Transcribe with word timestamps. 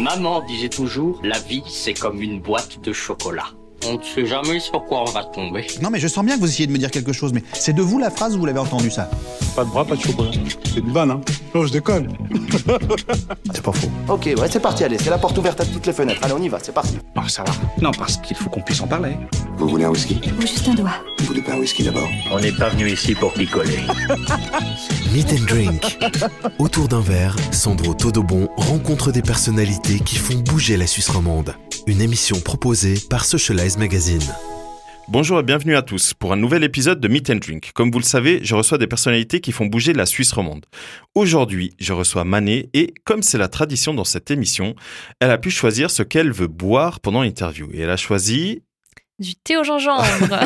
Maman 0.00 0.40
disait 0.46 0.70
toujours, 0.70 1.20
la 1.22 1.38
vie 1.38 1.62
c'est 1.68 1.92
comme 1.92 2.22
une 2.22 2.40
boîte 2.40 2.80
de 2.82 2.90
chocolat. 2.90 3.48
On 3.86 3.98
ne 3.98 4.02
sait 4.02 4.24
jamais 4.24 4.58
sur 4.58 4.82
quoi 4.84 5.02
on 5.02 5.10
va 5.10 5.24
tomber. 5.24 5.66
Non 5.82 5.90
mais 5.90 6.00
je 6.00 6.08
sens 6.08 6.24
bien 6.24 6.36
que 6.36 6.40
vous 6.40 6.48
essayez 6.48 6.66
de 6.66 6.72
me 6.72 6.78
dire 6.78 6.90
quelque 6.90 7.12
chose, 7.12 7.34
mais 7.34 7.42
c'est 7.52 7.74
de 7.74 7.82
vous 7.82 7.98
la 7.98 8.10
phrase 8.10 8.34
ou 8.34 8.38
vous 8.38 8.46
l'avez 8.46 8.58
entendu 8.58 8.90
ça 8.90 9.10
Pas 9.54 9.64
de 9.64 9.68
bras, 9.68 9.84
pas 9.84 9.96
de 9.96 10.00
chocolat. 10.00 10.30
C'est 10.64 10.80
une 10.80 10.90
vanne, 10.92 11.10
hein 11.10 11.20
Non, 11.54 11.66
je 11.66 11.72
déconne. 11.72 12.08
C'est 13.52 13.62
pas 13.62 13.72
faux. 13.72 13.90
Ok, 14.08 14.24
ouais, 14.38 14.48
c'est 14.50 14.60
parti, 14.60 14.84
allez, 14.84 14.96
c'est 14.98 15.10
la 15.10 15.18
porte 15.18 15.36
ouverte 15.36 15.60
à 15.60 15.66
toutes 15.66 15.86
les 15.86 15.92
fenêtres. 15.92 16.20
Allez, 16.22 16.34
on 16.34 16.42
y 16.42 16.48
va, 16.48 16.58
c'est 16.62 16.72
parti. 16.72 16.96
Oh, 17.16 17.28
ça 17.28 17.42
va. 17.42 17.52
Non, 17.82 17.90
parce 17.90 18.16
qu'il 18.18 18.36
faut 18.36 18.48
qu'on 18.48 18.60
puisse 18.62 18.80
en 18.80 18.86
parler. 18.86 19.16
Vous 19.60 19.68
voulez 19.68 19.84
un 19.84 19.90
whisky? 19.90 20.18
Ou 20.38 20.40
juste 20.40 20.66
un 20.68 20.74
doigt. 20.74 21.04
Vous 21.18 21.26
voulez 21.26 21.42
pas 21.42 21.52
un 21.52 21.58
whisky 21.58 21.82
d'abord? 21.82 22.08
On 22.30 22.40
n'est 22.40 22.50
pas 22.50 22.70
venu 22.70 22.88
ici 22.88 23.14
pour 23.14 23.34
picoler. 23.34 23.76
Meet 25.12 25.32
and 25.34 25.44
Drink. 25.46 25.98
Autour 26.58 26.88
d'un 26.88 27.02
verre, 27.02 27.36
Sandro 27.52 27.92
Todobon 27.92 28.48
rencontre 28.56 29.12
des 29.12 29.20
personnalités 29.20 30.00
qui 30.00 30.16
font 30.16 30.38
bouger 30.38 30.78
la 30.78 30.86
Suisse 30.86 31.10
romande. 31.10 31.54
Une 31.86 32.00
émission 32.00 32.40
proposée 32.40 32.94
par 33.10 33.26
Socialize 33.26 33.76
Magazine. 33.76 34.22
Bonjour 35.08 35.38
et 35.38 35.42
bienvenue 35.42 35.76
à 35.76 35.82
tous 35.82 36.14
pour 36.14 36.32
un 36.32 36.36
nouvel 36.36 36.64
épisode 36.64 36.98
de 36.98 37.08
Meet 37.08 37.28
and 37.28 37.36
Drink. 37.36 37.72
Comme 37.74 37.90
vous 37.90 37.98
le 37.98 38.04
savez, 38.04 38.40
je 38.42 38.54
reçois 38.54 38.78
des 38.78 38.86
personnalités 38.86 39.42
qui 39.42 39.52
font 39.52 39.66
bouger 39.66 39.92
la 39.92 40.06
Suisse 40.06 40.32
romande. 40.32 40.64
Aujourd'hui, 41.14 41.74
je 41.78 41.92
reçois 41.92 42.24
Mané 42.24 42.70
et 42.72 42.94
comme 43.04 43.22
c'est 43.22 43.36
la 43.36 43.48
tradition 43.48 43.92
dans 43.92 44.04
cette 44.04 44.30
émission, 44.30 44.74
elle 45.20 45.30
a 45.30 45.36
pu 45.36 45.50
choisir 45.50 45.90
ce 45.90 46.02
qu'elle 46.02 46.32
veut 46.32 46.46
boire 46.46 47.00
pendant 47.00 47.20
l'interview. 47.20 47.68
Et 47.74 47.80
elle 47.80 47.90
a 47.90 47.98
choisi... 47.98 48.62
Du 49.20 49.34
thé 49.36 49.56
au 49.58 49.64
gingembre. 49.64 50.04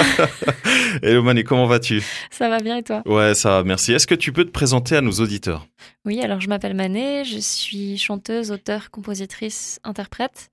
Hello 1.03 1.23
Mané, 1.23 1.45
comment 1.45 1.67
vas-tu? 1.67 2.03
Ça 2.31 2.49
va 2.49 2.59
bien 2.59 2.77
et 2.79 2.83
toi? 2.83 3.03
Ouais, 3.07 3.35
ça 3.35 3.51
va, 3.51 3.65
merci. 3.65 3.93
Est-ce 3.93 4.07
que 4.09 4.17
tu 4.17 4.33
peux 4.33 4.45
te 4.45 4.51
présenter 4.51 4.97
à 4.97 5.01
nos 5.01 5.13
auditeurs? 5.13 5.67
Oui, 6.05 6.21
alors 6.21 6.41
je 6.41 6.49
m'appelle 6.49 6.75
Mané, 6.75 7.25
je 7.25 7.39
suis 7.39 7.97
chanteuse, 7.99 8.51
auteure, 8.51 8.91
compositrice, 8.91 9.79
interprète. 9.85 10.51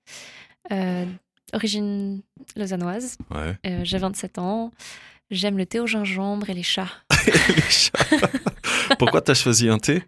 Euh, 0.70 1.04
origine 1.52 2.22
lausannoise. 2.56 3.18
Ouais. 3.32 3.56
Euh, 3.66 3.80
J'ai 3.82 3.98
27 3.98 4.38
ans. 4.38 4.70
J'aime 5.32 5.58
le 5.58 5.66
thé 5.66 5.80
au 5.80 5.86
gingembre 5.86 6.48
et 6.50 6.54
les 6.54 6.62
chats. 6.62 6.88
Les 7.26 7.62
chats. 7.70 8.28
Pourquoi 8.98 9.20
t'as 9.20 9.34
choisi 9.34 9.68
un 9.68 9.78
thé? 9.78 10.02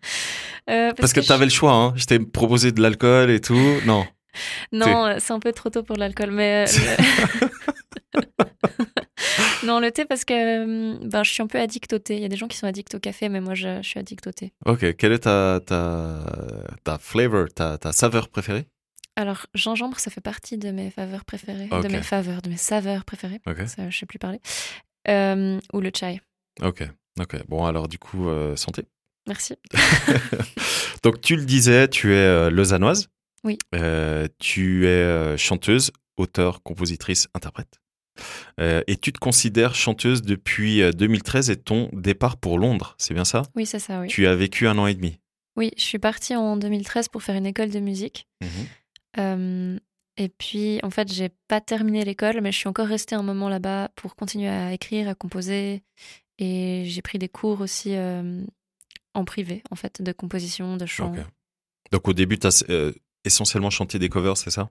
Euh, 0.70 0.92
Parce, 0.96 1.12
que, 1.12 1.20
je- 1.22 1.26
t'avais 1.28 1.46
le 1.46 1.50
choix, 1.50 1.72
hein. 1.72 1.92
Je 1.96 2.04
t'ai 2.04 2.18
proposé 2.18 2.70
de 2.72 2.80
l'alcool 2.80 3.30
et 3.30 3.40
tout. 3.40 3.80
Non. 3.86 4.06
Non, 4.72 5.14
c'est 5.20 5.32
un 5.32 5.38
peu 5.40 5.52
trop 5.52 5.70
tôt 5.70 5.82
pour 5.84 5.96
l'alcool, 5.96 6.30
mais. 6.32 6.64
non, 9.64 9.80
le 9.80 9.90
thé 9.90 10.04
parce 10.04 10.24
que 10.24 10.34
euh, 10.34 10.98
ben, 11.02 11.22
je 11.22 11.30
suis 11.30 11.42
un 11.42 11.46
peu 11.46 11.58
addict 11.58 11.92
au 11.92 11.98
thé. 11.98 12.16
Il 12.16 12.22
y 12.22 12.24
a 12.24 12.28
des 12.28 12.36
gens 12.36 12.48
qui 12.48 12.56
sont 12.56 12.66
addicts 12.66 12.94
au 12.94 13.00
café, 13.00 13.28
mais 13.28 13.40
moi 13.40 13.54
je, 13.54 13.82
je 13.82 13.88
suis 13.88 13.98
addict 14.00 14.26
au 14.26 14.32
thé. 14.32 14.52
Ok, 14.66 14.96
quelle 14.96 15.12
est 15.12 15.20
ta, 15.20 15.60
ta, 15.64 16.20
ta 16.84 16.98
flavor, 16.98 17.48
ta, 17.54 17.78
ta 17.78 17.92
saveur 17.92 18.28
préférée? 18.28 18.66
Alors, 19.16 19.46
gingembre, 19.54 19.98
ça 20.00 20.10
fait 20.10 20.20
partie 20.20 20.58
de 20.58 20.70
mes 20.70 20.90
faveurs 20.90 21.24
préférées. 21.24 21.68
De 21.68 21.88
mes 21.88 22.02
faveurs, 22.02 22.42
de 22.42 22.50
mes 22.50 22.56
saveurs 22.56 23.04
préférées. 23.04 23.40
Ok. 23.46 23.66
Ça, 23.68 23.88
je 23.88 23.96
sais 23.96 24.06
plus 24.06 24.18
parler. 24.18 24.40
Euh, 25.08 25.60
ou 25.72 25.80
le 25.80 25.90
chai. 25.94 26.20
Ok, 26.62 26.82
ok. 27.20 27.46
Bon, 27.48 27.64
alors 27.64 27.86
du 27.88 27.98
coup, 27.98 28.28
euh, 28.28 28.56
santé. 28.56 28.84
Merci. 29.26 29.54
Donc, 31.02 31.20
tu 31.20 31.36
le 31.36 31.44
disais, 31.44 31.88
tu 31.88 32.12
es 32.12 32.16
euh, 32.16 32.50
lausannoise. 32.50 33.08
Oui. 33.44 33.58
Euh, 33.74 34.26
tu 34.38 34.86
es 34.88 35.36
chanteuse, 35.36 35.92
auteure, 36.16 36.62
compositrice, 36.62 37.28
interprète. 37.34 37.80
Euh, 38.60 38.82
et 38.86 38.96
tu 38.96 39.12
te 39.12 39.18
considères 39.18 39.74
chanteuse 39.74 40.22
depuis 40.22 40.82
euh, 40.82 40.92
2013 40.92 41.50
et 41.50 41.56
ton 41.56 41.88
départ 41.92 42.36
pour 42.36 42.58
Londres, 42.58 42.94
c'est 42.98 43.14
bien 43.14 43.24
ça? 43.24 43.42
Oui, 43.54 43.66
c'est 43.66 43.78
ça, 43.78 44.00
oui. 44.00 44.08
Tu 44.08 44.26
as 44.26 44.34
vécu 44.34 44.68
un 44.68 44.78
an 44.78 44.86
et 44.86 44.94
demi? 44.94 45.18
Oui, 45.56 45.70
je 45.76 45.82
suis 45.82 45.98
partie 45.98 46.34
en 46.34 46.56
2013 46.56 47.08
pour 47.08 47.22
faire 47.22 47.36
une 47.36 47.46
école 47.46 47.70
de 47.70 47.80
musique. 47.80 48.26
Mhm. 48.40 48.48
Euh, 49.18 49.78
et 50.16 50.28
puis, 50.28 50.80
en 50.82 50.90
fait, 50.90 51.12
j'ai 51.12 51.30
pas 51.48 51.60
terminé 51.60 52.04
l'école, 52.04 52.40
mais 52.40 52.52
je 52.52 52.58
suis 52.58 52.68
encore 52.68 52.86
restée 52.86 53.14
un 53.14 53.22
moment 53.22 53.48
là-bas 53.48 53.90
pour 53.96 54.14
continuer 54.14 54.48
à 54.48 54.72
écrire, 54.72 55.08
à 55.08 55.14
composer. 55.14 55.82
Et 56.38 56.84
j'ai 56.86 57.02
pris 57.02 57.18
des 57.18 57.28
cours 57.28 57.60
aussi 57.60 57.94
euh, 57.94 58.44
en 59.14 59.24
privé, 59.24 59.62
en 59.70 59.76
fait, 59.76 60.02
de 60.02 60.12
composition, 60.12 60.76
de 60.76 60.86
chant. 60.86 61.14
Donc, 61.92 62.08
au 62.08 62.12
début, 62.12 62.38
tu 62.38 62.46
as 62.46 62.64
essentiellement 63.24 63.70
chanté 63.70 63.98
des 63.98 64.08
covers, 64.08 64.36
c'est 64.36 64.50
ça? 64.50 64.70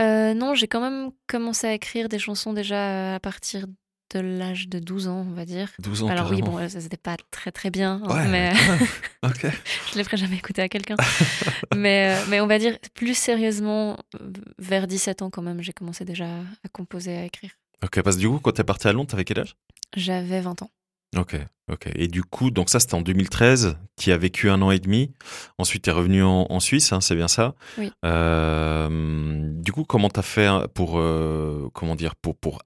Euh, 0.00 0.34
non, 0.34 0.54
j'ai 0.54 0.66
quand 0.66 0.80
même 0.80 1.10
commencé 1.26 1.66
à 1.66 1.72
écrire 1.72 2.08
des 2.08 2.18
chansons 2.18 2.52
déjà 2.52 3.14
à 3.14 3.20
partir 3.20 3.66
de 4.14 4.20
l'âge 4.20 4.68
de 4.68 4.78
12 4.78 5.08
ans, 5.08 5.26
on 5.28 5.34
va 5.34 5.44
dire. 5.44 5.70
12 5.80 6.04
ans. 6.04 6.08
Alors 6.08 6.30
oui, 6.30 6.40
bon, 6.40 6.56
ça 6.68 6.80
c'était 6.80 6.96
pas 6.96 7.16
très 7.30 7.50
très 7.52 7.70
bien, 7.70 8.00
hein, 8.04 8.14
Ouais, 8.14 8.28
mais 8.28 8.52
je 9.22 9.96
les 9.96 10.04
ferai 10.04 10.16
jamais 10.16 10.36
écouter 10.36 10.62
à 10.62 10.68
quelqu'un. 10.68 10.96
mais, 11.76 12.16
euh, 12.16 12.24
mais 12.28 12.40
on 12.40 12.46
va 12.46 12.58
dire 12.58 12.78
plus 12.94 13.16
sérieusement, 13.16 13.98
euh, 14.20 14.32
vers 14.58 14.86
17 14.86 15.22
ans 15.22 15.30
quand 15.30 15.42
même, 15.42 15.62
j'ai 15.62 15.72
commencé 15.72 16.04
déjà 16.04 16.26
à 16.26 16.68
composer, 16.72 17.16
à 17.16 17.24
écrire. 17.24 17.50
Ok, 17.82 18.00
parce 18.02 18.16
que 18.16 18.20
du 18.20 18.28
coup, 18.28 18.38
quand 18.38 18.52
t'es 18.52 18.64
parti 18.64 18.88
à 18.88 18.92
Londres, 18.92 19.10
t'avais 19.10 19.24
quel 19.24 19.40
âge? 19.40 19.56
J'avais 19.96 20.40
20 20.40 20.62
ans. 20.62 20.70
Ok, 21.16 21.36
ok. 21.70 21.88
Et 21.94 22.08
du 22.08 22.22
coup, 22.22 22.50
donc 22.50 22.70
ça, 22.70 22.80
c'était 22.80 22.94
en 22.94 23.02
2013. 23.02 23.76
Tu 23.96 24.10
as 24.12 24.16
vécu 24.16 24.50
un 24.50 24.60
an 24.62 24.70
et 24.70 24.78
demi. 24.78 25.12
Ensuite, 25.58 25.84
tu 25.84 25.90
es 25.90 25.92
revenu 25.92 26.22
en, 26.22 26.46
en 26.50 26.60
Suisse, 26.60 26.92
hein, 26.92 27.00
c'est 27.00 27.14
bien 27.14 27.28
ça 27.28 27.54
Oui. 27.78 27.90
Euh, 28.04 29.48
du 29.62 29.72
coup, 29.72 29.84
comment 29.84 30.10
t'as 30.10 30.22
fait 30.22 30.48
pour, 30.74 30.98
euh, 30.98 31.68
comment 31.72 31.94
dire, 31.96 32.14
pour, 32.16 32.62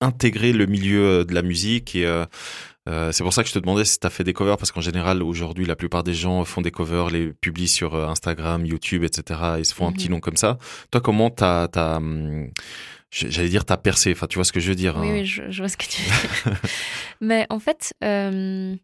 intégrer 0.00 0.52
le 0.52 0.66
milieu 0.66 1.24
de 1.24 1.34
la 1.34 1.42
musique 1.42 1.96
et 1.96 2.06
euh, 2.06 2.24
euh, 2.88 3.10
c'est 3.10 3.24
pour 3.24 3.32
ça 3.34 3.42
que 3.42 3.48
je 3.48 3.52
te 3.54 3.58
demandais 3.58 3.84
si 3.84 3.98
tu 3.98 4.06
as 4.06 4.10
fait 4.10 4.22
des 4.22 4.32
covers, 4.32 4.56
parce 4.56 4.70
qu'en 4.70 4.80
général, 4.80 5.24
aujourd'hui, 5.24 5.66
la 5.66 5.74
plupart 5.74 6.04
des 6.04 6.14
gens 6.14 6.44
font 6.44 6.60
des 6.62 6.70
covers, 6.70 7.10
les 7.10 7.32
publient 7.32 7.66
sur 7.66 7.96
euh, 7.96 8.06
Instagram, 8.06 8.64
YouTube, 8.64 9.02
etc. 9.02 9.40
Ils 9.58 9.64
se 9.64 9.74
font 9.74 9.86
un 9.86 9.90
Mhm. 9.90 9.94
petit 9.96 10.08
nom 10.08 10.20
comme 10.20 10.36
ça. 10.36 10.56
Toi, 10.92 11.00
comment 11.00 11.30
t'as, 11.30 11.66
t'as, 11.66 11.96
hum, 11.96 12.48
j'allais 13.10 13.48
dire, 13.48 13.64
t'as 13.64 13.76
percé, 13.76 14.12
enfin, 14.12 14.26
tu 14.26 14.36
vois 14.36 14.44
ce 14.44 14.52
que 14.52 14.60
je 14.60 14.68
veux 14.68 14.74
dire 14.76 14.96
Oui, 14.98 15.08
hein. 15.08 15.12
oui, 15.12 15.26
je, 15.26 15.50
je 15.50 15.62
vois 15.62 15.68
ce 15.68 15.76
que 15.76 15.86
tu 15.86 16.02
veux 16.02 16.08
dire. 16.52 16.60
mais 17.20 17.46
en 17.50 17.58
fait, 17.58 17.94
euh, 18.04 18.76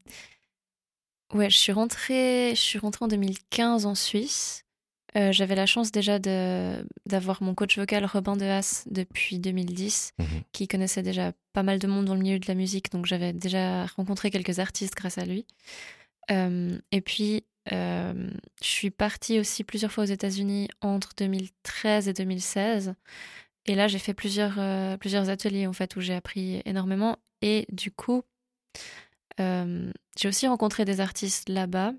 ouais, 1.35 1.51
je 1.51 1.57
suis 1.57 1.73
rentrée, 1.73 2.51
je 2.55 2.61
suis 2.61 2.79
rentrée 2.79 3.05
en 3.05 3.09
2015 3.09 3.87
en 3.87 3.95
Suisse. 3.95 4.65
Euh, 5.17 5.31
J'avais 5.31 5.55
la 5.55 5.67
chance 5.67 5.93
déjà 5.93 6.19
d'avoir 6.19 7.41
mon 7.41 7.55
coach 7.55 7.79
vocal 7.79 8.05
Robin 8.05 8.37
de 8.37 8.45
Haas 8.47 8.83
depuis 8.91 9.39
2010, 9.39 10.13
Mhm. 10.19 10.27
qui 10.53 10.67
connaissait 10.67 11.03
déjà 11.03 11.33
pas 11.53 11.63
mal 11.63 11.79
de 11.79 11.87
monde 11.87 12.07
dans 12.07 12.15
le 12.15 12.21
milieu 12.21 12.39
de 12.41 12.49
la 12.49 12.55
musique, 12.55 12.91
donc 12.91 13.07
j'avais 13.07 13.33
déjà 13.33 13.87
rencontré 13.87 14.31
quelques 14.33 14.59
artistes 14.59 14.95
grâce 14.97 15.19
à 15.19 15.25
lui. 15.25 15.47
Euh, 16.33 16.77
et 16.91 17.01
puis, 17.01 17.45
euh, 17.73 18.29
je 18.61 18.67
suis 18.67 18.91
partie 18.91 19.39
aussi 19.39 19.63
plusieurs 19.63 19.93
fois 19.93 20.03
aux 20.05 20.09
États-Unis 20.09 20.69
entre 20.81 21.11
2013 21.17 22.09
et 22.09 22.13
2016. 22.13 22.95
Et 23.67 23.75
là, 23.75 23.89
j'ai 23.89 23.99
fait 23.99 24.15
plusieurs, 24.15 24.59
euh, 24.59 24.97
plusieurs 24.97 25.31
ateliers 25.31 25.67
en 25.67 25.73
fait 25.73 25.97
où 25.97 26.01
j'ai 26.01 26.15
appris 26.15 26.61
énormément. 26.65 27.19
Et 27.43 27.67
du 27.73 27.91
coup, 27.91 28.23
euh, 29.41 29.93
j'ai 30.17 30.29
aussi 30.29 30.47
rencontré 30.47 30.85
des 30.85 31.01
artistes 31.01 31.49
là-bas. 31.49 31.93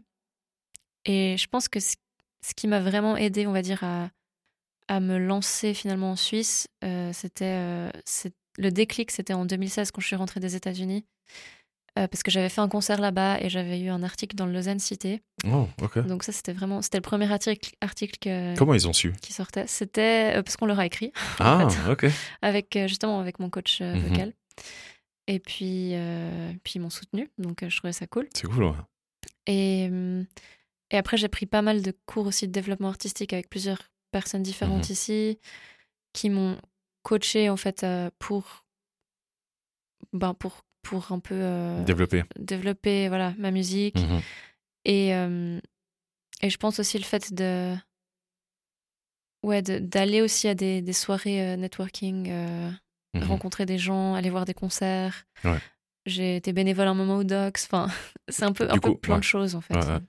Et 1.05 1.37
je 1.37 1.47
pense 1.47 1.67
que 1.67 1.79
ce, 1.79 1.95
qui 2.55 2.67
m'a 2.67 2.79
vraiment 2.79 3.17
aidé, 3.17 3.47
on 3.47 3.51
va 3.51 3.61
dire, 3.61 3.83
à, 3.83 4.09
à 4.87 4.99
me 4.99 5.17
lancer 5.17 5.73
finalement 5.73 6.11
en 6.11 6.15
Suisse, 6.15 6.67
euh, 6.83 7.11
c'était 7.13 7.57
euh, 7.57 7.91
le 8.57 8.71
déclic, 8.71 9.11
c'était 9.11 9.33
en 9.33 9.45
2016 9.45 9.91
quand 9.91 10.01
je 10.01 10.07
suis 10.07 10.15
rentrée 10.15 10.39
des 10.39 10.55
États-Unis. 10.55 11.05
Euh, 11.97 12.07
parce 12.09 12.23
que 12.23 12.31
j'avais 12.31 12.49
fait 12.49 12.59
un 12.61 12.67
concert 12.67 12.99
là-bas 12.99 13.39
et 13.39 13.49
j'avais 13.49 13.79
eu 13.79 13.87
un 13.89 14.03
article 14.03 14.35
dans 14.35 14.45
le 14.45 14.51
Lausanne 14.51 14.79
Cité. 14.79 15.21
Oh, 15.47 15.67
ok. 15.81 15.99
Donc 16.05 16.23
ça, 16.23 16.33
c'était 16.33 16.51
vraiment, 16.51 16.81
c'était 16.81 16.97
le 16.97 17.01
premier 17.03 17.31
article, 17.31 17.73
article 17.79 18.17
que- 18.19 18.55
Comment 18.57 18.73
ils 18.73 18.85
ont 18.87 18.91
su? 18.93 19.13
qui 19.21 19.31
sortait. 19.31 19.65
C'était 19.67 20.33
euh, 20.35 20.43
parce 20.43 20.57
qu'on 20.57 20.65
leur 20.65 20.79
a 20.79 20.85
écrit 20.85 21.13
Ah, 21.39 21.69
fait. 21.69 21.89
ok. 21.91 22.05
avec 22.41 22.75
euh, 22.75 22.87
justement 22.89 23.19
avec 23.21 23.39
mon 23.39 23.49
coach 23.49 23.79
euh, 23.81 23.93
Mhm. 23.95 24.09
vocal. 24.09 24.33
Et 25.27 25.39
puis, 25.39 25.93
puis 26.63 26.73
ils 26.75 26.79
m'ont 26.81 26.89
soutenu, 26.91 27.31
donc 27.39 27.63
je 27.67 27.75
trouvais 27.77 27.93
ça 27.93 28.05
cool. 28.07 28.27
C'est 28.35 28.47
cool, 28.47 28.65
ouais. 28.65 28.73
Et, 29.47 29.87
hum, 29.89 30.25
et 30.91 30.97
après, 30.97 31.17
j'ai 31.17 31.29
pris 31.29 31.45
pas 31.47 31.61
mal 31.63 31.81
de 31.81 31.93
cours 32.05 32.27
aussi 32.27 32.45
de 32.47 32.51
développement 32.51 32.89
artistique 32.89 33.33
avec 33.33 33.49
plusieurs 33.49 33.81
personnes 34.11 34.43
différentes 34.43 34.89
Mhm. 34.89 34.93
ici 34.93 35.39
qui 36.13 36.29
m'ont 36.29 36.57
coaché 37.03 37.49
en 37.49 37.57
fait 37.57 37.85
pour, 38.19 38.65
ben, 40.13 40.33
pour, 40.33 40.61
pour 40.85 41.11
un 41.11 41.19
peu 41.19 41.35
euh, 41.35 41.83
Développer. 41.83 42.23
développer 42.39 43.07
voilà, 43.09 43.33
ma 43.37 43.51
musique. 43.51 43.97
Mhm. 43.97 44.21
Et, 44.85 45.15
euh, 45.15 45.59
et 46.41 46.49
je 46.49 46.57
pense 46.57 46.79
aussi 46.79 46.97
le 46.97 47.03
fait 47.03 47.33
de 47.33 47.75
ouais 49.43 49.61
d'aller 49.61 50.21
aussi 50.21 50.47
à 50.47 50.55
des, 50.55 50.81
des 50.81 50.93
soirées 50.93 51.41
euh, 51.41 51.55
networking, 51.55 52.29
Mhm. 53.15 53.23
rencontrer 53.23 53.65
des 53.65 53.77
gens, 53.77 54.13
aller 54.13 54.29
voir 54.29 54.43
des 54.43 54.53
concerts. 54.53 55.25
Ouais. 55.45 55.57
J'ai 56.05 56.35
été 56.35 56.51
bénévole 56.51 56.87
un 56.87 56.93
moment 56.93 57.15
au 57.15 57.23
Docs. 57.23 57.61
Enfin, 57.63 57.87
c'est 58.27 58.43
un 58.43 58.51
peu, 58.51 58.69
un 58.69 58.77
peu 58.77 58.93
plein 58.97 59.13
ouais. 59.15 59.19
de 59.19 59.23
choses 59.23 59.55
en 59.55 59.61
fait. 59.61 59.73
Ouais, 59.73 59.85
ouais. 59.87 59.99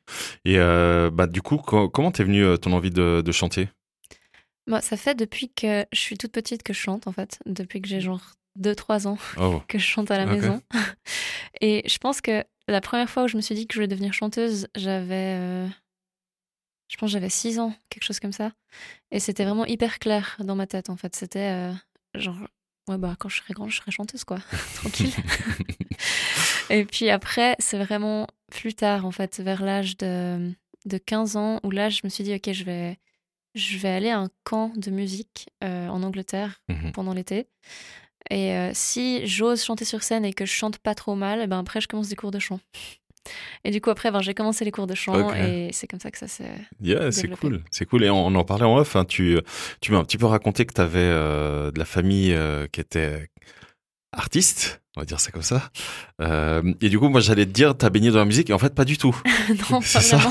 Et 0.44 0.58
euh, 0.58 1.08
bah, 1.12 1.26
du 1.28 1.40
coup, 1.40 1.56
co- 1.56 1.88
comment 1.88 2.10
t'es 2.10 2.24
venue 2.24 2.44
euh, 2.44 2.56
ton 2.56 2.72
envie 2.72 2.90
de, 2.90 3.22
de 3.24 3.32
chanter? 3.32 3.68
Moi, 4.66 4.80
ça 4.80 4.96
fait 4.96 5.14
depuis 5.14 5.52
que 5.54 5.86
je 5.92 5.98
suis 6.00 6.18
toute 6.18 6.32
petite 6.32 6.64
que 6.64 6.72
je 6.72 6.80
chante 6.80 7.06
en 7.06 7.12
fait. 7.12 7.38
Depuis 7.46 7.80
que 7.80 7.86
j'ai 7.88 8.00
genre 8.00 8.32
2-3 8.58 9.06
ans 9.06 9.18
Oh. 9.38 9.62
que 9.68 9.78
je 9.78 9.84
chante 9.86 10.10
à 10.10 10.18
la 10.18 10.26
maison. 10.26 10.60
Et 11.60 11.82
je 11.88 11.98
pense 11.98 12.20
que 12.20 12.44
la 12.68 12.80
première 12.80 13.08
fois 13.10 13.24
où 13.24 13.28
je 13.28 13.36
me 13.36 13.42
suis 13.42 13.54
dit 13.54 13.66
que 13.66 13.74
je 13.74 13.78
voulais 13.78 13.88
devenir 13.88 14.12
chanteuse, 14.12 14.66
j'avais 14.74 15.36
euh, 15.38 15.68
je 16.88 16.96
pense 16.96 17.08
que 17.08 17.12
j'avais 17.12 17.28
6 17.30 17.58
ans, 17.58 17.74
quelque 17.90 18.04
chose 18.04 18.20
comme 18.20 18.32
ça. 18.32 18.52
Et 19.10 19.20
c'était 19.20 19.44
vraiment 19.44 19.64
hyper 19.66 19.98
clair 19.98 20.36
dans 20.40 20.54
ma 20.56 20.66
tête, 20.66 20.90
en 20.90 20.96
fait. 20.96 21.16
C'était 21.16 21.50
euh, 21.52 21.72
genre, 22.14 22.36
ouais, 22.88 22.98
bah, 22.98 23.16
quand 23.18 23.28
je 23.28 23.38
serai 23.38 23.54
grande, 23.54 23.70
je 23.70 23.76
serai 23.76 23.90
chanteuse, 23.90 24.24
quoi. 24.24 24.38
Tranquille. 24.74 25.12
et 26.70 26.84
puis 26.84 27.10
après, 27.10 27.56
c'est 27.58 27.78
vraiment 27.78 28.26
plus 28.50 28.74
tard, 28.74 29.04
en 29.06 29.10
fait, 29.10 29.40
vers 29.40 29.62
l'âge 29.64 29.96
de, 29.96 30.52
de 30.84 30.98
15 30.98 31.36
ans, 31.36 31.60
où 31.64 31.70
là, 31.70 31.88
je 31.88 32.00
me 32.04 32.08
suis 32.08 32.24
dit, 32.24 32.34
OK, 32.34 32.52
je 32.52 32.64
vais, 32.64 32.98
je 33.54 33.78
vais 33.78 33.88
aller 33.88 34.10
à 34.10 34.18
un 34.18 34.28
camp 34.44 34.72
de 34.76 34.90
musique 34.90 35.48
euh, 35.64 35.88
en 35.88 36.02
Angleterre 36.02 36.60
Mhm. 36.68 36.92
pendant 36.92 37.14
l'été. 37.14 37.48
Et 38.30 38.52
euh, 38.52 38.70
si 38.74 39.26
j'ose 39.26 39.62
chanter 39.62 39.84
sur 39.84 40.02
scène 40.02 40.24
et 40.24 40.32
que 40.32 40.44
je 40.46 40.52
chante 40.52 40.78
pas 40.78 40.94
trop 40.94 41.14
mal, 41.14 41.40
eh 41.42 41.46
ben 41.46 41.58
après, 41.58 41.80
je 41.80 41.88
commence 41.88 42.08
des 42.08 42.16
cours 42.16 42.30
de 42.30 42.38
chant. 42.38 42.60
Et 43.64 43.72
du 43.72 43.80
coup, 43.80 43.90
après, 43.90 44.12
ben, 44.12 44.20
j'ai 44.20 44.34
commencé 44.34 44.64
les 44.64 44.70
cours 44.70 44.86
de 44.86 44.94
chant 44.94 45.34
et 45.34 45.70
c'est 45.72 45.88
comme 45.88 45.98
ça 45.98 46.12
que 46.12 46.18
ça 46.18 46.28
s'est. 46.28 46.44
Yeah, 46.80 47.10
c'est 47.10 47.26
cool, 47.26 47.64
c'est 47.72 47.84
cool. 47.84 48.04
Et 48.04 48.10
on, 48.10 48.24
on 48.24 48.34
en 48.36 48.44
parlait 48.44 48.64
en 48.64 48.76
off. 48.76 48.94
hein, 48.94 49.04
tu, 49.04 49.40
tu 49.80 49.90
m'as 49.90 49.98
un 49.98 50.04
petit 50.04 50.16
peu 50.16 50.26
raconté 50.26 50.64
que 50.64 50.72
tu 50.72 50.80
avais 50.80 51.00
de 51.00 51.76
la 51.76 51.84
famille 51.84 52.32
euh, 52.32 52.68
qui 52.70 52.80
était 52.80 53.28
artiste, 54.12 54.80
on 54.96 55.00
va 55.00 55.04
dire 55.06 55.18
ça 55.18 55.32
comme 55.32 55.42
ça. 55.42 55.70
Euh, 56.22 56.72
et 56.80 56.88
du 56.88 57.00
coup, 57.00 57.08
moi, 57.08 57.20
j'allais 57.20 57.46
te 57.46 57.50
dire, 57.50 57.76
t'as 57.76 57.90
baigné 57.90 58.10
dans 58.12 58.18
la 58.18 58.24
musique, 58.24 58.48
et 58.50 58.52
en 58.52 58.58
fait, 58.60 58.74
pas 58.74 58.84
du 58.84 58.96
tout. 58.96 59.20
non, 59.70 59.80
pas 59.80 60.00
ça. 60.00 60.20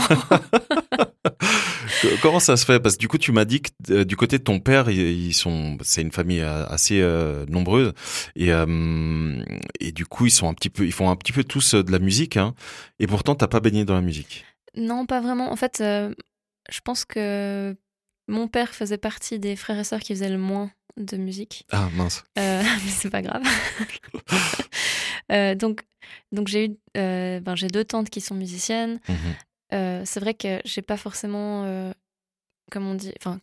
Comment 2.21 2.39
ça 2.39 2.57
se 2.57 2.65
fait? 2.65 2.79
Parce 2.79 2.95
que 2.95 2.99
du 2.99 3.07
coup, 3.07 3.17
tu 3.17 3.31
m'as 3.31 3.45
dit 3.45 3.61
que 3.61 3.69
euh, 3.91 4.05
du 4.05 4.15
côté 4.15 4.37
de 4.37 4.43
ton 4.43 4.59
père, 4.59 4.89
ils, 4.89 5.27
ils 5.27 5.33
sont, 5.33 5.77
c'est 5.81 6.01
une 6.01 6.11
famille 6.11 6.41
euh, 6.41 6.65
assez 6.67 7.01
euh, 7.01 7.45
nombreuse, 7.47 7.93
et 8.35 8.51
euh, 8.51 9.43
et 9.79 9.91
du 9.91 10.05
coup, 10.05 10.25
ils 10.25 10.31
sont 10.31 10.47
un 10.47 10.53
petit 10.53 10.69
peu, 10.69 10.85
ils 10.85 10.91
font 10.91 11.09
un 11.09 11.15
petit 11.15 11.31
peu 11.31 11.43
tous 11.43 11.75
de 11.75 11.91
la 11.91 11.99
musique, 11.99 12.37
hein, 12.37 12.53
et 12.99 13.07
pourtant, 13.07 13.35
t'as 13.35 13.47
pas 13.47 13.59
baigné 13.59 13.85
dans 13.85 13.95
la 13.95 14.01
musique? 14.01 14.45
non, 14.77 15.05
pas 15.05 15.21
vraiment. 15.21 15.51
En 15.51 15.55
fait, 15.55 15.77
je 15.79 16.79
pense 16.83 17.05
que 17.05 17.75
mon 18.27 18.49
père 18.49 18.75
faisait 18.75 18.97
partie 18.97 19.39
des 19.39 19.55
frères 19.55 19.79
et 19.79 19.85
sœurs 19.85 20.01
qui 20.01 20.13
faisaient 20.13 20.29
le 20.29 20.37
moins 20.37 20.69
de 20.97 21.15
musique. 21.15 21.65
Ah 21.71 21.87
mince. 21.95 22.25
Mais 22.35 22.63
c'est 22.89 23.09
pas 23.09 23.21
grave. 23.21 23.43
Donc, 25.57 25.81
donc 26.31 26.47
j'ai 26.47 26.65
eu, 26.67 26.77
ben, 26.93 27.55
j'ai 27.55 27.67
deux 27.67 27.83
tantes 27.83 28.11
qui 28.11 28.21
sont 28.21 28.35
musiciennes. 28.35 28.99
Mhm. 29.09 29.35
Euh, 29.73 30.01
c'est 30.05 30.19
vrai 30.19 30.33
que 30.33 30.59
j'ai 30.65 30.81
pas 30.81 30.97
forcément, 30.97 31.63
euh, 31.65 31.91
comme 32.71 32.85
on 32.87 32.95
dit, 32.95 33.11
enfin, 33.19 33.39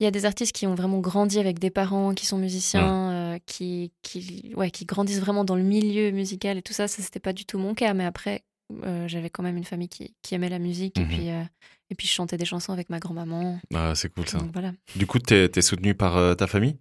il 0.00 0.04
y 0.04 0.06
a 0.06 0.10
des 0.10 0.26
artistes 0.26 0.52
qui 0.54 0.66
ont 0.66 0.74
vraiment 0.74 0.98
grandi 0.98 1.38
avec 1.38 1.58
des 1.58 1.70
parents 1.70 2.12
qui 2.12 2.26
sont 2.26 2.36
musiciens, 2.38 3.10
euh, 3.12 3.38
qui, 3.46 3.92
qui, 4.02 4.52
ouais, 4.56 4.70
qui 4.70 4.84
grandissent 4.84 5.20
vraiment 5.20 5.44
dans 5.44 5.56
le 5.56 5.62
milieu 5.62 6.10
musical 6.10 6.58
et 6.58 6.62
tout 6.62 6.72
ça. 6.74 6.86
Ça, 6.88 7.02
c'était 7.02 7.20
pas 7.20 7.32
du 7.32 7.46
tout 7.46 7.58
mon 7.58 7.74
cas. 7.74 7.94
Mais 7.94 8.04
après, 8.04 8.42
j'avais 9.06 9.30
quand 9.30 9.42
même 9.42 9.56
une 9.56 9.64
famille 9.64 9.88
qui, 9.88 10.14
qui 10.22 10.34
aimait 10.34 10.48
la 10.50 10.58
musique 10.58 10.98
et 11.00 11.04
Mhm. 11.04 11.08
puis. 11.08 11.28
et 11.28 11.94
puis 11.94 12.06
je 12.08 12.12
chantais 12.12 12.36
des 12.36 12.44
chansons 12.44 12.72
avec 12.72 12.90
ma 12.90 12.98
grand-maman. 12.98 13.58
Ah, 13.74 13.94
c'est 13.94 14.12
cool 14.12 14.28
ça. 14.28 14.38
Donc 14.38 14.50
voilà. 14.52 14.72
Du 14.96 15.06
coup, 15.06 15.18
t'es 15.18 15.48
es 15.54 15.62
soutenu 15.62 15.94
par 15.94 16.36
ta 16.36 16.46
famille? 16.46 16.76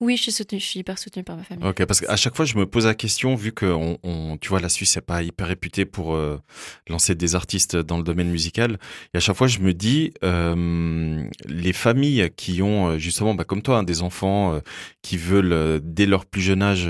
Oui, 0.00 0.16
je 0.16 0.22
suis 0.22 0.32
soutenue, 0.32 0.58
je 0.58 0.64
suis 0.64 0.80
hyper 0.80 0.98
soutenue 0.98 1.22
par 1.22 1.36
ma 1.36 1.42
famille. 1.44 1.66
Ok, 1.66 1.84
parce 1.84 2.00
qu'à 2.00 2.16
chaque 2.16 2.34
fois, 2.34 2.46
je 2.46 2.56
me 2.56 2.64
pose 2.64 2.86
la 2.86 2.94
question, 2.94 3.34
vu 3.34 3.52
que 3.52 3.66
on, 3.66 4.38
tu 4.38 4.48
vois, 4.48 4.58
la 4.58 4.70
Suisse 4.70 4.96
n'est 4.96 5.02
pas 5.02 5.22
hyper 5.22 5.46
réputée 5.46 5.84
pour 5.84 6.14
euh, 6.14 6.40
lancer 6.88 7.14
des 7.14 7.34
artistes 7.34 7.76
dans 7.76 7.98
le 7.98 8.02
domaine 8.02 8.30
musical. 8.30 8.78
Et 9.12 9.18
à 9.18 9.20
chaque 9.20 9.36
fois, 9.36 9.46
je 9.46 9.58
me 9.58 9.74
dis, 9.74 10.14
euh, 10.24 11.22
les 11.46 11.74
familles 11.74 12.30
qui 12.34 12.62
ont 12.62 12.88
euh, 12.92 12.98
justement, 12.98 13.34
bah, 13.34 13.44
comme 13.44 13.60
toi, 13.60 13.78
hein, 13.78 13.82
des 13.82 14.00
enfants 14.00 14.54
euh, 14.54 14.60
qui 15.02 15.18
veulent, 15.18 15.80
dès 15.82 16.06
leur 16.06 16.24
plus 16.24 16.40
jeune 16.40 16.62
âge, 16.62 16.88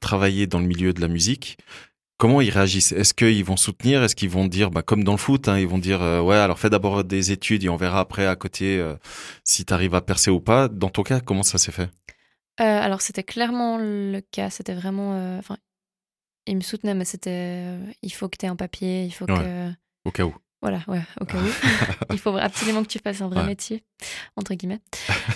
travailler 0.00 0.46
dans 0.46 0.58
le 0.58 0.66
milieu 0.66 0.94
de 0.94 1.02
la 1.02 1.08
musique, 1.08 1.58
comment 2.20 2.40
ils 2.40 2.50
réagissent? 2.50 2.92
Est-ce 2.92 3.14
qu'ils 3.14 3.44
vont 3.44 3.56
soutenir? 3.56 4.02
Est-ce 4.04 4.14
qu'ils 4.14 4.28
vont 4.30 4.46
dire, 4.46 4.70
bah, 4.70 4.82
comme 4.82 5.02
dans 5.02 5.12
le 5.12 5.18
foot, 5.18 5.48
hein, 5.48 5.58
ils 5.58 5.66
vont 5.66 5.78
dire, 5.78 6.02
euh, 6.02 6.20
ouais, 6.20 6.36
alors 6.36 6.58
fais 6.58 6.70
d'abord 6.70 7.02
des 7.02 7.32
études 7.32 7.64
et 7.64 7.68
on 7.70 7.76
verra 7.76 8.00
après 8.00 8.26
à 8.26 8.36
côté 8.36 8.78
euh, 8.78 8.94
si 9.42 9.64
tu 9.64 9.72
arrives 9.72 9.94
à 9.94 10.02
percer 10.02 10.30
ou 10.30 10.38
pas. 10.40 10.68
Dans 10.68 10.90
ton 10.90 11.02
cas, 11.02 11.20
comment 11.20 11.42
ça 11.42 11.58
s'est 11.58 11.72
fait? 11.72 11.88
Euh, 12.60 12.64
alors, 12.64 13.00
c'était 13.00 13.22
clairement 13.24 13.78
le 13.78 14.20
cas. 14.20 14.50
C'était 14.50 14.74
vraiment. 14.74 15.14
euh, 15.14 15.38
Enfin, 15.38 15.56
il 16.46 16.56
me 16.56 16.60
soutenait, 16.60 16.94
mais 16.94 17.06
c'était. 17.06 17.64
il 18.02 18.10
faut 18.12 18.28
que 18.28 18.36
tu 18.36 18.44
aies 18.44 18.50
un 18.50 18.56
papier, 18.56 19.04
il 19.04 19.12
faut 19.12 19.24
Ouais. 19.24 19.38
que. 19.38 19.70
Au 20.04 20.10
cas 20.10 20.24
où. 20.24 20.34
Voilà, 20.62 20.80
ouais, 20.88 21.00
au 21.20 21.24
cas 21.24 21.38
où. 21.38 21.46
il 22.12 22.18
faut 22.18 22.36
absolument 22.36 22.82
que 22.82 22.88
tu 22.88 22.98
fasses 22.98 23.22
un 23.22 23.28
vrai 23.28 23.40
Ouais. 23.40 23.46
métier, 23.46 23.82
entre 24.36 24.52
guillemets. 24.54 24.80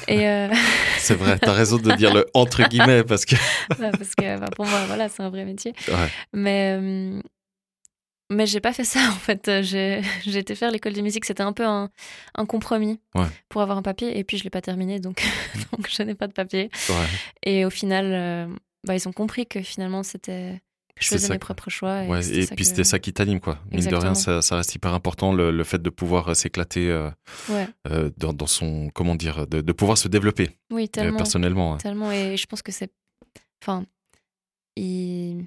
Et. 0.07 0.29
euh, 0.29 0.49
C'est 0.99 1.15
vrai, 1.15 1.39
t'as 1.39 1.53
raison 1.53 1.79
de 1.79 1.93
dire 1.93 2.13
le 2.13 2.27
entre 2.35 2.63
guillemets 2.69 3.05
parce 3.05 3.25
que. 3.25 3.37
parce 3.69 4.15
que 4.15 4.39
bah, 4.39 4.49
pour 4.55 4.67
moi, 4.67 4.85
voilà, 4.87 5.09
c'est 5.09 5.23
un 5.23 5.31
vrai 5.31 5.45
métier. 5.47 5.73
Ouais. 5.89 6.09
Mais. 6.35 6.77
euh, 6.79 7.21
mais 8.31 8.47
j'ai 8.47 8.61
pas 8.61 8.73
fait 8.73 8.85
ça 8.85 9.01
en 9.09 9.13
fait. 9.19 9.51
J'ai 9.63 10.01
j'ai 10.25 10.39
été 10.39 10.55
faire 10.55 10.71
l'école 10.71 10.93
de 10.95 11.01
musique. 11.03 11.25
C'était 11.25 11.43
un 11.43 11.53
peu 11.53 11.65
un, 11.65 11.91
un 12.35 12.47
compromis 12.47 13.01
Ouais. 13.15 13.27
pour 13.49 13.61
avoir 13.63 13.79
un 13.79 13.83
papier. 13.83 14.19
Et 14.19 14.25
puis 14.25 14.39
je 14.39 14.45
l'ai 14.45 14.51
pas 14.51 14.63
terminé, 14.63 14.99
donc, 15.01 15.23
donc 15.73 15.89
je 15.91 16.03
n'ai 16.03 16.15
pas 16.15 16.27
de 16.27 16.33
papier. 16.33 16.71
Et 17.45 17.65
au 17.65 17.71
final, 17.71 18.07
euh, 18.13 18.47
bah, 18.87 18.95
ils 18.95 19.07
ont 19.09 19.13
compris 19.13 19.47
que 19.47 19.63
finalement 19.63 20.03
c'était. 20.03 20.61
Je 21.01 21.09
faisais 21.09 21.29
mes 21.29 21.39
propres 21.39 21.71
choix. 21.71 22.05
Et, 22.05 22.09
Ouais, 22.09 22.21
puis 22.21 22.47
que- 22.57 22.65
c'était 22.65 22.85
ça 22.85 22.99
qui 23.01 23.13
t'anime, 23.13 23.41
quoi. 23.41 23.59
Mine 23.73 23.85
de 23.87 23.95
rien, 23.97 24.15
ça, 24.15 24.41
ça 24.43 24.57
reste 24.57 24.75
hyper 24.75 24.95
important, 24.95 25.33
le, 25.33 25.51
le 25.51 25.65
fait 25.65 25.83
de 25.83 25.91
pouvoir 25.91 26.29
euh, 26.29 26.35
s'éclater 26.35 26.89
euh, 26.91 27.11
Ouais. 27.49 27.67
euh, 27.91 28.11
dans, 28.17 28.33
dans 28.33 28.47
son. 28.47 28.91
Comment 28.95 29.15
dire 29.17 29.47
De, 29.47 29.61
de 29.61 29.73
pouvoir 29.73 29.99
se 29.99 30.07
développer 30.09 30.51
Oui, 30.71 30.85
euh, 30.85 30.87
tellement. 30.87 31.17
personnellement. 31.17 31.77
Tellement. 31.79 32.13
Et 32.13 32.37
je 32.37 32.47
pense 32.47 32.63
que 32.63 32.71
c'est. 32.73 32.91
Enfin. 33.63 33.85
Ils... 34.77 35.45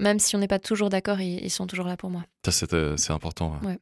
Même 0.00 0.20
si 0.20 0.36
on 0.36 0.38
n'est 0.38 0.46
pas 0.48 0.60
toujours 0.60 0.90
d'accord, 0.90 1.20
ils, 1.20 1.44
ils 1.44 1.50
sont 1.50 1.66
toujours 1.66 1.86
là 1.86 1.96
pour 1.96 2.08
moi. 2.08 2.24
Ça, 2.44 2.52
c'est 2.52 3.10
important. 3.12 3.58
ouais. 3.64 3.78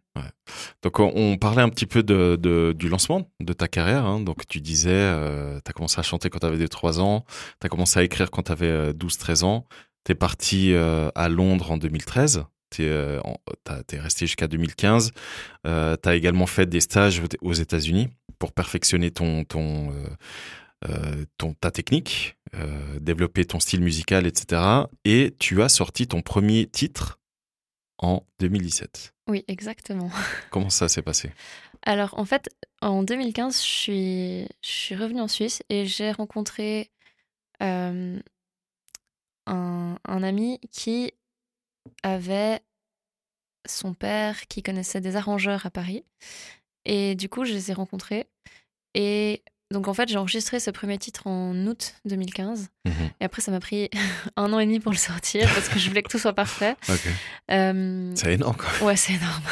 Donc, 0.82 0.98
on, 0.98 1.12
on 1.14 1.36
parlait 1.36 1.60
un 1.60 1.68
petit 1.68 1.84
peu 1.84 2.02
de, 2.02 2.38
de- 2.40 2.74
du 2.74 2.88
lancement 2.88 3.28
de 3.40 3.52
ta 3.52 3.68
carrière. 3.68 4.06
hein. 4.06 4.20
Donc, 4.20 4.46
tu 4.46 4.62
disais, 4.62 5.12
tu 5.62 5.68
as 5.70 5.72
commencé 5.74 5.98
à 5.98 6.02
chanter 6.02 6.30
quand 6.30 6.38
tu 6.38 6.46
avais 6.46 6.68
3 6.68 7.00
ans, 7.00 7.26
tu 7.60 7.66
as 7.66 7.68
commencé 7.68 7.98
à 8.00 8.02
écrire 8.02 8.30
quand 8.30 8.44
tu 8.44 8.52
avais 8.52 8.92
12-13 8.94 9.44
ans, 9.44 9.66
tu 10.06 10.12
es 10.12 10.14
parti 10.14 10.72
euh, 10.72 11.10
à 11.14 11.28
Londres 11.28 11.72
en 11.72 11.76
2013. 11.76 12.44
Tu 12.70 12.84
es, 12.84 13.20
resté 13.98 14.26
jusqu'à 14.26 14.46
2015. 14.46 15.10
tu 15.64 15.68
as 15.70 16.14
également 16.14 16.46
fait 16.46 16.66
des 16.66 16.80
stages 16.80 17.22
aux- 17.42 17.52
États-Unis 17.52 18.08
pour 18.38 18.52
perfectionner 18.52 19.10
ton, 19.10 19.44
ton, 19.44 19.90
euh, 19.92 20.06
euh, 20.88 21.24
ton, 21.38 21.54
ta 21.54 21.70
technique, 21.70 22.36
euh, 22.54 22.98
développer 23.00 23.44
ton 23.44 23.60
style 23.60 23.82
musical, 23.82 24.26
etc. 24.26 24.62
Et 25.04 25.34
tu 25.38 25.62
as 25.62 25.68
sorti 25.68 26.06
ton 26.06 26.22
premier 26.22 26.66
titre 26.66 27.18
en 27.98 28.24
2017. 28.40 29.14
Oui, 29.28 29.44
exactement. 29.48 30.10
Comment 30.50 30.70
ça 30.70 30.88
s'est 30.88 31.02
passé? 31.02 31.30
Alors, 31.82 32.18
en 32.18 32.24
fait, 32.24 32.48
en 32.82 33.02
2015, 33.02 33.62
je 33.62 33.66
suis, 33.68 34.42
je 34.62 34.70
suis 34.70 34.94
revenue 34.94 35.20
en 35.20 35.28
Suisse 35.28 35.62
et 35.70 35.86
j'ai 35.86 36.10
rencontré 36.12 36.90
euh, 37.62 38.18
un, 39.46 39.96
ami 40.04 40.60
qui 40.70 41.12
avait 42.02 42.60
son 43.66 43.94
père 43.94 44.46
qui 44.48 44.62
connaissait 44.62 45.00
des 45.00 45.16
arrangeurs 45.16 45.66
à 45.66 45.70
Paris. 45.70 46.04
Et 46.84 47.14
du 47.14 47.28
coup, 47.28 47.44
je 47.44 47.52
les 47.52 47.70
ai 47.70 47.74
rencontrés. 47.74 48.28
Et 48.94 49.42
donc, 49.72 49.88
en 49.88 49.94
fait, 49.94 50.08
j'ai 50.08 50.16
enregistré 50.16 50.60
ce 50.60 50.70
premier 50.70 50.96
titre 50.98 51.26
en 51.26 51.54
août 51.66 51.94
2015. 52.04 52.68
Mhm. 52.84 52.92
Et 53.20 53.24
après, 53.24 53.42
ça 53.42 53.50
m'a 53.50 53.60
pris 53.60 53.90
un 54.36 54.52
an 54.52 54.58
et 54.60 54.66
demi 54.66 54.78
pour 54.80 54.92
le 54.92 54.98
sortir 54.98 55.48
parce 55.54 55.68
que 55.68 55.78
je 55.78 55.88
voulais 55.88 56.02
que 56.02 56.08
tout 56.10 56.18
soit 56.18 56.34
parfait. 56.34 56.76
Ok. 56.88 57.00
Euh, 57.50 58.12
C'est 58.14 58.34
énorme, 58.34 58.56
quoi. 58.56 58.86
Ouais, 58.86 58.96
c'est 58.96 59.14
énorme. 59.14 59.42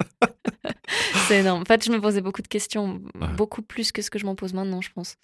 c'est 1.28 1.40
énorme. 1.40 1.62
En 1.62 1.64
fait, 1.64 1.84
je 1.84 1.90
me 1.90 2.00
posais 2.00 2.20
beaucoup 2.20 2.42
de 2.42 2.48
questions, 2.48 3.00
Ouais. 3.20 3.28
beaucoup 3.36 3.62
plus 3.62 3.92
que 3.92 4.02
ce 4.02 4.10
que 4.10 4.18
je 4.18 4.26
m'en 4.26 4.34
pose 4.34 4.52
maintenant, 4.54 4.80
je 4.80 4.90
pense. 4.90 5.16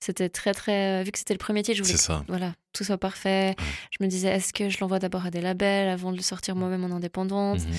C'était 0.00 0.28
très, 0.28 0.52
très. 0.54 1.02
Vu 1.04 1.10
que 1.12 1.18
c'était 1.18 1.34
le 1.34 1.38
premier 1.38 1.62
titre, 1.62 1.78
je 1.78 1.82
voulais 1.82 1.96
ça. 1.96 2.22
que 2.26 2.30
voilà, 2.32 2.54
tout 2.72 2.84
soit 2.84 2.98
parfait. 2.98 3.54
Je 3.90 4.02
me 4.04 4.08
disais, 4.08 4.28
est-ce 4.28 4.52
que 4.52 4.68
je 4.68 4.78
l'envoie 4.80 4.98
d'abord 4.98 5.26
à 5.26 5.30
des 5.30 5.40
labels 5.40 5.88
avant 5.88 6.12
de 6.12 6.16
le 6.16 6.22
sortir 6.22 6.54
moi-même 6.56 6.84
en 6.84 6.94
indépendante? 6.94 7.60
Mhm. 7.60 7.74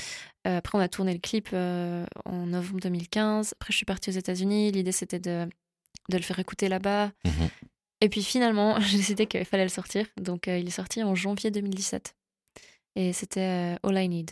Euh, 0.47 0.57
Après, 0.57 0.77
on 0.77 0.81
a 0.81 0.87
tourné 0.87 1.13
le 1.13 1.19
clip 1.19 1.49
euh, 1.53 2.05
en 2.25 2.45
novembre 2.45 2.79
2015. 2.81 3.53
Après, 3.59 3.71
je 3.71 3.77
suis 3.77 3.85
partie 3.85 4.09
aux 4.09 4.13
États-Unis. 4.13 4.71
L'idée, 4.71 4.91
c'était 4.91 5.19
de, 5.19 5.47
de 6.09 6.17
le 6.17 6.23
faire 6.23 6.39
écouter 6.39 6.69
là-bas. 6.69 7.11
Mhm. 7.25 7.49
Et 8.01 8.09
puis 8.09 8.23
finalement, 8.23 8.79
j'ai 8.81 8.97
décidé 8.97 9.25
qu'il 9.25 9.45
fallait 9.45 9.63
le 9.63 9.69
sortir. 9.69 10.05
Donc, 10.17 10.47
euh, 10.47 10.57
il 10.57 10.67
est 10.67 10.71
sorti 10.71 11.03
en 11.03 11.15
janvier 11.15 11.51
2017. 11.51 12.15
Et 12.95 13.13
c'était 13.13 13.75
euh, 13.75 13.75
All 13.83 13.97
I 13.97 14.07
Need. 14.07 14.31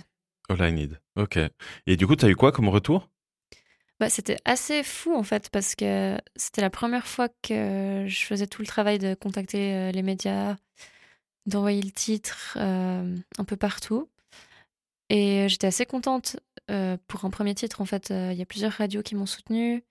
All 0.49 0.59
I 0.61 0.73
need. 0.73 0.99
Ok. 1.15 1.39
Et 1.87 1.97
du 1.97 2.07
coup, 2.07 2.15
tu 2.15 2.25
as 2.25 2.29
eu 2.29 2.35
quoi 2.35 2.51
comme 2.51 2.69
retour? 2.69 3.09
Bah, 3.99 4.09
c'était 4.09 4.37
assez 4.43 4.83
fou 4.83 5.13
en 5.13 5.23
fait 5.23 5.49
parce 5.49 5.75
que 5.75 6.17
c'était 6.35 6.61
la 6.61 6.69
première 6.69 7.07
fois 7.07 7.29
que 7.41 8.05
je 8.07 8.25
faisais 8.25 8.47
tout 8.47 8.61
le 8.61 8.67
travail 8.67 8.99
de 8.99 9.13
contacter 9.13 9.73
euh, 9.73 9.91
les 9.91 10.01
médias, 10.01 10.57
d'envoyer 11.45 11.81
le 11.81 11.91
titre 11.91 12.57
euh, 12.59 13.15
un 13.37 13.43
peu 13.45 13.55
partout. 13.55 14.09
Et 15.09 15.47
j'étais 15.47 15.67
assez 15.67 15.85
contente 15.85 16.37
pour 17.07 17.23
un 17.25 17.29
premier 17.29 17.53
titre. 17.53 17.81
En 17.81 17.85
fait, 17.85 18.09
il 18.09 18.33
y 18.33 18.41
a 18.41 18.45
plusieurs 18.45 18.71
radios 18.71 19.03
qui 19.03 19.13
m'ont 19.13 19.27
soutenue. 19.27 19.83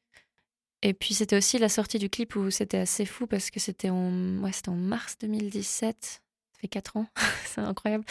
Et 0.83 0.95
puis 0.95 1.15
c'était 1.15 1.37
aussi 1.37 1.59
la 1.59 1.69
sortie 1.69 1.99
du 1.99 2.09
clip 2.11 2.35
où 2.35 2.51
c'était 2.51 2.79
assez 2.79 3.07
fou 3.07 3.27
parce 3.27 3.51
que 3.51 3.61
c'était 3.61 3.91
en, 3.91 4.39
ouais, 4.39 4.53
c'était 4.53 4.71
en 4.71 4.75
mars 4.77 5.17
2017. 5.21 5.97
Ça 6.01 6.21
fait 6.61 6.69
4 6.69 6.97
ans, 6.97 7.07
c'est 7.47 7.61
incroyable. 7.61 8.05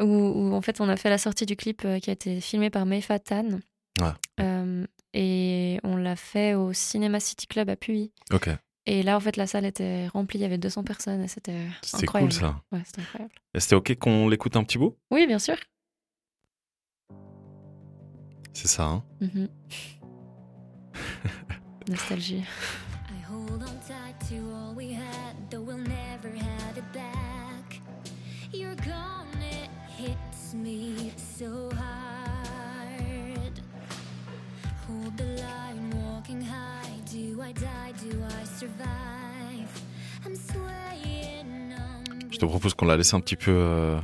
où, 0.00 0.04
où, 0.04 0.54
en 0.54 0.60
fait 0.62 0.80
on 0.80 0.88
a 0.88 0.96
fait 0.96 1.10
la 1.10 1.18
sortie 1.18 1.46
du 1.46 1.56
clip 1.56 1.82
euh, 1.84 1.98
qui 1.98 2.10
a 2.10 2.12
été 2.14 2.40
filmé 2.40 2.70
par 2.70 2.86
Meifa 2.86 3.18
Tan. 3.18 3.60
Ouais. 4.00 4.12
Euh, 4.40 4.86
et 5.12 5.78
on 5.82 5.96
l'a 5.96 6.16
fait 6.16 6.54
au 6.54 6.72
Cinema 6.72 7.20
City 7.20 7.46
Club 7.46 7.68
à 7.68 7.76
Puy. 7.76 8.12
Ok. 8.32 8.48
Et 8.86 9.02
là, 9.02 9.16
en 9.16 9.20
fait, 9.20 9.36
la 9.36 9.46
salle 9.46 9.66
était 9.66 10.08
remplie, 10.08 10.38
il 10.38 10.42
y 10.42 10.44
avait 10.44 10.56
200 10.56 10.84
personnes 10.84 11.22
et 11.22 11.28
c'était 11.28 11.66
C'était 11.82 12.04
incroyable. 12.04 12.32
cool 12.32 12.40
ça. 12.40 12.62
Ouais, 12.72 12.80
c'était 12.86 13.02
incroyable. 13.02 13.34
Et 13.54 13.60
C'était 13.60 13.74
ok 13.74 13.94
qu'on 13.98 14.28
l'écoute 14.28 14.56
un 14.56 14.64
petit 14.64 14.78
bout? 14.78 14.96
Oui, 15.10 15.26
bien 15.26 15.38
sûr. 15.38 15.56
C'est 18.54 18.68
ça, 18.68 18.84
hein 18.84 19.04
Mhm. 19.20 19.48
Nostalgie. 21.90 22.44
I 23.10 23.20
hold 23.28 23.62
on 23.62 23.78
tight 23.88 24.14
to 24.28 24.36
all 24.54 24.74
we 24.76 24.92
had, 24.92 25.34
though 25.50 25.60
we'll 25.60 25.76
never 25.78 26.28
have 26.28 26.76
it 26.78 26.84
back. 26.92 27.80
You're 28.52 28.76
gone, 28.76 29.26
it 29.50 29.68
hits 29.98 30.54
me 30.54 31.12
so 31.16 31.68
hard. 31.74 33.60
Hold 34.86 35.16
the 35.16 35.24
line, 35.42 35.90
walking 36.04 36.40
high. 36.40 36.94
Do 37.10 37.42
I 37.42 37.52
die? 37.52 37.92
Do 38.00 38.16
I 38.22 38.44
survive? 38.44 39.70
I'm 40.24 40.36
swaying 40.36 41.72
on. 41.74 42.30
Je 42.30 42.38
te 42.38 42.46
propose 42.46 42.74
qu'on 42.74 42.86
la 42.86 42.96
laisse 42.96 43.14
un 43.14 43.20
petit 43.20 43.36
peu 43.36 43.50
euh, 43.52 43.98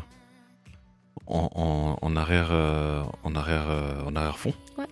en, 1.29 1.49
en- 1.55 1.99
en 2.03 2.17
arrière, 2.17 2.49
euh, 2.51 3.05
en 3.23 3.37
arrière, 3.37 3.67
euh, 3.71 4.03
en 4.07 4.17
arrière 4.17 4.39
fond. 4.41 4.53
Ouais. 4.77 4.87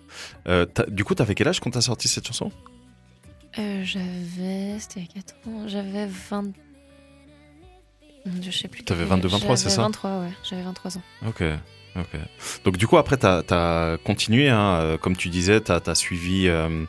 Euh, 0.46 0.64
du 0.88 1.02
coup, 1.04 1.16
t'avais 1.16 1.34
quel 1.34 1.48
âge 1.48 1.58
quand 1.58 1.70
t'as 1.70 1.80
sorti 1.80 2.06
cette 2.06 2.26
chanson? 2.28 2.52
Euh, 3.58 3.82
j'avais. 3.84 4.78
C'était 4.78 5.00
il 5.00 5.06
y 5.16 5.18
a 5.18 5.23
4 5.23 5.34
ans. 5.49 5.68
J'avais 5.68 6.06
20. 6.06 6.52
Je 8.42 8.50
sais 8.50 8.68
plus. 8.68 8.82
T'avais 8.84 9.00
quel- 9.02 9.08
22, 9.11 9.28
23, 9.28 9.56
c'est 9.56 9.70
ça 9.70 9.82
23, 9.82 10.20
ouais. 10.20 10.30
J'avais 10.49 10.62
23 10.62 10.96
ans. 10.99 11.02
Ok, 11.26 11.42
ok. 11.94 12.20
Donc 12.64 12.76
du 12.78 12.87
coup, 12.87 12.96
après, 12.96 13.16
t'as 13.18 13.42
as 13.50 13.99
continué, 13.99 14.49
hein, 14.49 14.78
euh, 14.80 14.96
comme 14.99 15.14
tu 15.16 15.28
disais, 15.28 15.61
t'as 15.61 15.80
as 15.87 15.94
suivi 15.94 16.49
euh, 16.49 16.84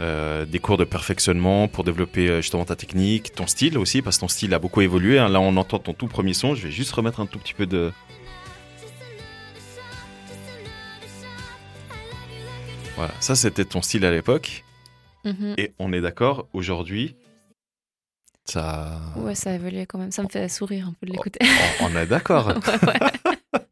euh, 0.00 0.44
des 0.46 0.60
cours 0.60 0.76
de 0.78 0.84
perfectionnement 0.84 1.66
pour 1.66 1.82
développer 1.82 2.40
justement 2.40 2.64
ta 2.64 2.76
technique, 2.76 3.32
ton 3.34 3.46
style 3.48 3.76
aussi, 3.76 4.02
parce 4.02 4.16
que 4.16 4.20
ton 4.20 4.28
style 4.28 4.54
a 4.54 4.58
beaucoup 4.60 4.80
évolué. 4.80 5.18
hein. 5.18 5.28
Là, 5.28 5.40
on 5.40 5.56
entend 5.56 5.80
ton 5.80 5.92
tout 5.94 6.06
premier 6.06 6.32
son. 6.32 6.54
Je 6.54 6.68
vais 6.68 6.72
juste 6.72 6.92
remettre 6.92 7.18
un 7.20 7.26
tout 7.26 7.40
petit 7.40 7.54
peu 7.54 7.66
de... 7.66 7.92
Voilà, 12.96 13.12
ça 13.20 13.34
c'était 13.36 13.64
ton 13.64 13.82
style 13.82 14.04
à 14.04 14.10
l'époque. 14.10 14.64
Mhm. 15.24 15.54
Et 15.58 15.72
on 15.78 15.92
est 15.92 16.00
d'accord, 16.00 16.48
aujourd'hui, 16.52 17.16
ça... 18.44 19.00
Ouais, 19.16 19.34
ça 19.34 19.50
a 19.50 19.54
évolué 19.54 19.84
quand 19.86 19.98
même. 19.98 20.10
Ça 20.10 20.22
me 20.22 20.28
fait 20.28 20.48
sourire 20.48 20.88
un 20.88 20.94
peu 20.98 21.06
de 21.06 21.12
l'écouter. 21.12 21.38
On, 21.80 21.86
on 21.86 21.96
est 21.96 22.06
d'accord. 22.06 22.48
Ouais. 22.82 22.98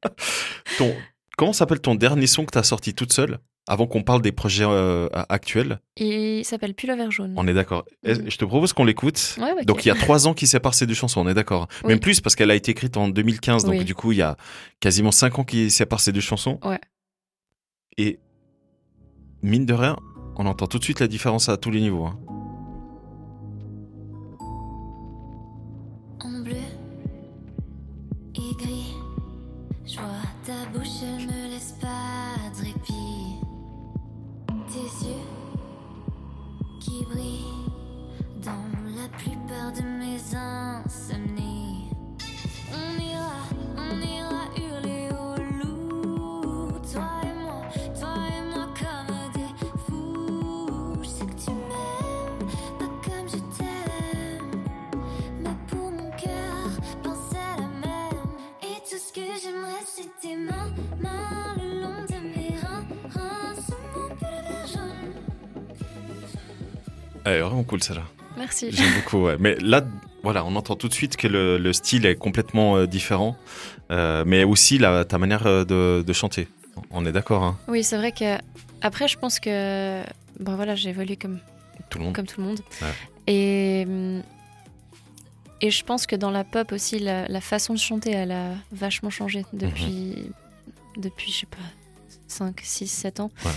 Ton, 0.78 0.94
comment 1.38 1.52
s'appelle 1.52 1.80
ton 1.80 1.94
dernier 1.94 2.26
son 2.26 2.44
que 2.44 2.50
t'as 2.50 2.62
sorti 2.62 2.94
toute 2.94 3.12
seule 3.12 3.38
avant 3.68 3.86
qu'on 3.86 4.02
parle 4.02 4.20
des 4.22 4.32
projets 4.32 4.64
euh, 4.66 5.08
actuels? 5.30 5.80
Il 5.96 6.44
s'appelle 6.44 6.74
Pullover 6.74 7.10
jaune. 7.10 7.32
On 7.36 7.46
est 7.48 7.54
d'accord. 7.54 7.84
Mhm. 8.06 8.28
Je 8.30 8.36
te 8.36 8.44
propose 8.44 8.72
qu'on 8.74 8.84
l'écoute. 8.84 9.36
Ouais. 9.40 9.64
Donc 9.64 9.84
il 9.84 9.88
y 9.88 9.90
a 9.90 9.94
trois 9.94 10.26
ans 10.28 10.34
qui 10.34 10.46
séparent 10.46 10.74
ces 10.74 10.86
deux 10.86 10.94
chansons, 10.94 11.22
on 11.24 11.28
est 11.28 11.34
d'accord. 11.34 11.68
Oui. 11.84 11.88
Même 11.90 12.00
plus 12.00 12.20
parce 12.20 12.36
qu'elle 12.36 12.50
a 12.50 12.54
été 12.54 12.72
écrite 12.72 12.96
en 12.98 13.08
2015, 13.08 13.64
donc 13.64 13.72
Oui. 13.74 13.84
du 13.84 13.94
coup 13.94 14.12
il 14.12 14.18
y 14.18 14.22
a 14.22 14.36
quasiment 14.80 15.12
cinq 15.12 15.38
ans 15.38 15.44
qui 15.44 15.70
séparent 15.70 16.00
ces 16.00 16.12
deux 16.12 16.20
chansons. 16.20 16.58
Ouais. 16.64 16.80
Et 17.96 18.18
mine 19.42 19.64
de 19.64 19.72
rien, 19.74 19.96
on 20.38 20.46
entend 20.46 20.66
tout 20.66 20.78
de 20.78 20.84
suite 20.84 21.00
la 21.00 21.08
différence 21.08 21.48
à 21.48 21.56
tous 21.56 21.70
les 21.70 21.80
niveaux. 21.80 22.06
hein. 22.06 22.18
Elle 67.26 67.34
est 67.34 67.40
vraiment 67.40 67.64
cool 67.64 67.82
celle-là. 67.82 68.04
Merci. 68.38 68.68
J'aime 68.70 68.94
beaucoup, 68.94 69.24
ouais. 69.24 69.36
Mais 69.38 69.56
là, 69.56 69.82
voilà, 70.22 70.44
on 70.44 70.54
entend 70.56 70.76
tout 70.76 70.88
de 70.88 70.94
suite 70.94 71.16
que 71.16 71.26
le, 71.26 71.58
le 71.58 71.72
style 71.72 72.06
est 72.06 72.14
complètement 72.16 72.76
euh, 72.76 72.86
différent, 72.86 73.36
euh, 73.90 74.24
mais 74.26 74.44
aussi 74.44 74.78
la, 74.78 75.04
ta 75.04 75.18
manière 75.18 75.46
euh, 75.46 75.64
de, 75.64 76.02
de 76.02 76.12
chanter. 76.12 76.48
On 76.90 77.04
est 77.06 77.12
d'accord, 77.12 77.42
hein, 77.42 77.58
Oui, 77.68 77.82
c'est 77.84 77.96
vrai 77.96 78.12
que. 78.12 78.36
Après, 78.82 79.08
je 79.08 79.18
pense 79.18 79.40
que. 79.40 80.02
Bon, 80.40 80.54
voilà, 80.56 80.74
j'ai 80.74 80.90
évolué 80.90 81.16
comme, 81.16 81.38
tout 81.90 81.98
le 81.98 82.04
monde. 82.04 82.14
comme 82.14 82.26
tout 82.26 82.40
le 82.40 82.46
monde. 82.46 82.60
Ouais. 82.82 82.88
Et. 83.32 83.84
hum, 83.86 84.22
Et 85.62 85.70
je 85.70 85.82
pense 85.84 86.06
que 86.06 86.14
dans 86.16 86.30
la 86.30 86.44
pop 86.44 86.70
aussi, 86.72 86.98
la, 86.98 87.26
la 87.28 87.40
façon 87.40 87.72
de 87.72 87.78
chanter, 87.78 88.10
elle 88.10 88.32
a 88.32 88.50
vachement 88.72 89.10
changé 89.10 89.44
depuis. 89.54 90.30
Depuis, 90.98 91.32
je 91.32 91.38
sais 91.40 91.46
pas, 91.46 91.56
5, 92.28 92.60
6, 92.62 92.86
7 92.86 93.20
ans. 93.20 93.30
Ouais. 93.44 93.50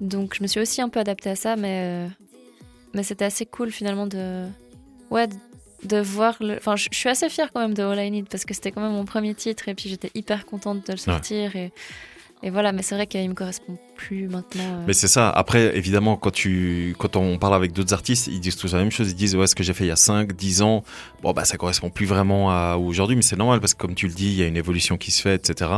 Donc, 0.00 0.34
je 0.36 0.42
me 0.42 0.46
suis 0.48 0.60
aussi 0.60 0.80
un 0.82 0.88
peu 0.90 1.00
adaptée 1.00 1.30
à 1.30 1.36
ça, 1.36 1.56
mais. 1.56 1.80
euh, 1.84 2.08
Mais 2.96 3.04
c'était 3.04 3.26
assez 3.26 3.46
cool 3.46 3.70
finalement 3.70 4.06
de. 4.08 4.46
Ouais, 5.10 5.28
de- 5.28 5.34
de 5.84 5.98
voir 5.98 6.36
le. 6.40 6.56
Enfin, 6.56 6.74
je 6.74 6.88
suis 6.90 7.08
assez 7.08 7.28
fière 7.28 7.52
quand 7.52 7.60
même 7.60 7.74
de 7.74 7.82
All 7.82 7.98
I 8.04 8.10
Need 8.10 8.28
parce 8.28 8.44
que 8.44 8.54
c'était 8.54 8.72
quand 8.72 8.80
même 8.80 8.92
mon 8.92 9.04
premier 9.04 9.34
titre 9.34 9.68
et 9.68 9.74
puis 9.74 9.88
j'étais 9.88 10.10
hyper 10.14 10.44
contente 10.46 10.84
de 10.86 10.92
le 10.92 10.98
sortir. 10.98 11.54
Et, 11.54 11.70
et 12.42 12.50
voilà, 12.50 12.72
mais 12.72 12.82
c'est 12.82 12.94
vrai 12.94 13.06
qu'il 13.06 13.28
me 13.28 13.34
correspond 13.34 13.76
plus 13.96 14.28
maintenant. 14.28 14.62
euh. 14.62 14.84
Mais 14.86 14.92
c'est 14.92 15.08
ça. 15.08 15.30
Après, 15.30 15.74
évidemment, 15.76 16.16
quand, 16.16 16.30
tu, 16.30 16.94
quand 16.98 17.16
on 17.16 17.38
parle 17.38 17.54
avec 17.54 17.72
d'autres 17.72 17.94
artistes, 17.94 18.26
ils 18.26 18.40
disent 18.40 18.56
tous 18.56 18.72
la 18.74 18.78
même 18.80 18.90
chose. 18.90 19.10
Ils 19.10 19.14
disent, 19.16 19.34
ouais, 19.34 19.46
ce 19.46 19.54
que 19.54 19.62
j'ai 19.62 19.72
fait 19.72 19.84
il 19.84 19.88
y 19.88 19.90
a 19.90 19.96
5, 19.96 20.32
10 20.34 20.60
ans, 20.62 20.84
bon, 21.22 21.32
bah, 21.32 21.44
ça 21.46 21.56
correspond 21.56 21.88
plus 21.88 22.04
vraiment 22.06 22.50
à 22.50 22.76
aujourd'hui, 22.76 23.16
mais 23.16 23.22
c'est 23.22 23.36
normal 23.36 23.60
parce 23.60 23.72
que, 23.72 23.78
comme 23.78 23.94
tu 23.94 24.06
le 24.06 24.12
dis, 24.12 24.26
il 24.26 24.34
y 24.34 24.42
a 24.42 24.46
une 24.46 24.56
évolution 24.58 24.96
qui 24.98 25.10
se 25.10 25.22
fait, 25.22 25.34
etc. 25.34 25.70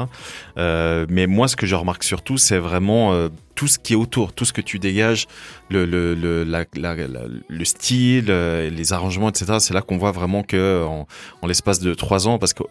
Euh, 0.57 1.07
mais 1.09 1.27
moi, 1.29 1.47
ce 1.47 1.55
que 1.57 1.65
je 1.67 1.77
remarque 1.77 2.03
surtout, 2.03 2.39
c'est 2.39 2.59
vraiment 2.59 3.13
euh, 3.13 3.29
tout 3.55 3.69
ce 3.69 3.79
qui 3.79 3.93
est 3.93 3.97
autour, 3.97 4.33
tout 4.33 4.45
ce 4.45 4.53
que 4.53 4.61
tu 4.61 4.79
dégages, 4.81 5.27
le, 5.71 5.85
le, 5.87 6.15
le, 6.15 6.43
la- 6.45 6.65
la- 6.77 6.95
la- 6.97 7.21
le 7.49 7.65
style, 7.65 8.27
les 8.27 8.93
arrangements, 8.93 9.29
etc. 9.29 9.59
C'est 9.61 9.75
là 9.75 9.81
qu'on 9.81 9.97
voit 9.97 10.13
vraiment 10.13 10.43
que, 10.43 10.85
en, 10.85 11.07
en 11.41 11.47
l'espace 11.47 11.79
de 11.81 11.95
3 11.95 12.27
ans, 12.27 12.39
parce 12.39 12.53
que 12.53 12.65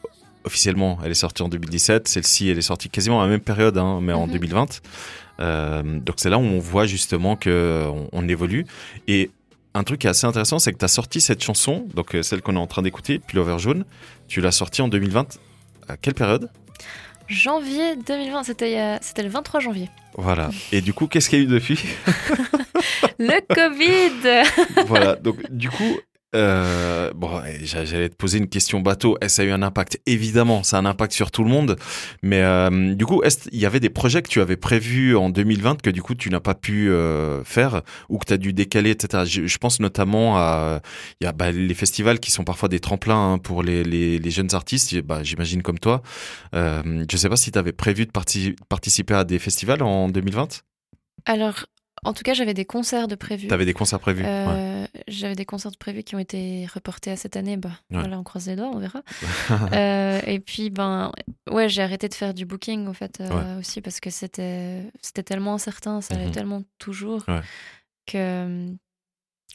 officiellement, 0.48 0.98
elle 1.06 1.12
est 1.12 1.14
sortie 1.14 1.44
en 1.44 1.50
2017. 1.50 2.08
Celle-ci, 2.08 2.50
elle 2.50 2.58
est 2.58 2.62
sortie 2.62 2.90
quasiment 2.90 3.22
à 3.22 3.26
la 3.26 3.30
même 3.30 3.40
période, 3.42 3.78
hein, 3.78 4.00
mais 4.02 4.14
en 4.14 4.26
Mhm. 4.28 4.34
2020. 4.34 4.82
Euh, 5.40 5.84
donc 6.00 6.16
c'est 6.18 6.30
là 6.32 6.40
où 6.40 6.42
on 6.42 6.58
voit 6.60 6.88
justement 6.88 7.36
que 7.36 7.86
on, 8.12 8.28
évolue. 8.28 8.66
Et 9.08 9.30
un 9.76 9.84
truc 9.84 10.02
qui 10.02 10.08
est 10.08 10.10
assez 10.10 10.26
intéressant, 10.26 10.58
c'est 10.58 10.74
que 10.74 10.80
tu 10.80 10.86
as 10.86 10.88
sorti 10.90 11.22
cette 11.22 11.44
chanson, 11.44 11.86
donc 11.94 12.16
euh, 12.16 12.24
celle 12.24 12.42
qu'on 12.42 12.56
est 12.56 12.60
en 12.60 12.66
train 12.68 12.82
d'écouter, 12.82 13.20
Pullover 13.20 13.60
jaune. 13.60 13.86
Tu 14.28 14.42
l'as 14.42 14.52
sortie 14.52 14.82
en 14.82 14.88
2020. 14.88 15.38
À 15.88 15.96
quelle 15.98 16.16
période? 16.16 16.50
Janvier 17.28 17.96
2020, 17.98 18.44
c'était 18.44 18.72
il 18.72 18.74
y 18.76 18.80
a- 18.80 19.00
c'était 19.02 19.22
le 19.24 19.30
23 19.30 19.60
janvier. 19.60 19.90
Voilà. 20.18 20.50
Et 20.72 20.82
du 20.82 20.94
coup, 20.94 21.08
qu'est-ce 21.08 21.30
qu'il 21.30 21.40
y 21.40 21.42
a 21.42 21.46
eu 21.46 21.48
depuis? 21.48 21.80
Le 23.20 23.42
Covid 23.54 24.86
Voilà. 24.88 25.16
Donc 25.16 25.38
du 25.52 25.70
coup. 25.70 25.98
Euh, 26.36 27.12
bon, 27.16 27.42
j'allais 27.62 28.10
te 28.10 28.16
poser 28.16 28.38
une 28.38 28.50
question 28.50 28.82
bateau. 28.82 29.18
Est-ce 29.22 29.36
ça 29.38 29.42
a 29.44 29.46
eu 29.46 29.52
un 29.52 29.62
impact? 29.62 30.00
Évidemment, 30.06 30.64
ça 30.64 30.78
a 30.78 30.80
un 30.80 30.86
impact 30.86 31.14
sur 31.14 31.32
tout 31.32 31.44
le 31.44 31.50
monde. 31.50 31.78
Mais 32.22 32.42
euh, 32.42 32.94
du 32.96 33.06
coup, 33.06 33.22
qu'il 33.22 33.60
y 33.60 33.66
avait 33.66 33.80
des 33.80 33.90
projets 33.90 34.22
que 34.22 34.30
tu 34.30 34.42
avais 34.42 34.58
prévus 34.58 35.16
en 35.16 35.30
2020 35.30 35.82
que 35.82 35.90
du 35.90 36.02
coup 36.02 36.16
tu 36.16 36.30
n'as 36.30 36.40
pas 36.40 36.56
pu 36.56 36.90
euh, 36.90 37.44
faire 37.44 37.82
ou 38.10 38.18
que 38.18 38.26
tu 38.26 38.34
as 38.34 38.38
dû 38.38 38.54
décaler, 38.54 38.92
etc. 38.92 39.24
Je, 39.26 39.58
pense 39.58 39.80
notamment 39.80 40.38
à 40.38 40.82
il 41.22 41.32
bah, 41.36 41.52
les 41.52 41.74
festivals 41.74 42.20
qui 42.20 42.32
sont 42.32 42.44
parfois 42.44 42.70
des 42.70 42.80
tremplins 42.80 43.34
hein, 43.34 43.38
pour 43.38 43.64
les, 43.64 44.30
jeunes 44.30 44.54
artistes. 44.54 45.00
Bah, 45.02 45.24
J'imagine 45.24 45.62
comme 45.62 45.80
toi. 45.80 46.02
Je 46.54 47.18
sais 47.18 47.30
pas 47.30 47.38
si 47.38 47.52
tu 47.52 47.60
avais 47.60 47.74
prévu 47.74 48.06
de 48.06 48.12
parti- 48.12 48.56
participer 48.70 49.14
à 49.14 49.24
des 49.24 49.40
festivals 49.40 49.82
en 49.82 50.10
2020. 50.10 50.64
Alors, 51.26 51.66
en 52.08 52.14
tout 52.14 52.24
cas, 52.24 52.34
j'avais 52.34 52.54
des 52.54 52.66
concerts 52.66 53.08
de 53.08 53.16
prévus. 53.16 53.48
Tu 53.48 53.54
avais 53.54 53.66
des 53.66 53.74
concerts 53.74 54.00
prévus. 54.00 54.24
ouais. 54.24 54.28
Euh, 54.30 54.88
J'avais 55.08 55.36
des 55.36 55.46
concerts 55.46 55.72
de 55.72 55.78
prévus 55.78 56.04
qui 56.04 56.16
ont 56.16 56.20
été 56.20 56.66
reportés 56.74 57.12
à 57.12 57.16
cette 57.18 57.36
année. 57.38 57.58
Bah, 57.58 57.70
Ouais. 57.92 58.00
voilà, 58.00 58.18
on 58.20 58.24
croise 58.24 58.48
les 58.48 58.56
doigts, 58.56 58.70
on 58.74 58.80
verra. 58.80 59.04
Euh, 59.74 60.20
et 60.26 60.40
puis, 60.40 60.70
ben, 60.70 61.12
ouais, 61.52 61.70
j'ai 61.70 61.82
arrêté 61.82 62.08
de 62.10 62.14
faire 62.14 62.34
du 62.34 62.46
booking, 62.46 62.88
en 62.88 62.94
fait, 62.94 63.20
euh, 63.22 63.60
aussi, 63.60 63.82
parce 63.82 64.00
que 64.00 64.10
c'était 64.10 64.90
tellement 65.26 65.54
incertain, 65.54 66.02
ça 66.02 66.16
allait 66.16 66.26
Mhm. 66.28 66.32
tellement 66.32 66.62
toujours, 66.80 67.24
Ouais. 67.28 67.42
que, 68.06 68.70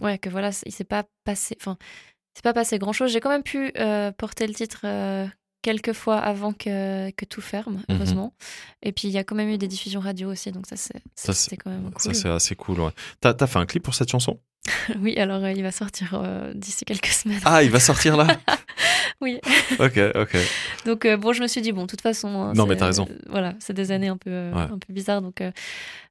ouais, 0.00 0.18
que 0.18 0.28
voilà, 0.28 0.50
il 0.66 0.72
s'est 0.72 0.84
pas 0.84 1.04
passé, 1.24 1.56
enfin, 1.60 1.76
il 1.80 2.38
s'est 2.38 2.42
pas 2.42 2.52
passé 2.54 2.78
grand 2.78 2.92
chose. 2.92 3.12
J'ai 3.12 3.20
quand 3.20 3.30
même 3.30 3.42
pu 3.42 3.72
euh, 3.78 4.10
porter 4.12 4.46
le 4.46 4.54
titre 4.54 4.80
euh, 4.84 5.26
quelques 5.62 5.92
fois 5.92 6.18
avant 6.18 6.52
que, 6.52 7.10
que 7.12 7.24
tout 7.24 7.40
ferme, 7.40 7.76
Mhm. 7.88 7.96
heureusement. 7.96 8.34
Et 8.82 8.92
puis 8.92 9.08
il 9.08 9.12
y 9.12 9.18
a 9.18 9.24
quand 9.24 9.34
même 9.36 9.48
eu 9.48 9.58
des 9.58 9.68
diffusions 9.68 10.00
radio 10.00 10.30
aussi, 10.30 10.50
donc 10.52 10.66
ça 10.66 10.76
c'est 10.76 11.00
Ça, 11.14 11.32
quand 11.56 11.70
même 11.70 11.90
Ça, 11.96 12.10
cool. 12.10 12.14
c'est 12.14 12.28
assez 12.28 12.54
cool, 12.56 12.80
ouais. 12.80 12.90
T'as 13.20 13.34
as 13.38 13.46
fait 13.46 13.58
un 13.58 13.66
clip 13.66 13.82
pour 13.82 13.94
cette 13.94 14.10
chanson? 14.10 14.38
Oui, 15.00 15.16
alors 15.18 15.42
euh, 15.42 15.52
il 15.52 15.62
va 15.62 15.72
sortir 15.72 16.14
euh, 16.14 16.52
d'ici 16.54 16.84
quelques 16.84 17.06
semaines. 17.06 17.40
Ah, 17.44 17.62
il 17.62 17.70
va 17.70 17.80
sortir 17.80 18.16
là? 18.16 18.26
Oui. 19.20 19.38
Ok, 19.78 19.98
ok. 20.16 20.36
Donc 20.84 21.04
euh, 21.04 21.16
bon, 21.16 21.32
je 21.32 21.42
me 21.42 21.46
suis 21.46 21.60
dit 21.62 21.70
bon, 21.70 21.82
de 21.82 21.86
toute 21.86 22.00
façon. 22.00 22.28
hein, 22.28 22.52
Non, 22.56 22.66
mais 22.66 22.76
t'as 22.76 22.86
raison. 22.86 23.06
voilà, 23.28 23.54
c'est 23.60 23.72
des 23.72 23.92
années 23.92 24.08
un 24.08 24.16
peu, 24.16 24.30
Ouais. 24.50 24.62
un 24.62 24.78
peu 24.78 24.92
bizarres, 24.92 25.22
donc 25.22 25.40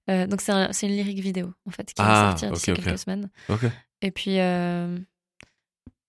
donc 0.07 0.41
c'est 0.41 0.51
un- 0.51 0.71
une 0.83 0.89
lyrique 0.89 1.19
vidéo 1.19 1.53
en 1.67 1.71
fait 1.71 1.85
qui 1.93 2.01
va 2.01 2.29
Ah, 2.29 2.29
sortir 2.31 2.51
d'ici 2.51 2.73
quelques 2.73 2.97
semaines. 2.99 3.29
Ok. 3.49 3.61
Et 4.01 4.11
puis, 4.11 4.39
euh, 4.39 4.97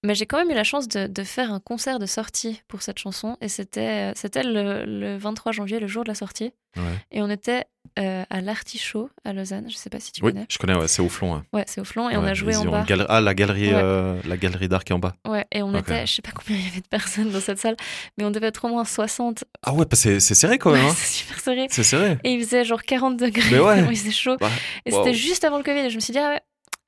mais 0.02 0.14
j'ai 0.14 0.26
quand 0.26 0.38
même 0.38 0.50
eu 0.50 0.54
la 0.54 0.64
chance 0.64 0.88
de, 0.88 1.06
de 1.06 1.22
faire 1.24 1.52
un 1.52 1.60
concert 1.60 1.98
de 1.98 2.06
sortie 2.06 2.62
pour 2.68 2.82
cette 2.82 2.98
chanson, 2.98 3.36
et 3.40 3.48
c'était 3.48 4.12
c'était 4.16 4.42
le, 4.42 4.84
le 4.84 5.16
23 5.16 5.52
janvier, 5.52 5.80
le 5.80 5.86
jour 5.86 6.04
de 6.04 6.08
la 6.08 6.14
sortie, 6.14 6.52
Ouais. 6.74 6.82
et 7.10 7.20
on 7.20 7.28
était 7.28 7.64
euh, 7.98 8.24
à 8.30 8.40
l'Artichaut 8.40 9.10
à 9.26 9.34
Lausanne. 9.34 9.66
Je 9.68 9.76
sais 9.76 9.90
pas 9.90 10.00
si 10.00 10.10
tu 10.10 10.24
Oui, 10.24 10.32
connais. 10.32 10.46
je 10.48 10.56
connais, 10.56 10.74
ouais, 10.74 10.88
c'est 10.88 11.02
au 11.02 11.10
flanc. 11.10 11.34
ouais. 11.34 11.42
Ouais, 11.52 11.64
c'est 11.66 11.82
au 11.82 11.84
flanc, 11.84 12.08
et 12.08 12.16
on 12.16 12.24
a 12.24 12.32
joué 12.32 12.56
en 12.56 12.64
bas. 12.64 12.86
Ah, 13.10 13.20
la 13.20 13.34
galerie, 13.34 13.68
euh, 13.74 14.18
la 14.26 14.38
galerie 14.38 14.68
d'art 14.68 14.82
qui 14.82 14.92
est 14.92 14.94
en 14.94 14.98
bas. 14.98 15.14
Ouais, 15.28 15.44
et 15.52 15.62
on 15.62 15.74
était, 15.76 16.06
je 16.06 16.14
sais 16.14 16.22
pas 16.22 16.30
combien 16.30 16.56
il 16.58 16.64
y 16.64 16.68
avait 16.68 16.80
de 16.80 16.88
personnes 16.88 17.30
dans 17.30 17.40
cette 17.40 17.58
salle, 17.58 17.76
mais 18.16 18.24
on 18.24 18.30
devait 18.30 18.46
être 18.46 18.64
au 18.64 18.68
moins 18.68 18.86
60. 18.86 19.44
Ah 19.64 19.74
ouais, 19.74 19.84
bah 19.84 19.96
c'est 19.96 20.18
c'est 20.20 20.34
serré 20.34 20.56
quand 20.58 20.72
même. 20.72 20.86
Hein. 20.86 20.92
c'est 20.96 21.18
super 21.24 21.40
serré. 21.40 21.66
C'est 21.70 21.82
serré. 21.82 22.16
Et 22.24 22.32
il 22.32 22.42
faisait 22.42 22.64
genre 22.64 22.82
40 22.82 23.18
degrés, 23.18 23.50
Mais 23.50 23.58
ouais. 23.60 23.80
il 23.90 23.96
faisait 23.98 24.10
chaud. 24.10 24.38
Bah, 24.40 24.48
et 24.86 24.92
wow. 24.92 25.04
c'était 25.04 25.14
juste 25.14 25.44
avant 25.44 25.58
le 25.58 25.64
Covid, 25.64 25.80
et 25.80 25.90
je 25.90 25.96
me 25.96 26.00
suis 26.00 26.12
dit, 26.14 26.18
ah 26.18 26.30
ouais, 26.30 26.40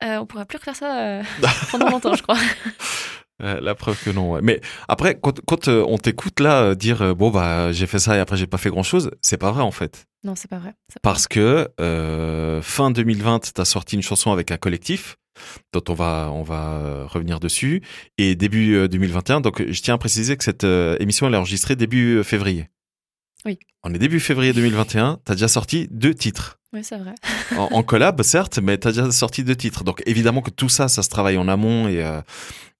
euh, 0.03 0.17
on 0.17 0.25
pourra 0.25 0.45
plus 0.45 0.57
refaire 0.57 0.75
ça 0.75 0.99
euh, 0.99 1.23
pendant 1.71 1.89
longtemps, 1.89 2.13
je 2.15 2.23
crois. 2.23 2.37
La 3.39 3.75
preuve 3.75 4.01
que 4.01 4.11
non. 4.11 4.31
ouais. 4.31 4.39
Mais 4.41 4.61
après, 4.87 5.19
quand, 5.21 5.41
quand 5.45 5.67
euh, 5.67 5.83
on 5.89 5.97
t'écoute 5.97 6.39
là 6.39 6.61
euh, 6.61 6.75
dire 6.75 7.13
bon 7.15 7.29
bah 7.31 7.73
j'ai 7.73 7.85
fait 7.85 7.99
ça 7.99 8.15
et 8.15 8.19
après 8.19 8.37
j'ai 8.37 8.47
pas 8.47 8.57
fait 8.57 8.69
grand 8.69 8.81
chose, 8.83 9.11
c'est 9.21 9.37
pas 9.37 9.51
vrai 9.51 9.61
en 9.61 9.71
fait. 9.71 10.05
Non, 10.23 10.35
c'est 10.35 10.49
pas 10.49 10.57
vrai. 10.57 10.73
Parce 11.03 11.27
que 11.27 11.67
euh, 11.81 12.61
fin 12.61 12.91
2020, 12.91 13.51
t'as 13.53 13.65
sorti 13.65 13.95
une 13.95 14.01
chanson 14.01 14.31
avec 14.31 14.51
un 14.51 14.57
collectif 14.57 15.17
dont 15.73 15.83
on 15.89 15.93
va 15.93 16.29
on 16.31 16.43
va 16.43 17.05
revenir 17.07 17.41
dessus 17.41 17.81
et 18.17 18.35
début 18.35 18.75
euh, 18.75 18.87
2021. 18.87 19.41
Donc 19.41 19.61
je 19.69 19.81
tiens 19.81 19.95
à 19.95 19.97
préciser 19.97 20.37
que 20.37 20.43
cette 20.45 20.63
euh, 20.63 20.95
émission 21.01 21.27
elle 21.27 21.33
est 21.33 21.37
enregistrée 21.37 21.75
début 21.75 22.23
février. 22.23 22.69
Oui. 23.45 23.59
On 23.83 23.93
est 23.93 23.99
début 23.99 24.19
février 24.19 24.53
2021. 24.53 25.19
T'as 25.23 25.33
déjà 25.35 25.47
sorti 25.47 25.87
deux 25.91 26.13
titres. 26.15 26.59
Oui, 26.73 26.83
c'est 26.83 26.97
vrai. 26.97 27.13
en, 27.57 27.69
en 27.71 27.83
collab, 27.83 28.21
certes, 28.23 28.59
mais 28.59 28.77
tu 28.77 28.87
as 28.87 28.91
déjà 28.91 29.11
sorti 29.11 29.43
deux 29.43 29.55
titres. 29.55 29.83
Donc 29.83 30.01
évidemment 30.05 30.41
que 30.41 30.49
tout 30.49 30.67
ça, 30.69 30.87
ça 30.87 31.03
se 31.03 31.09
travaille 31.09 31.37
en 31.37 31.47
amont 31.47 31.87
et, 31.87 32.03
euh, 32.03 32.19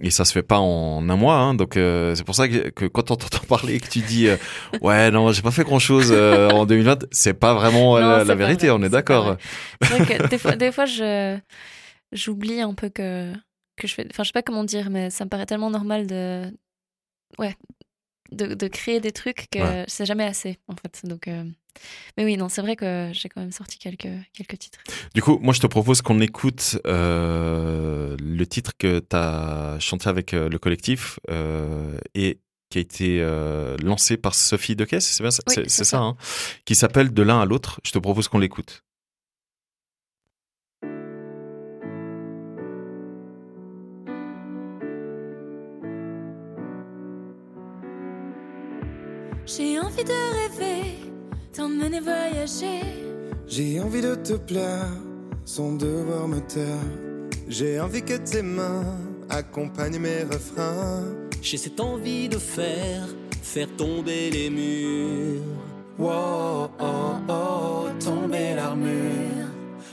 et 0.02 0.10
ça 0.10 0.26
se 0.26 0.34
fait 0.34 0.44
pas 0.44 0.58
en 0.60 1.08
un 1.08 1.16
mois. 1.16 1.36
Hein. 1.38 1.54
Donc 1.54 1.78
euh, 1.78 2.14
c'est 2.16 2.24
pour 2.26 2.36
ça 2.36 2.50
que, 2.50 2.70
que 2.70 2.86
quand 2.86 3.12
on 3.12 3.16
t'entend 3.16 3.46
parler 3.48 3.76
et 3.76 3.80
que 3.80 3.88
tu 3.88 4.00
dis 4.00 4.28
euh, 4.28 4.36
ouais 4.82 5.12
non, 5.12 5.32
j'ai 5.32 5.42
pas 5.44 5.52
fait 5.52 5.64
grand 5.64 5.80
chose 5.80 6.12
en 6.12 6.66
2020, 6.66 7.06
c'est 7.12 7.36
pas 7.36 7.54
vraiment 7.54 7.96
euh, 7.98 8.02
Non, 8.02 8.08
la, 8.10 8.20
c'est 8.20 8.26
la 8.26 8.34
pas 8.34 8.36
vérité. 8.36 8.68
vrai, 8.68 8.78
on 8.80 8.84
est 8.84 8.90
d'accord. 8.90 9.38
des 10.30 10.38
fois, 10.38 10.56
des 10.56 10.72
fois 10.72 10.86
je 10.86 11.38
j'oublie 12.12 12.60
un 12.62 12.74
peu 12.74 12.90
que 12.90 13.32
que 13.78 13.88
je 13.88 13.94
fais. 13.94 14.08
Enfin, 14.10 14.24
je 14.24 14.30
sais 14.30 14.34
pas 14.34 14.42
comment 14.42 14.64
dire, 14.64 14.90
mais 14.90 15.10
ça 15.10 15.24
me 15.26 15.30
paraît 15.30 15.46
tellement 15.46 15.70
normal 15.70 16.08
de 16.08 16.44
ouais 17.40 17.56
de, 18.32 18.54
de 18.54 18.68
créer 18.68 19.00
des 19.00 19.12
trucs 19.12 19.48
que 19.52 19.60
Ouais. 19.60 19.86
c'est 19.88 20.06
jamais 20.06 20.26
assez 20.26 20.58
en 20.68 20.76
fait. 20.76 21.02
Donc 21.06 21.28
euh, 21.28 21.44
mais 22.18 22.24
oui, 22.26 22.38
non, 22.38 22.48
c'est 22.50 22.62
vrai 22.62 22.76
que 22.76 23.10
j'ai 23.14 23.28
quand 23.30 23.42
même 23.42 23.52
sorti 23.52 23.78
quelques 23.78 24.08
quelques 24.34 24.58
titres. 24.58 24.80
Du 25.14 25.22
coup, 25.22 25.38
moi 25.42 25.54
je 25.54 25.60
te 25.60 25.68
propose 25.68 26.02
qu'on 26.02 26.22
écoute 26.22 26.80
euh, 26.88 28.16
le 28.20 28.46
titre 28.48 28.72
que 28.78 29.00
tu 29.00 29.16
as 29.16 29.78
chanté 29.80 30.10
avec 30.10 30.34
euh, 30.34 30.50
le 30.50 30.58
collectif 30.60 31.20
euh, 31.30 31.98
et 32.14 32.40
qui 32.70 32.80
a 32.80 32.82
été 32.82 33.22
lancé 33.84 34.18
par 34.18 34.34
Sophie 34.36 34.76
Dequet, 34.76 35.00
c'est 35.00 35.22
bien 35.24 35.32
ça, 35.32 35.44
Oui, 35.48 35.54
c'est, 35.56 35.64
c'est 35.64 35.70
c'est 35.70 35.84
ça. 35.84 35.98
ça 35.98 36.04
hein, 36.04 36.18
qui 36.66 36.76
s'appelle 36.76 37.14
De 37.14 37.22
l'un 37.22 37.40
à 37.40 37.46
l'autre. 37.46 37.80
Je 37.86 37.92
te 37.92 38.00
propose 38.00 38.28
qu'on 38.28 38.40
l'écoute. 38.40 38.84
J'ai 49.46 49.80
envie 49.80 50.04
de 50.04 50.12
rêver, 50.34 50.96
t'emmener 51.54 52.00
voyager. 52.00 52.82
J'ai 53.48 53.80
envie 53.80 54.02
de 54.02 54.16
te 54.16 54.34
plaire 54.34 54.90
sans 55.46 55.74
devoir 55.74 56.28
me 56.28 56.40
taire. 56.40 56.66
J'ai 57.48 57.80
envie 57.80 58.02
que 58.02 58.18
tes 58.18 58.42
mains 58.42 58.98
accompagnent 59.30 60.00
mes 60.00 60.24
refrains. 60.24 61.04
J'ai 61.44 61.58
cette 61.58 61.80
envie 61.80 62.28
de 62.28 62.40
faire, 62.40 63.08
faire 63.44 63.68
tomber 63.78 64.32
les 64.32 64.50
murs. 64.50 65.44
Wow, 66.00 66.72
oh, 66.80 67.14
oh, 67.30 67.88
tomber 68.04 68.56
l'armure. 68.56 69.45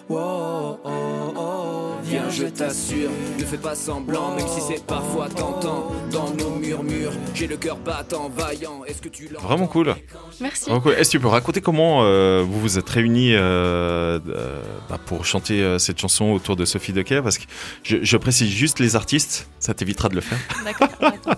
Wow, 0.08 0.80
oh, 0.84 0.88
oh, 1.36 1.94
Viens, 2.02 2.28
je 2.28 2.44
t'assure, 2.44 3.08
ne 3.38 3.44
fais 3.44 3.56
pas 3.56 3.74
semblant, 3.74 4.34
même 4.34 4.46
si 4.48 4.60
c'est 4.60 4.84
parfois 4.84 5.28
tentant. 5.28 5.92
Dans 6.10 6.30
nos 6.34 6.50
murmures, 6.56 7.12
j'ai 7.34 7.46
le 7.46 7.56
cœur 7.56 7.76
battant, 7.76 8.28
vaillant. 8.28 8.84
Est-ce 8.84 9.00
que 9.00 9.08
tu 9.08 9.28
l'entends? 9.28 9.46
Vraiment 9.46 9.66
cool. 9.68 9.94
Merci. 10.40 10.64
Vraiment 10.66 10.80
cool. 10.80 10.92
Est-ce 10.94 11.10
que 11.10 11.18
tu 11.18 11.20
peux 11.20 11.28
raconter 11.28 11.60
comment 11.60 12.00
euh, 12.02 12.44
vous 12.46 12.60
vous 12.60 12.78
êtes 12.78 12.88
réunis 12.90 13.34
euh, 13.34 14.18
euh, 14.28 14.62
bah, 14.90 14.98
pour 15.06 15.24
chanter 15.24 15.62
euh, 15.62 15.78
cette 15.78 16.00
chanson 16.00 16.32
autour 16.32 16.56
de 16.56 16.64
Sophie 16.64 16.92
Dequet? 16.92 17.22
Parce 17.22 17.38
que 17.38 17.44
je, 17.84 17.98
je 18.02 18.16
précise 18.16 18.50
juste 18.50 18.80
les 18.80 18.96
artistes, 18.96 19.48
ça 19.60 19.72
t'évitera 19.72 20.08
de 20.08 20.16
le 20.16 20.20
faire. 20.20 20.38
D'accord. 20.64 20.88
d'accord. 21.00 21.34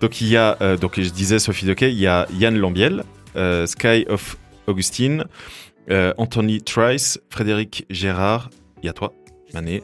Donc 0.00 0.20
il 0.20 0.28
y 0.28 0.36
a, 0.36 0.56
euh, 0.62 0.76
donc 0.76 0.98
je 0.98 1.08
disais 1.10 1.38
Sophie 1.38 1.66
Dequet, 1.66 1.90
il 1.90 1.98
y 1.98 2.06
a 2.06 2.26
Yann 2.32 2.56
Lambiel, 2.56 3.04
euh, 3.36 3.66
Sky 3.66 4.06
of 4.08 4.36
Augustine, 4.66 5.24
euh, 5.90 6.12
Anthony 6.18 6.62
Trice, 6.62 7.20
Frédéric 7.30 7.86
Gérard, 7.90 8.50
il 8.82 8.86
y 8.86 8.88
a 8.88 8.92
toi, 8.92 9.12
Mané, 9.54 9.82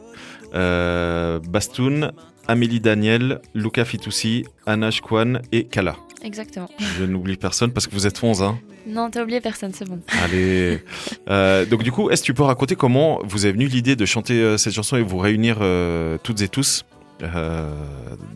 euh, 0.53 1.39
Bastoun, 1.39 2.11
Amélie 2.47 2.79
Daniel, 2.79 3.41
Luca 3.53 3.85
Fitoussi, 3.85 4.45
Anna 4.65 4.89
Kwan 4.91 5.41
et 5.51 5.65
Kala. 5.65 5.97
Exactement. 6.23 6.69
Je 6.97 7.03
n'oublie 7.03 7.37
personne 7.37 7.71
parce 7.71 7.87
que 7.87 7.93
vous 7.93 8.07
êtes 8.07 8.23
11, 8.23 8.41
hein. 8.41 8.59
Non, 8.87 9.09
t'as 9.09 9.23
oublié 9.23 9.41
personne, 9.41 9.73
c'est 9.73 9.87
bon. 9.87 9.99
Allez. 10.23 10.81
Euh, 11.29 11.65
donc 11.65 11.83
du 11.83 11.91
coup, 11.91 12.09
est-ce 12.09 12.21
que 12.21 12.27
tu 12.27 12.33
peux 12.33 12.43
raconter 12.43 12.75
comment 12.75 13.19
vous 13.23 13.45
est 13.45 13.51
venue 13.51 13.67
l'idée 13.67 13.97
de 13.97 14.05
chanter 14.05 14.35
euh, 14.35 14.57
cette 14.57 14.73
chanson 14.73 14.95
et 14.95 15.01
vous 15.01 15.17
réunir 15.17 15.57
euh, 15.61 16.17
toutes 16.23 16.41
et 16.41 16.47
tous? 16.47 16.85
Euh, 17.23 17.73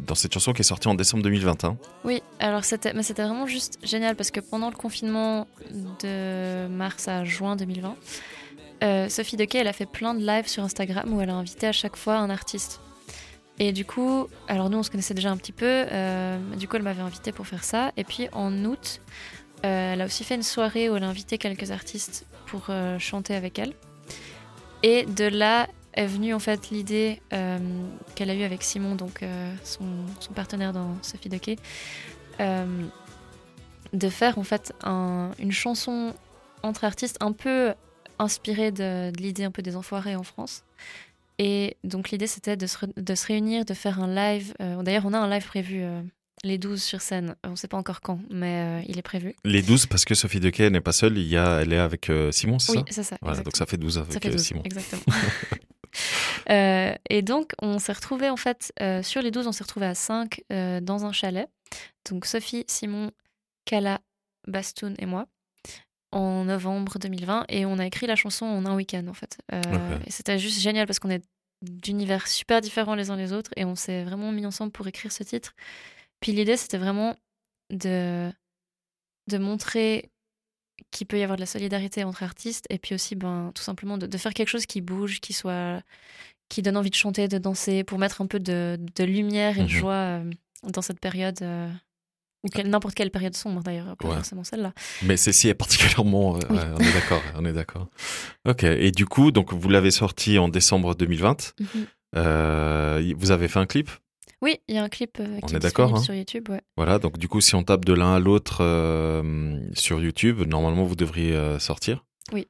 dans 0.08 0.16
cette 0.16 0.34
chanson 0.34 0.54
qui 0.54 0.62
est 0.62 0.66
sortie 0.66 0.88
en 0.88 0.96
décembre 0.96 1.24
2021 1.24 1.78
Oui, 2.04 2.24
alors 2.40 2.64
c'était 2.64 2.94
mais 2.94 3.04
c'était 3.04 3.24
vraiment 3.24 3.48
juste 3.48 3.78
génial 3.84 4.16
parce 4.16 4.32
que 4.32 4.40
pendant 4.40 4.70
le 4.70 4.76
confinement 4.76 5.48
de 6.02 6.68
mars 6.68 7.08
à 7.08 7.24
juin 7.24 7.56
2020, 7.56 7.96
euh, 8.84 9.10
Sophie 9.10 9.38
Dequet, 9.38 9.60
elle 9.60 9.68
a 9.68 9.74
fait 9.74 9.86
plein 9.86 10.16
de 10.16 10.26
lives 10.26 10.48
sur 10.48 10.64
Instagram 10.64 11.14
où 11.14 11.22
elle 11.22 11.30
a 11.30 11.36
invité 11.36 11.68
à 11.68 11.72
chaque 11.72 11.96
fois 11.96 12.16
un 12.16 12.30
artiste. 12.30 12.82
Et 13.60 13.74
du 13.74 13.86
coup, 13.86 14.28
alors 14.48 14.70
nous 14.72 14.80
on 14.80 14.84
se 14.84 14.90
connaissait 14.90 15.14
déjà 15.14 15.30
un 15.30 15.38
petit 15.38 15.52
peu, 15.52 15.66
euh, 15.92 16.40
du 16.56 16.68
coup 16.68 16.78
elle 16.78 16.82
m'avait 16.82 17.02
invité 17.02 17.32
pour 17.32 17.46
faire 17.46 17.64
ça. 17.64 17.92
Et 17.96 18.04
puis 18.04 18.28
en 18.32 18.66
août, 18.66 19.02
euh, 19.66 19.94
elle 19.94 20.02
a 20.02 20.06
aussi 20.06 20.24
fait 20.24 20.36
une 20.36 20.44
soirée 20.44 20.90
où 20.90 20.96
elle 20.96 21.04
a 21.04 21.08
invité 21.08 21.38
quelques 21.38 21.70
artistes 21.70 22.26
pour 22.48 22.70
chanter 22.98 23.36
avec 23.36 23.60
elle. 23.60 23.74
Et 24.84 25.06
de 25.06 25.26
là 25.26 25.68
est 25.94 26.06
venue 26.06 26.34
en 26.34 26.40
fait 26.40 26.70
l'idée 26.70 27.22
euh, 27.34 27.58
qu'elle 28.16 28.30
a 28.30 28.36
eue 28.36 28.44
avec 28.44 28.64
Simon, 28.64 28.96
donc 28.96 29.24
euh, 29.24 29.54
son, 29.64 29.86
son 30.20 30.34
partenaire 30.34 30.74
dans 30.74 30.96
Sophie 31.02 31.30
Dequet, 31.30 31.58
euh, 32.40 32.66
de 33.94 34.10
faire 34.10 34.38
en 34.38 34.44
fait 34.44 34.74
un- 34.84 35.32
une 35.40 35.52
chanson 35.52 36.14
entre 36.64 36.84
artistes 36.86 37.18
un 37.20 37.34
peu 37.34 37.74
inspirée 38.20 38.72
de, 38.72 39.12
de 39.12 39.18
l'idée 39.22 39.44
un 39.44 39.52
peu 39.52 39.62
des 39.62 39.76
enfoirés 39.76 40.16
en 40.16 40.24
France. 40.24 40.64
Et 41.40 41.76
donc 41.84 42.12
l'idée 42.12 42.28
c'était 42.28 42.56
de 42.56 42.68
de 42.98 43.16
se 43.16 43.26
réunir, 43.28 43.66
de 43.66 43.74
faire 43.74 44.00
un 44.00 44.08
live. 44.14 44.54
euh, 44.62 44.82
D'ailleurs 44.84 45.06
on 45.06 45.14
a 45.14 45.18
un 45.20 45.30
live 45.30 45.46
prévu 45.46 45.84
les 46.44 46.58
12 46.58 46.82
sur 46.82 47.02
scène. 47.02 47.36
On 47.44 47.52
ne 47.52 47.56
sait 47.56 47.68
pas 47.68 47.78
encore 47.78 48.02
quand, 48.02 48.20
mais 48.30 48.82
euh, 48.82 48.86
il 48.88 48.98
est 48.98 49.02
prévu. 49.04 49.36
Les 49.44 49.62
12 49.62 49.88
parce 49.88 50.06
que 50.06 50.14
Sophie 50.16 50.40
Dequet 50.40 50.70
n'est 50.70 50.82
pas 50.82 50.92
seule, 50.92 51.18
il 51.18 51.28
y 51.28 51.38
a, 51.38 51.62
elle 51.62 51.74
est 51.74 51.78
avec 51.80 52.10
euh, 52.10 52.32
Simon, 52.32 52.60
c'est 52.60 52.72
Oui, 52.74 52.78
ça? 52.80 52.86
c'est 52.92 53.04
ça, 53.04 53.18
Voilà, 53.22 53.42
donc 53.44 53.58
ça 53.58 53.66
fait 53.66 53.78
12 53.78 53.98
avec 53.98 54.14
Ça 54.14 54.20
fait 54.20 54.30
12, 54.30 54.42
Simon. 54.42 54.62
exactement. 54.64 55.02
Euh, 56.50 56.96
et 57.10 57.22
donc, 57.22 57.54
on 57.62 57.78
s'est 57.78 57.94
retrouvés, 57.94 58.30
en 58.30 58.36
fait, 58.36 58.74
euh, 58.82 59.04
sur 59.04 59.22
les 59.22 59.30
12, 59.30 59.48
on 59.48 59.52
s'est 59.52 59.64
retrouvés 59.64 59.86
à 59.86 59.94
5 59.96 60.42
euh, 60.52 60.82
dans 60.82 61.06
un 61.06 61.12
chalet. 61.12 61.48
Donc, 62.10 62.26
Sophie, 62.26 62.66
Simon, 62.68 63.12
Kala, 63.64 64.02
Bastoun 64.48 64.96
et 64.98 65.06
moi, 65.06 65.28
en 66.12 66.46
novembre 66.46 66.98
2020. 67.00 67.46
Et 67.48 67.66
on 67.66 67.78
a 67.78 67.86
écrit 67.86 68.08
la 68.08 68.16
chanson 68.16 68.46
en 68.46 68.66
un 68.66 68.76
week-end, 68.76 69.08
en 69.08 69.14
fait. 69.14 69.38
Et 70.08 70.12
c'était 70.12 70.40
juste 70.40 70.60
génial 70.60 70.88
parce 70.88 71.00
qu'on 71.00 71.12
est 71.12 71.24
d'univers 71.62 72.28
super 72.28 72.60
différents 72.60 72.96
les 72.96 73.12
uns 73.12 73.16
les 73.16 73.34
autres. 73.34 73.52
Et 73.56 73.64
on 73.64 73.76
s'est 73.76 74.04
vraiment 74.04 74.32
mis 74.32 74.46
ensemble 74.46 74.72
pour 74.72 74.88
écrire 74.88 75.12
ce 75.12 75.24
titre. 75.24 75.54
Puis 76.22 76.32
l'idée, 76.32 76.58
c'était 76.58 76.80
vraiment 76.80 77.16
de, 77.70 78.32
de 79.28 79.38
montrer 79.38 80.11
qu'il 80.90 81.06
peut 81.08 81.20
y 81.20 81.24
avoir 81.24 81.36
de 81.38 81.42
la 81.42 81.46
solidarité 81.46 82.04
entre 82.04 82.24
artistes 82.24 82.66
et 82.70 82.78
puis 82.80 82.96
aussi 82.96 83.16
ben, 83.16 83.52
tout 83.54 83.64
simplement 83.64 83.98
de, 83.98 84.08
de 84.08 84.18
faire 84.18 84.34
quelque 84.34 84.50
chose 84.50 84.66
qui 84.66 84.82
bouge, 84.82 85.20
qui 85.20 85.34
soit 85.34 85.82
qui 86.50 86.62
donne 86.62 86.76
envie 86.78 86.90
de 86.90 86.96
chanter, 86.96 87.28
de 87.30 87.38
danser, 87.38 87.84
pour 87.86 87.98
mettre 87.98 88.22
un 88.22 88.28
peu 88.28 88.40
de, 88.40 88.78
de 88.96 89.04
lumière 89.06 89.58
et 89.58 89.62
de 89.64 89.68
Mhm. 89.68 89.70
joie 89.70 89.94
euh, 89.94 90.32
dans 90.64 90.82
cette 90.82 91.00
période 91.00 91.38
euh, 91.42 91.70
Ou 92.44 92.50
n'importe 92.68 92.96
quelle 92.96 93.12
période 93.12 93.36
sombre 93.36 93.62
d'ailleurs, 93.64 93.96
pas 93.98 94.08
Ouais. 94.10 94.16
forcément 94.16 94.44
celle-là. 94.44 94.74
Mais 95.04 95.16
celle-ci 95.16 95.48
est 95.48 95.54
particulièrement. 95.54 96.36
euh, 96.36 96.40
Oui. 96.50 96.58
on 96.76 96.80
est 96.80 96.94
d'accord, 96.94 97.22
on 97.36 97.46
est 97.46 97.54
d'accord. 97.54 97.88
Ok. 98.46 98.64
Et 98.64 98.92
du 98.92 99.06
coup, 99.06 99.32
donc 99.32 99.54
vous 99.54 99.70
l'avez 99.70 99.92
sorti 99.92 100.38
en 100.40 100.50
décembre 100.50 100.94
2020. 100.96 101.54
Mhm. 101.60 103.16
Vous 103.18 103.32
avez 103.32 103.48
fait 103.48 103.60
un 103.60 103.66
clip? 103.66 103.90
Oui, 104.42 104.60
il 104.68 104.76
y 104.76 104.78
a 104.80 104.84
un 104.84 104.90
clip 104.90 105.18
euh, 105.20 105.40
qui 105.40 105.54
On 105.54 105.58
est 105.58 105.60
d'accord, 105.60 105.94
disponible 105.94 105.98
hein. 105.98 106.02
sur 106.02 106.14
YouTube. 106.16 106.50
Ouais. 106.50 106.62
Voilà. 106.76 107.00
Donc 107.00 107.18
du 107.18 107.28
coup, 107.28 107.42
si 107.42 107.56
on 107.56 107.64
tape 107.64 107.86
de 107.86 107.94
l'un 107.94 108.16
à 108.16 108.20
l'autre 108.20 108.58
euh, 108.62 109.60
sur 109.74 110.02
YouTube, 110.02 110.42
normalement 110.48 110.84
vous 110.84 110.96
devriez 110.96 111.36
euh, 111.36 111.60
sortir. 111.60 112.04
Oui. 112.34 112.48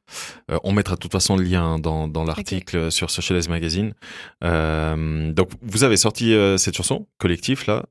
Euh, 0.51 0.59
on 0.63 0.73
mettra 0.73 0.95
de 0.95 0.99
toute 0.99 1.11
façon 1.11 1.35
le 1.35 1.43
lien 1.43 1.79
dans, 1.79 2.07
dans 2.07 2.23
l'article 2.23 2.91
sur 2.91 3.09
Socialize 3.09 3.49
Magazine. 3.49 3.93
Donc, 4.41 5.49
vous 5.61 5.83
avez 5.83 5.97
sorti 5.97 6.35
cette 6.57 6.75
chanson, 6.75 7.07
collectif, 7.17 7.65
là. 7.67 7.85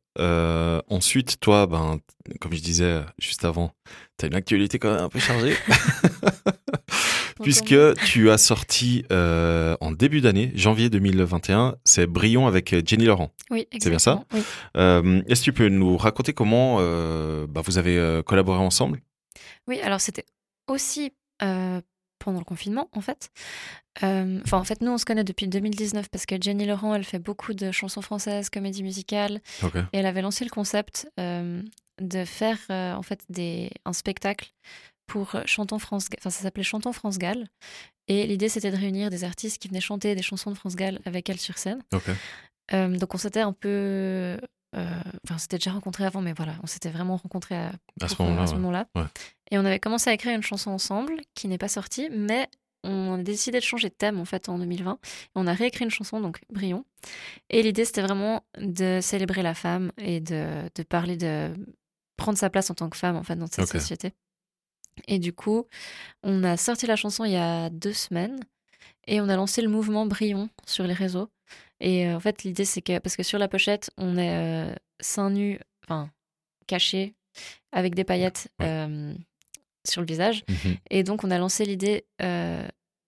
Ensuite, 0.88 1.40
toi, 1.40 1.66
ben, 1.66 1.98
comme 2.40 2.52
je 2.52 2.60
disais 2.60 3.00
juste 3.18 3.44
avant, 3.44 3.72
tu 4.18 4.26
as 4.26 4.28
une 4.28 4.34
actualité 4.34 4.78
quand 4.78 4.92
même 4.92 5.04
un 5.04 5.08
peu 5.08 5.18
chargée. 5.18 5.56
Puisque 7.42 7.74
tu 8.06 8.30
as 8.30 8.38
sorti 8.38 9.04
euh, 9.12 9.76
en 9.80 9.92
début 9.92 10.20
d'année, 10.20 10.52
janvier 10.54 10.90
2021, 10.90 11.76
c'est 11.84 12.06
Brion 12.06 12.46
avec 12.46 12.74
Jenny 12.86 13.04
Laurent. 13.04 13.30
Oui, 13.50 13.66
C'est 13.78 13.90
bien 13.90 13.98
ça 13.98 14.22
exactement, 14.30 14.40
oui. 14.40 14.42
Euh, 14.76 15.22
Est-ce 15.28 15.40
que 15.40 15.44
tu 15.44 15.52
peux 15.52 15.68
nous 15.68 15.96
raconter 15.96 16.32
comment 16.32 16.78
euh, 16.80 17.46
bah, 17.48 17.62
vous 17.64 17.78
avez 17.78 17.96
euh, 17.98 18.22
collaboré 18.22 18.58
ensemble? 18.58 19.00
Oui, 19.66 19.80
alors 19.80 20.00
c'était 20.00 20.24
aussi 20.68 21.12
euh, 21.42 21.80
pendant 22.18 22.38
le 22.38 22.44
confinement, 22.44 22.88
en 22.92 23.00
fait. 23.00 23.30
Euh, 24.02 24.40
Enfin, 24.44 24.58
en 24.58 24.64
fait, 24.64 24.80
nous, 24.82 24.90
on 24.92 24.98
se 24.98 25.04
connaît 25.04 25.24
depuis 25.24 25.48
2019 25.48 26.08
parce 26.10 26.26
que 26.26 26.36
Jenny 26.40 26.66
Laurent, 26.66 26.94
elle 26.94 27.04
fait 27.04 27.18
beaucoup 27.18 27.54
de 27.54 27.72
chansons 27.72 28.02
françaises, 28.02 28.50
comédies 28.50 28.82
musicales. 28.82 29.40
Ok. 29.62 29.76
Et 29.92 29.98
elle 29.98 30.06
avait 30.06 30.22
lancé 30.22 30.44
le 30.44 30.50
concept 30.50 31.08
euh, 31.18 31.62
de 32.00 32.24
faire, 32.24 32.58
euh, 32.70 32.94
en 32.94 33.02
fait, 33.02 33.20
des, 33.28 33.70
un 33.84 33.92
spectacle 33.92 34.52
pour 35.10 35.34
Chantons 35.44 35.80
France... 35.80 36.06
Enfin, 36.18 36.30
ça 36.30 36.42
s'appelait 36.42 36.62
Chantons 36.62 36.92
France 36.92 37.18
Gall. 37.18 37.48
Et 38.06 38.26
l'idée, 38.28 38.48
c'était 38.48 38.70
de 38.70 38.76
réunir 38.76 39.10
des 39.10 39.24
artistes 39.24 39.60
qui 39.60 39.66
venaient 39.68 39.80
chanter 39.80 40.14
des 40.14 40.22
chansons 40.22 40.50
de 40.52 40.56
France 40.56 40.76
Gall 40.76 41.00
avec 41.04 41.28
elle 41.28 41.38
sur 41.40 41.58
scène. 41.58 41.82
Euh, 42.72 42.96
donc 42.96 43.12
on 43.14 43.18
s'était 43.18 43.40
un 43.40 43.52
peu... 43.52 43.68
euh, 43.68 44.38
Enfin, 45.24 45.34
on 45.34 45.38
s'était 45.38 45.58
déjà 45.58 45.72
rencontrés 45.72 46.04
avant, 46.04 46.20
mais 46.22 46.32
voilà, 46.32 46.54
on 46.62 46.66
s'était 46.68 46.90
vraiment 46.90 47.16
rencontrés 47.16 47.56
à, 47.56 47.72
À 48.00 48.06
ce 48.08 48.14
euh, 48.14 48.24
moment-là, 48.24 48.44
ouais. 48.44 48.54
moment-là. 48.54 48.86
Ouais. 48.94 49.02
Et 49.50 49.58
on 49.58 49.64
avait 49.64 49.80
commencé 49.80 50.08
à 50.10 50.12
écrire 50.12 50.32
une 50.34 50.42
chanson 50.44 50.70
ensemble 50.70 51.16
qui 51.34 51.48
n'est 51.48 51.58
pas 51.58 51.68
sortie, 51.68 52.08
mais 52.10 52.48
on 52.84 53.14
a 53.14 53.22
décidé 53.22 53.58
de 53.58 53.64
changer 53.64 53.88
de 53.88 53.94
thème 53.94 54.20
en 54.20 54.24
fait 54.24 54.48
en 54.48 54.58
2020. 54.58 54.92
Et 55.02 55.28
on 55.34 55.46
a 55.48 55.52
réécrit 55.52 55.84
une 55.84 55.90
chanson, 55.90 56.20
donc 56.20 56.40
Brion. 56.50 56.84
Et 57.50 57.62
l'idée 57.62 57.84
c'était 57.84 58.02
vraiment 58.02 58.44
de 58.58 59.00
célébrer 59.02 59.42
la 59.42 59.54
femme 59.54 59.90
et 59.98 60.20
de, 60.20 60.70
de 60.72 60.82
parler 60.84 61.16
de 61.16 61.52
prendre 62.16 62.38
sa 62.38 62.48
place 62.48 62.70
en 62.70 62.74
tant 62.74 62.88
que 62.88 62.96
femme 62.96 63.16
en 63.16 63.24
fait 63.24 63.36
dans 63.36 63.48
cette 63.48 63.66
société. 63.68 64.12
Et 65.08 65.18
du 65.18 65.32
coup, 65.32 65.66
on 66.22 66.44
a 66.44 66.56
sorti 66.56 66.86
la 66.86 66.96
chanson 66.96 67.24
il 67.24 67.32
y 67.32 67.36
a 67.36 67.70
deux 67.70 67.92
semaines 67.92 68.40
et 69.06 69.20
on 69.20 69.28
a 69.28 69.36
lancé 69.36 69.62
le 69.62 69.68
mouvement 69.68 70.06
Brion 70.06 70.48
sur 70.66 70.86
les 70.86 70.94
réseaux. 70.94 71.28
Et 71.80 72.06
euh, 72.06 72.16
en 72.16 72.20
fait, 72.20 72.44
l'idée, 72.44 72.64
c'est 72.64 72.82
que, 72.82 72.98
parce 72.98 73.16
que 73.16 73.22
sur 73.22 73.38
la 73.38 73.48
pochette, 73.48 73.90
on 73.96 74.16
est 74.18 74.70
euh, 74.70 74.74
seins 75.00 75.30
nus, 75.30 75.58
enfin, 75.84 76.10
cachés, 76.66 77.14
avec 77.72 77.94
des 77.94 78.04
paillettes 78.04 78.48
euh, 78.62 79.14
sur 79.88 80.02
le 80.02 80.06
visage. 80.06 80.44
Mhm. 80.48 80.76
Et 80.90 81.02
donc, 81.02 81.24
on 81.24 81.30
a 81.30 81.38
lancé 81.38 81.64
l'idée 81.64 82.04
euh, 82.22 82.66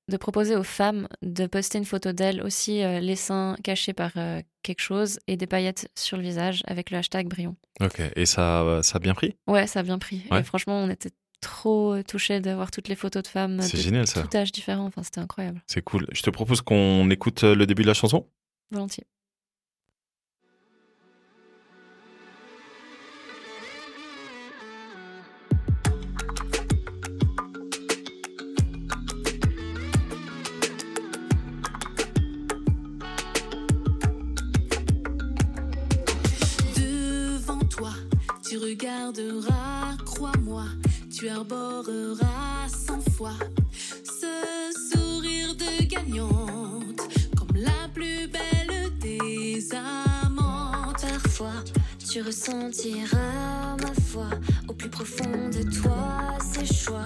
de 0.08 0.16
proposer 0.16 0.56
aux 0.56 0.64
femmes 0.64 1.06
de 1.22 1.46
poster 1.46 1.78
une 1.78 1.84
photo 1.84 2.12
d'elles 2.12 2.42
aussi, 2.42 2.82
les 2.82 3.16
seins 3.16 3.56
cachés 3.62 3.92
par 3.92 4.12
quelque 4.62 4.80
chose 4.80 5.20
et 5.28 5.36
des 5.36 5.46
paillettes 5.46 5.90
sur 5.96 6.16
le 6.16 6.24
visage 6.24 6.62
avec 6.66 6.90
le 6.90 6.98
hashtag 6.98 7.28
Brion. 7.28 7.56
Ok. 7.80 8.00
Et 8.16 8.26
ça, 8.26 8.80
ça 8.82 8.96
a 8.96 8.98
bien 8.98 9.14
pris? 9.14 9.36
Ouais, 9.46 9.66
ça 9.66 9.80
a 9.80 9.82
bien 9.82 9.98
pris. 9.98 10.22
Ouais. 10.30 10.40
Et 10.40 10.42
franchement, 10.42 10.76
on 10.82 10.90
était 10.90 11.12
trop 11.42 12.02
touchés 12.04 12.40
de 12.40 12.50
voir 12.52 12.70
toutes 12.70 12.88
les 12.88 12.94
photos 12.96 13.22
de 13.22 13.28
femmes 13.28 13.60
C'est 13.60 13.76
de 13.76 13.82
génial, 13.82 14.06
ça. 14.06 14.22
tout 14.22 14.34
âge 14.36 14.50
différent. 14.52 14.86
Enfin, 14.86 15.02
c'était 15.02 15.20
incroyable. 15.20 15.60
C'est 15.66 15.82
cool. 15.82 16.06
Je 16.12 16.22
te 16.22 16.30
propose 16.30 16.62
qu'on 16.62 17.10
écoute 17.10 17.44
euh, 17.44 17.54
le 17.54 17.66
début 17.66 17.82
de 17.82 17.88
la 17.88 17.94
chanson. 17.94 18.26
Volontiers. 18.70 19.04
Devant 36.76 37.58
toi, 37.68 37.90
tu 38.48 38.56
regarderas, 38.58 39.96
crois-moi, 40.04 40.64
tu 41.12 41.28
arboreras 41.28 42.68
cent 42.68 43.00
fois 43.16 43.36
ce 44.02 44.96
sourire 44.96 45.54
de 45.54 45.84
gagnante, 45.84 47.02
comme 47.36 47.54
la 47.54 47.88
plus 47.92 48.28
belle 48.28 48.96
des 48.98 49.68
amantes. 49.74 51.04
Parfois, 51.22 51.52
tu 52.10 52.22
ressentiras 52.22 53.76
ma 53.80 53.94
foi 54.06 54.30
au 54.68 54.72
plus 54.72 54.88
profond 54.88 55.50
de 55.50 55.62
toi, 55.82 56.38
ces 56.40 56.66
choix, 56.66 57.01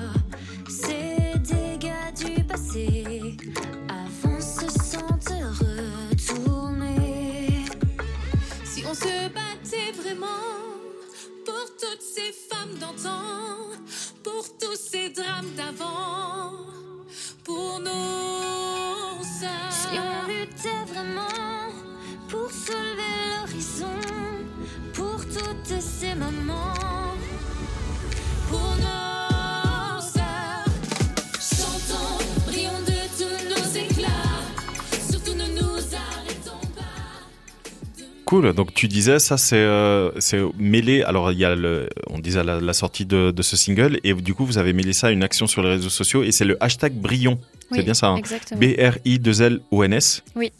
Cool. 38.41 38.53
Donc 38.53 38.75
tu 38.75 38.89
disais 38.89 39.19
ça, 39.19 39.37
c'est 39.37 39.57
euh, 39.57 40.11
mêlé. 40.59 41.03
Alors 41.03 41.33
il 41.33 41.39
y 41.39 41.45
a 41.45 41.55
le, 41.55 41.89
on 42.11 42.19
disait 42.19 42.45
la, 42.45 42.61
la 42.61 42.73
sortie 42.73 43.07
de, 43.07 43.31
de 43.31 43.43
ce 43.43 43.57
single 43.57 43.99
et 44.05 44.13
du 44.15 44.35
coup 44.35 44.45
vous 44.45 44.59
avez 44.59 44.73
mêlé 44.73 44.93
ça 44.93 45.07
à 45.09 45.11
une 45.11 45.23
action 45.23 45.47
sur 45.47 45.63
les 45.63 45.71
réseaux 45.71 45.89
sociaux 45.89 46.23
et 46.23 46.33
c'est 46.33 46.45
le 46.45 46.63
hashtag 46.63 46.93
Brion. 46.95 47.39
Oui, 47.71 47.79
c'est 47.79 47.83
bien 47.83 47.95
ça. 47.95 48.09
hein 48.09 48.17
exactement. 48.17 48.61
B 48.61 48.65
R 48.79 48.99
I 49.05 49.19
2 49.19 49.43
L 49.43 49.61
O 49.71 49.83
N 49.83 49.93
S. 49.93 50.23
Oui. 50.35 50.53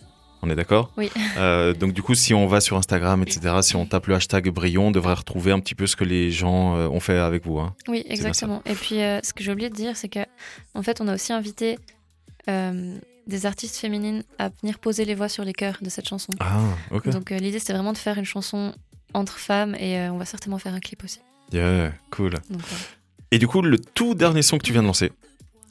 On 0.43 0.51
est 0.51 0.55
d'accord 0.57 0.93
Oui. 0.97 1.11
Euh, 1.39 1.75
donc 1.75 1.93
du 1.93 2.03
coup, 2.03 2.15
si 2.15 2.33
on 2.33 2.47
va 2.47 2.63
sur 2.63 2.79
Instagram, 2.79 3.23
etc., 3.23 3.57
si 3.61 3.77
on 3.77 3.85
tape 3.85 4.07
le 4.07 4.15
hashtag 4.15 4.49
Brion, 4.49 4.87
on 4.87 4.91
devrait 4.91 5.13
retrouver 5.13 5.53
un 5.53 5.61
petit 5.61 5.75
peu 5.75 5.87
ce 5.87 5.95
que 5.97 6.05
les 6.05 6.31
gens 6.31 6.75
euh, 6.77 6.89
ont 6.89 6.99
fait 7.01 7.19
avec 7.19 7.45
vous. 7.45 7.59
Hein. 7.59 7.75
Oui, 7.89 8.05
exactement. 8.09 8.63
Et 8.65 8.73
puis, 8.73 9.03
euh, 9.03 9.21
ce 9.23 9.35
que 9.35 9.45
j'ai 9.45 9.53
oublié 9.53 9.69
de 9.69 9.75
dire, 9.75 9.95
c'est 9.99 10.09
que, 10.09 10.21
en 10.75 10.83
fait, 10.83 11.03
on 11.03 11.09
a 11.09 11.15
aussi 11.15 11.35
invité 11.35 11.77
des 13.27 13.47
artistes 13.47 13.77
féminines 13.77 14.23
à 14.39 14.51
venir 14.61 14.79
poser 14.79 15.05
les 15.05 15.15
voix 15.15 15.29
sur 15.29 15.45
les 15.45 15.53
chœurs 15.53 15.79
de 15.81 15.89
cette 15.91 16.09
chanson. 16.09 16.33
Ah, 16.41 16.61
ok. 16.91 17.09
Donc, 17.09 17.33
euh, 17.33 17.39
l'idée, 17.39 17.59
c'était 17.59 17.73
vraiment 17.73 17.93
de 17.93 17.99
faire 17.99 18.19
une 18.19 18.25
chanson 18.25 18.73
entre 19.15 19.39
femmes 19.39 19.75
et 19.77 19.99
euh, 19.99 20.13
on 20.13 20.19
va 20.19 20.25
certainement 20.25 20.59
faire 20.59 20.75
un 20.75 20.81
clip 20.81 21.03
aussi. 21.05 21.21
Yeah, 21.53 21.93
cool. 22.11 22.35
Donc. 22.51 22.63
Et 23.31 23.39
du 23.39 23.47
coup, 23.49 23.63
le 23.63 23.79
tout 23.79 24.15
dernier 24.15 24.43
son 24.43 24.59
que 24.59 24.65
tu 24.65 24.73
viens 24.73 24.83
de 24.83 24.87
lancer, 24.87 25.13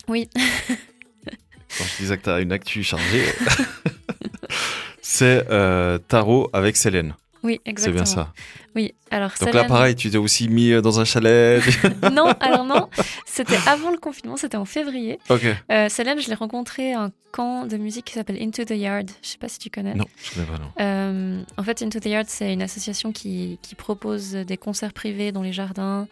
Oui, 0.08 0.30
quand 0.36 1.84
je 1.84 1.98
disais 2.02 2.18
que 2.18 2.24
tu 2.24 2.30
as 2.30 2.40
une 2.40 2.52
actu 2.52 2.84
chargée, 2.84 3.26
c'est 5.02 5.46
euh, 5.50 5.98
Tarot 5.98 6.50
avec 6.54 6.78
Célène. 6.78 7.16
Oui, 7.46 7.62
C'est 7.64 7.70
exactement. 7.70 8.04
bien 8.04 8.06
ça. 8.06 8.34
Oui, 8.76 8.94
alors 9.12 9.32
Donc 9.40 9.54
là, 9.54 9.66
pareil, 9.66 9.96
tu 9.96 10.10
t'es 10.10 10.18
aussi 10.18 10.50
mis 10.50 10.72
euh, 10.72 10.82
dans 10.82 11.00
un 11.00 11.06
chalet. 11.06 11.62
non, 12.12 12.26
alors 12.40 12.66
non, 12.66 12.90
c'était 13.26 13.58
avant 13.68 13.92
le 13.92 13.98
confinement, 13.98 14.36
c'était 14.36 14.58
en 14.58 14.66
février. 14.66 15.20
Ok. 15.30 15.46
Euh, 15.72 15.88
Célène, 15.88 16.20
je 16.20 16.28
l'ai 16.28 16.34
rencontrée 16.36 16.94
à 16.94 17.04
un 17.04 17.12
camp 17.32 17.68
de 17.68 17.78
musique 17.78 18.06
qui 18.06 18.14
s'appelle 18.14 18.42
Into 18.42 18.66
the 18.66 18.72
Yard. 18.72 19.12
Je 19.22 19.28
sais 19.30 19.38
pas 19.38 19.48
si 19.48 19.60
tu 19.60 19.70
connais. 19.70 19.94
non, 19.94 20.06
je 20.24 20.34
connais 20.34 20.48
pas, 20.48 20.58
non. 20.58 20.72
Euh, 20.80 21.44
en 21.58 21.64
fait, 21.64 21.84
Into 21.84 22.00
the 22.00 22.06
Yard, 22.08 22.26
c'est 22.28 22.52
une 22.52 22.64
association 22.64 23.12
qui, 23.12 23.60
qui 23.62 23.76
propose 23.76 24.32
des 24.32 24.58
concerts 24.58 24.94
privés 24.94 25.32
dans 25.32 25.44
les 25.44 25.54
jardins, 25.54 26.08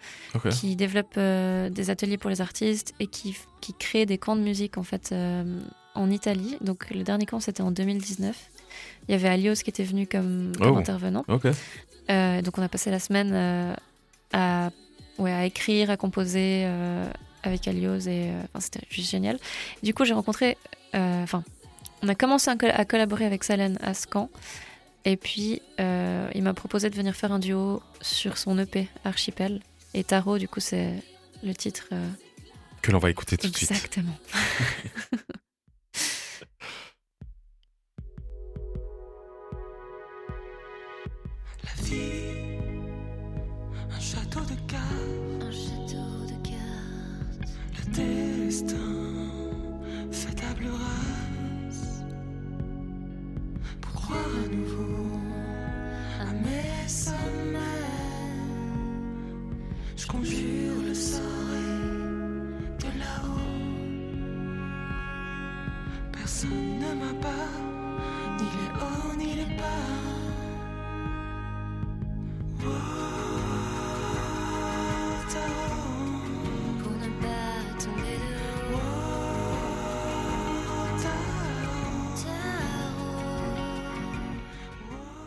qui 0.51 0.75
développe 0.75 1.15
euh, 1.17 1.69
des 1.69 1.89
ateliers 1.89 2.17
pour 2.17 2.29
les 2.29 2.41
artistes 2.41 2.93
et 2.99 3.07
qui, 3.07 3.35
qui 3.59 3.73
crée 3.73 4.05
des 4.05 4.19
camps 4.19 4.35
de 4.35 4.41
musique 4.41 4.77
en 4.77 4.83
fait 4.83 5.13
en 5.95 6.09
Italie. 6.11 6.57
Donc 6.61 6.89
le 6.91 7.03
dernier 7.03 7.25
camp, 7.25 7.39
c'était 7.39 7.63
en 7.63 7.71
2019. 7.71 8.35
Il 9.07 9.11
y 9.11 9.15
avait 9.15 9.29
Alios 9.29 9.55
qui 9.55 9.69
était 9.69 9.83
venu 9.83 10.07
comme, 10.07 10.51
comme 10.57 10.75
Oh. 10.75 10.77
intervenant. 10.77 11.25
Euh, 12.09 12.41
donc 12.41 12.57
on 12.57 12.61
a 12.61 12.69
passé 12.69 12.91
la 12.91 12.99
semaine 12.99 13.31
euh, 13.33 13.75
à, 14.33 14.69
ouais, 15.19 15.31
à 15.31 15.45
écrire, 15.45 15.89
à 15.89 15.97
composer 15.97 16.63
euh, 16.65 17.07
avec 17.43 17.67
Alios 17.67 18.07
et 18.07 18.29
enfin, 18.45 18.59
c'était 18.59 18.85
juste 18.89 19.09
génial. 19.11 19.37
Du 19.83 19.93
coup, 19.93 20.03
j'ai 20.05 20.13
rencontré, 20.13 20.57
enfin, 20.93 21.43
on 22.01 22.09
a 22.09 22.15
commencé 22.15 22.49
à, 22.51 22.55
col- 22.57 22.71
à 22.73 22.85
collaborer 22.85 23.25
avec 23.25 23.43
Salen 23.43 23.77
à 23.81 23.93
camp 24.09 24.29
Et 25.05 25.17
puis, 25.17 25.61
il 25.79 26.41
m'a 26.43 26.53
proposé 26.53 26.89
de 26.89 26.95
venir 26.95 27.15
faire 27.15 27.31
un 27.31 27.39
duo 27.39 27.81
sur 28.01 28.37
son 28.37 28.57
EP 28.59 28.87
Archipel. 29.05 29.61
Et 29.93 30.03
Tarot, 30.03 30.37
du 30.39 30.47
coup, 30.47 30.59
c'est 30.59 30.93
le 31.43 31.53
titre. 31.53 31.87
Que 32.81 32.91
l'on 32.91 32.99
va 32.99 33.09
écouter 33.09 33.37
tout 33.37 33.47
de 33.49 33.55
suite. 33.55 33.71
Exactement. 33.71 34.17
Un 43.95 43.99
château 43.99 44.41
de 44.41 44.55
cartes. 44.67 45.41
Un 45.41 45.51
château 45.51 46.25
de 46.27 46.37
cartes. 46.47 47.41
Le 47.77 47.83
destin 47.91 48.77
fait 50.11 50.35
table 50.35 50.67
rase. 50.67 52.03
Pour 53.81 53.93
croire 53.93 54.33
à 54.45 54.47
nouveau 54.55 55.19
à 56.21 56.25
mes 56.25 56.87
sommets, 56.87 57.59
je 59.95 60.05
conjure 60.07 60.77
le 60.87 60.93
soleil 60.93 61.23
de 62.79 62.89
là-haut. 62.99 63.39
Personne 66.11 66.79
ne 66.79 66.91
m'abat, 66.99 67.53
ni 67.57 67.62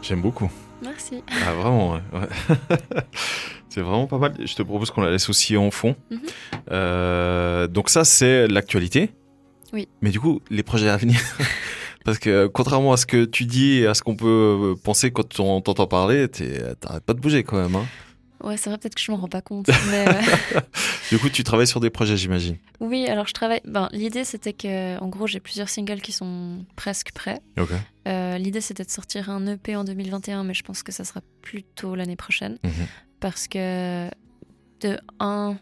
J'aime 0.07 0.21
beaucoup. 0.23 0.51
Merci. 0.83 1.23
Ah, 1.45 1.53
vraiment, 1.55 1.95
ouais. 1.95 2.01
ouais. 2.13 2.67
c'est 3.69 3.81
vraiment 3.81 4.07
pas 4.07 4.19
mal. 4.19 4.35
Je 4.45 4.55
te 4.55 4.63
propose 4.63 4.91
qu'on 4.91 5.01
la 5.03 5.11
laisse 5.11 5.29
aussi 5.29 5.57
en 5.57 5.71
fond. 5.71 5.97
Mhm. 6.11 6.21
Euh, 6.71 7.67
donc, 7.67 7.89
ça, 7.89 8.05
c'est 8.05 8.47
l'actualité. 8.47 9.11
Oui. 9.73 9.89
Mais 10.03 10.11
du 10.11 10.21
coup, 10.21 10.41
les 10.51 10.63
projets 10.63 10.89
à 10.89 10.97
venir. 10.97 11.19
Parce 12.05 12.21
que 12.21 12.47
contrairement 12.47 12.93
à 12.93 12.97
ce 12.97 13.05
que 13.07 13.25
tu 13.25 13.47
dis 13.47 13.79
et 13.81 13.87
à 13.89 13.95
ce 13.95 14.03
qu'on 14.03 14.15
peut 14.15 14.77
penser 14.85 15.11
quand 15.11 15.41
on 15.41 15.61
t'entend 15.61 15.89
parler, 15.89 16.29
t'es- 16.29 16.63
t'arrêtes 16.77 17.03
pas 17.03 17.15
de 17.15 17.21
bouger 17.21 17.43
quand 17.43 17.57
même. 17.61 17.75
hein. 17.75 17.85
Ouais, 18.45 18.57
c'est 18.57 18.69
vrai, 18.71 18.79
peut-être 18.79 18.95
que 18.95 19.01
je 19.01 19.11
m'en 19.11 19.17
rends 19.19 19.29
pas 19.29 19.41
compte. 19.43 19.69
mais, 19.91 20.07
euh, 20.09 20.61
Du 21.11 21.19
coup, 21.19 21.29
tu 21.29 21.43
travailles 21.45 21.67
sur 21.67 21.81
des 21.81 21.91
projets, 21.91 22.17
j'imagine. 22.17 22.57
Oui, 22.81 23.07
alors 23.07 23.27
je 23.27 23.33
travaille. 23.33 23.61
Ben, 23.65 23.89
l'idée 23.93 24.25
c'était 24.25 24.53
que, 24.53 24.99
en 24.99 25.09
gros, 25.09 25.27
j'ai 25.27 25.41
plusieurs 25.41 25.69
singles 25.69 26.01
qui 26.01 26.13
sont 26.13 26.65
presque 26.77 27.13
prêts. 27.13 27.41
Ok. 27.59 27.71
Euh, 28.09 28.39
l'idée 28.39 28.61
c'était 28.61 28.85
de 28.85 28.91
sortir 28.91 29.31
un 29.31 29.47
EP 29.47 29.75
en 29.77 29.85
2021, 29.85 30.45
mais 30.45 30.55
je 30.55 30.63
pense 30.63 30.83
que 30.83 30.93
ça 30.93 31.05
sera 31.05 31.21
plutôt 31.43 31.95
l'année 31.95 32.17
prochaine. 32.17 32.59
Mhm. 32.65 32.73
Parce 33.21 33.49
que, 33.49 34.09
de 34.81 34.99
un, 35.21 35.57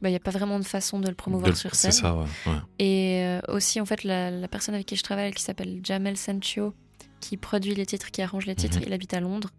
ben, 0.00 0.08
il 0.08 0.12
n'y 0.12 0.16
a 0.16 0.20
pas 0.20 0.30
vraiment 0.30 0.58
de 0.60 0.64
façon 0.64 1.00
de 1.00 1.08
le 1.08 1.14
promouvoir 1.14 1.50
De- 1.52 1.56
sur 1.56 1.74
c'est 1.74 1.90
scène. 1.90 2.02
ça, 2.02 2.14
ouais, 2.14 2.24
ouais. 2.46 2.58
Et 2.78 3.22
euh, 3.24 3.40
aussi, 3.48 3.80
en 3.80 3.86
fait, 3.86 4.04
la, 4.04 4.30
la 4.30 4.48
personne 4.48 4.74
avec 4.74 4.86
qui 4.86 4.96
je 4.96 5.02
travaille, 5.02 5.32
qui 5.32 5.42
s'appelle 5.42 5.80
Jamel 5.82 6.16
Sancho, 6.16 6.74
qui 7.20 7.36
produit 7.36 7.74
les 7.74 7.84
titres, 7.86 8.10
qui 8.10 8.22
arrange 8.22 8.46
les 8.46 8.54
titres, 8.54 8.78
Mhm. 8.78 8.84
il 8.86 8.92
habite 8.92 9.12
à 9.14 9.20
Londres. 9.20 9.50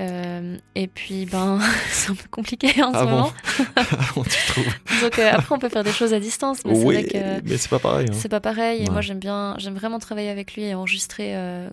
Euh, 0.00 0.56
et 0.74 0.86
puis, 0.86 1.26
ben, 1.26 1.58
c'est 1.90 2.10
un 2.10 2.14
peu 2.14 2.28
compliqué 2.30 2.82
en 2.82 2.92
Ah 2.94 3.00
ce 3.00 3.04
bon 3.04 3.10
moment. 3.10 3.32
Tu 4.28 4.46
trouves 4.52 5.02
Donc 5.02 5.18
euh, 5.18 5.30
après, 5.32 5.54
on 5.54 5.58
peut 5.58 5.68
faire 5.68 5.84
des 5.84 5.92
choses 5.92 6.14
à 6.14 6.20
distance, 6.20 6.64
mais 6.64 6.72
Oui, 6.72 6.78
c'est 6.78 7.18
vrai 7.18 7.40
que 7.40 7.48
mais 7.48 7.56
c'est 7.56 7.68
pas 7.68 7.78
pareil, 7.78 8.06
hein. 8.08 8.14
C'est 8.16 8.28
pas 8.28 8.40
pareil. 8.40 8.84
Et 8.84 8.90
moi, 8.90 9.00
j'aime 9.00 9.18
bien, 9.18 9.54
j'aime 9.58 9.74
vraiment 9.74 9.98
travailler 9.98 10.28
avec 10.30 10.54
lui 10.54 10.64
et 10.64 10.74
enregistrer 10.74 11.34
euh, 11.34 11.68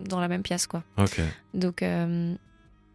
dans 0.00 0.20
la 0.20 0.28
même 0.28 0.42
pièce, 0.42 0.66
quoi. 0.66 0.82
Ok. 0.98 1.20
Donc, 1.52 1.82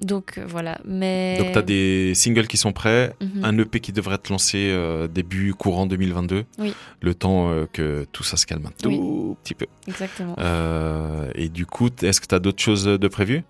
donc 0.01 0.37
euh, 0.37 0.45
voilà. 0.47 0.79
Mais 0.85 1.37
Donc, 1.39 1.51
tu 1.51 1.57
as 1.57 1.61
des 1.61 2.13
singles 2.15 2.47
qui 2.47 2.57
sont 2.57 2.71
prêts, 2.71 3.13
Mhm. 3.21 3.43
un 3.43 3.57
EP 3.57 3.79
qui 3.79 3.91
devrait 3.91 4.15
être 4.15 4.29
lancé 4.29 4.69
euh, 4.71 5.07
début 5.07 5.53
courant 5.53 5.85
2022. 5.85 6.45
Oui. 6.57 6.73
Le 7.01 7.13
temps 7.13 7.49
euh, 7.51 7.65
que 7.71 8.05
tout 8.11 8.23
ça 8.23 8.37
se 8.37 8.45
calme 8.45 8.65
un 8.65 8.71
tout 8.81 8.89
Oui. 8.89 9.35
petit 9.43 9.53
peu. 9.55 9.65
Exactement. 9.87 10.35
Euh, 10.39 11.29
et 11.35 11.49
du 11.49 11.65
coup, 11.65 11.89
est-ce 12.01 12.21
que 12.21 12.27
tu 12.27 12.35
as 12.35 12.39
d'autres 12.39 12.61
choses 12.61 12.85
de 12.85 13.07
prévues? 13.07 13.43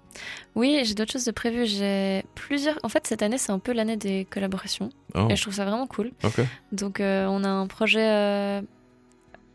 Oui, 0.56 0.82
j'ai 0.84 0.96
d'autres 0.96 1.14
choses 1.14 1.26
de 1.26 1.32
prévues. 1.32 1.66
J'ai 1.66 2.24
plusieurs. 2.36 2.78
En 2.84 2.90
fait, 2.90 3.06
cette 3.08 3.22
année, 3.22 3.38
c'est 3.38 3.52
un 3.52 3.60
peu 3.60 3.72
l'année 3.72 3.96
des 3.98 4.26
collaborations. 4.30 4.90
Oh. 5.16 5.28
Et 5.30 5.36
je 5.36 5.42
trouve 5.42 5.54
ça 5.54 5.66
vraiment 5.66 5.88
cool. 5.88 6.12
Ok. 6.24 6.42
Donc, 6.72 6.98
on 7.00 7.44
a 7.44 7.50
un 7.50 7.68
projet 7.68 8.62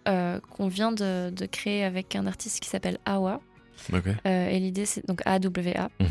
qu'on 0.07 0.69
vient 0.69 0.93
de, 0.93 1.31
de 1.31 1.47
créer 1.47 1.85
avec 1.85 2.15
un 2.17 2.27
artiste 2.27 2.61
qui 2.61 2.69
s'appelle 2.69 2.99
Awa. 3.05 3.41
Ok. 3.93 4.05
Euh, 4.27 4.49
et 4.49 4.59
l'idée, 4.61 4.87
c'est 4.87 5.07
donc 5.07 5.21
AWA. 5.27 5.91
Mhm. 6.01 6.09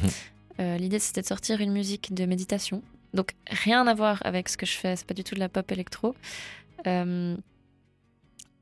Euh, 0.60 0.78
l'idée, 0.78 1.00
c'était 1.00 1.22
de 1.22 1.28
sortir 1.28 1.62
une 1.62 1.72
musique 1.72 2.14
de 2.14 2.26
méditation. 2.26 2.84
Donc, 3.14 3.34
rien 3.48 3.86
à 3.88 3.94
voir 3.94 4.22
avec 4.26 4.50
ce 4.50 4.58
que 4.58 4.66
je 4.66 4.74
fais. 4.74 4.96
C'est 4.96 5.06
pas 5.06 5.14
du 5.14 5.24
tout 5.24 5.36
de 5.36 5.40
la 5.40 5.50
pop 5.50 5.72
électro. 5.72 6.16
Euh, 6.88 7.36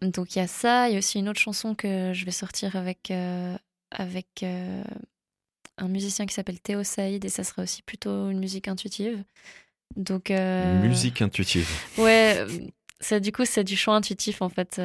donc, 0.01 0.35
il 0.35 0.39
y 0.39 0.41
a 0.41 0.47
ça. 0.47 0.89
Il 0.89 0.93
y 0.93 0.95
a 0.95 0.97
aussi 0.99 1.19
une 1.19 1.29
autre 1.29 1.39
chanson 1.39 1.75
que 1.75 2.11
je 2.13 2.25
vais 2.25 2.31
sortir 2.31 2.75
avec, 2.75 3.11
euh, 3.11 3.57
avec 3.91 4.43
un 5.77 5.87
musicien 5.87 6.25
qui 6.25 6.33
s'appelle 6.33 6.59
Théo 6.59 6.83
Saïd. 6.83 7.23
Et 7.23 7.29
ça 7.29 7.43
sera 7.43 7.63
aussi 7.63 7.81
plutôt 7.81 8.29
une 8.29 8.39
musique 8.39 8.67
intuitive. 8.67 9.23
Donc, 9.95 10.29
Musique 10.29 11.21
intuitive. 11.21 11.69
Ouais, 11.97 12.45
ça, 12.99 13.19
du 13.19 13.31
coup, 13.31 13.45
c'est 13.45 13.63
du 13.63 13.75
chant 13.75 13.93
intuitif, 13.93 14.41
en 14.41 14.49
fait, 14.49 14.81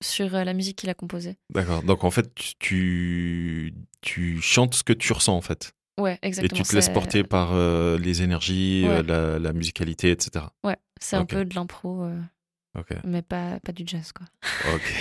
sur 0.00 0.30
la 0.30 0.52
musique 0.52 0.78
qu'il 0.78 0.90
a 0.90 0.94
composée. 0.94 1.36
D'accord. 1.50 1.82
Donc, 1.82 2.04
en 2.04 2.10
fait, 2.10 2.32
tu, 2.58 3.74
tu 4.00 4.40
chantes 4.40 4.74
ce 4.74 4.84
que 4.84 4.92
tu 4.92 5.12
ressens, 5.12 5.36
en 5.36 5.42
fait. 5.42 5.74
Ouais, 5.98 6.18
Et 6.22 6.26
exactement. 6.28 6.62
tu 6.62 6.68
te 6.70 6.74
laisses 6.74 6.88
porter 6.88 7.24
par 7.24 7.50
euh, 7.52 7.98
les 7.98 8.22
énergies, 8.22 8.84
Ouais. 8.86 8.98
euh, 8.98 9.02
la, 9.02 9.38
la 9.38 9.52
musicalité, 9.52 10.10
etc. 10.10 10.44
Ouais, 10.64 10.76
c'est 11.00 11.16
un 11.16 11.22
Ok. 11.22 11.30
peu 11.30 11.44
de 11.44 11.54
l'impro, 11.54 12.04
euh, 12.04 12.20
Ok. 12.78 12.90
mais 13.04 13.22
pas, 13.22 13.58
pas 13.64 13.72
du 13.72 13.82
jazz, 13.86 14.12
quoi. 14.12 14.26
Ok. 14.74 14.94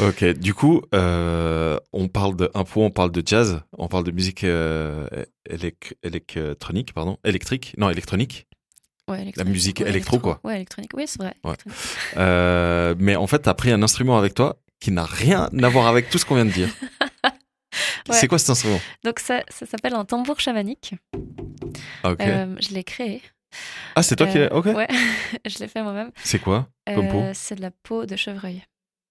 ok. 0.00 0.24
Du 0.38 0.54
coup, 0.54 0.82
euh, 0.94 1.78
on 1.92 2.08
parle 2.08 2.36
de 2.36 2.50
impro, 2.54 2.84
on 2.84 2.90
parle 2.90 3.12
de 3.12 3.22
jazz, 3.24 3.60
on 3.76 3.88
parle 3.88 4.04
de 4.04 4.10
musique 4.10 4.44
euh, 4.44 5.06
élec- 5.48 5.94
électronique, 6.02 6.92
pardon, 6.94 7.18
électrique, 7.24 7.74
non 7.78 7.90
électronique. 7.90 8.46
Ouais, 9.08 9.32
La 9.36 9.44
musique 9.44 9.80
électro, 9.80 10.16
électro. 10.16 10.18
quoi. 10.20 10.40
Ouais, 10.44 10.54
électronique. 10.56 10.92
Oui, 10.94 11.04
c'est 11.06 11.20
vrai. 11.20 11.34
Ouais. 11.42 11.56
Euh, 12.16 12.94
mais 12.98 13.16
en 13.16 13.26
fait, 13.26 13.42
tu 13.42 13.48
as 13.48 13.54
pris 13.54 13.72
un 13.72 13.82
instrument 13.82 14.16
avec 14.16 14.34
toi 14.34 14.60
qui 14.78 14.92
n'a 14.92 15.04
rien 15.04 15.50
à 15.62 15.68
voir 15.68 15.88
avec 15.88 16.08
tout 16.10 16.18
ce 16.18 16.24
qu'on 16.24 16.36
vient 16.36 16.44
de 16.46 16.52
dire. 16.52 16.68
Ouais. 18.08 18.14
C'est 18.16 18.26
quoi 18.28 18.38
cet 18.38 18.50
instrument? 18.50 18.80
Donc, 19.04 19.18
ça, 19.20 19.42
ça 19.48 19.66
s'appelle 19.66 19.94
un 19.94 20.04
tambour 20.04 20.40
chamanique. 20.40 20.94
Ah, 22.02 22.12
Ok. 22.12 22.20
Euh, 22.20 22.56
je 22.60 22.70
l'ai 22.74 22.84
créé. 22.84 23.22
Ah, 23.96 24.02
c'est 24.02 24.16
toi 24.16 24.26
qui 24.26 24.38
Euh, 24.38 24.48
l'as. 24.48 24.54
Ok. 24.56 24.66
Ouais, 24.66 24.88
je 25.46 25.58
l'ai 25.58 25.68
fait 25.68 25.82
moi-même. 25.82 26.10
C'est 26.22 26.38
quoi 26.38 26.68
comme 26.86 27.08
peau? 27.08 27.18
Euh, 27.20 27.32
C'est 27.34 27.56
de 27.56 27.62
la 27.62 27.70
peau 27.70 28.06
de 28.06 28.16
chevreuil. 28.16 28.62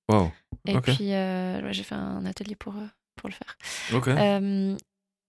Wow. 0.10 0.32
Et 0.67 0.78
puis, 0.80 1.13
euh, 1.13 1.62
ouais, 1.62 1.74
j'ai 1.74 1.84
fait 1.84 1.95
un 1.95 2.26
atelier 2.26 2.56
pour, 2.56 2.74
euh, 2.76 2.88
pour 3.15 3.30
le 3.30 3.36
faire. 3.36 3.58
Ok. 3.93 4.08
Euh, 4.08 4.76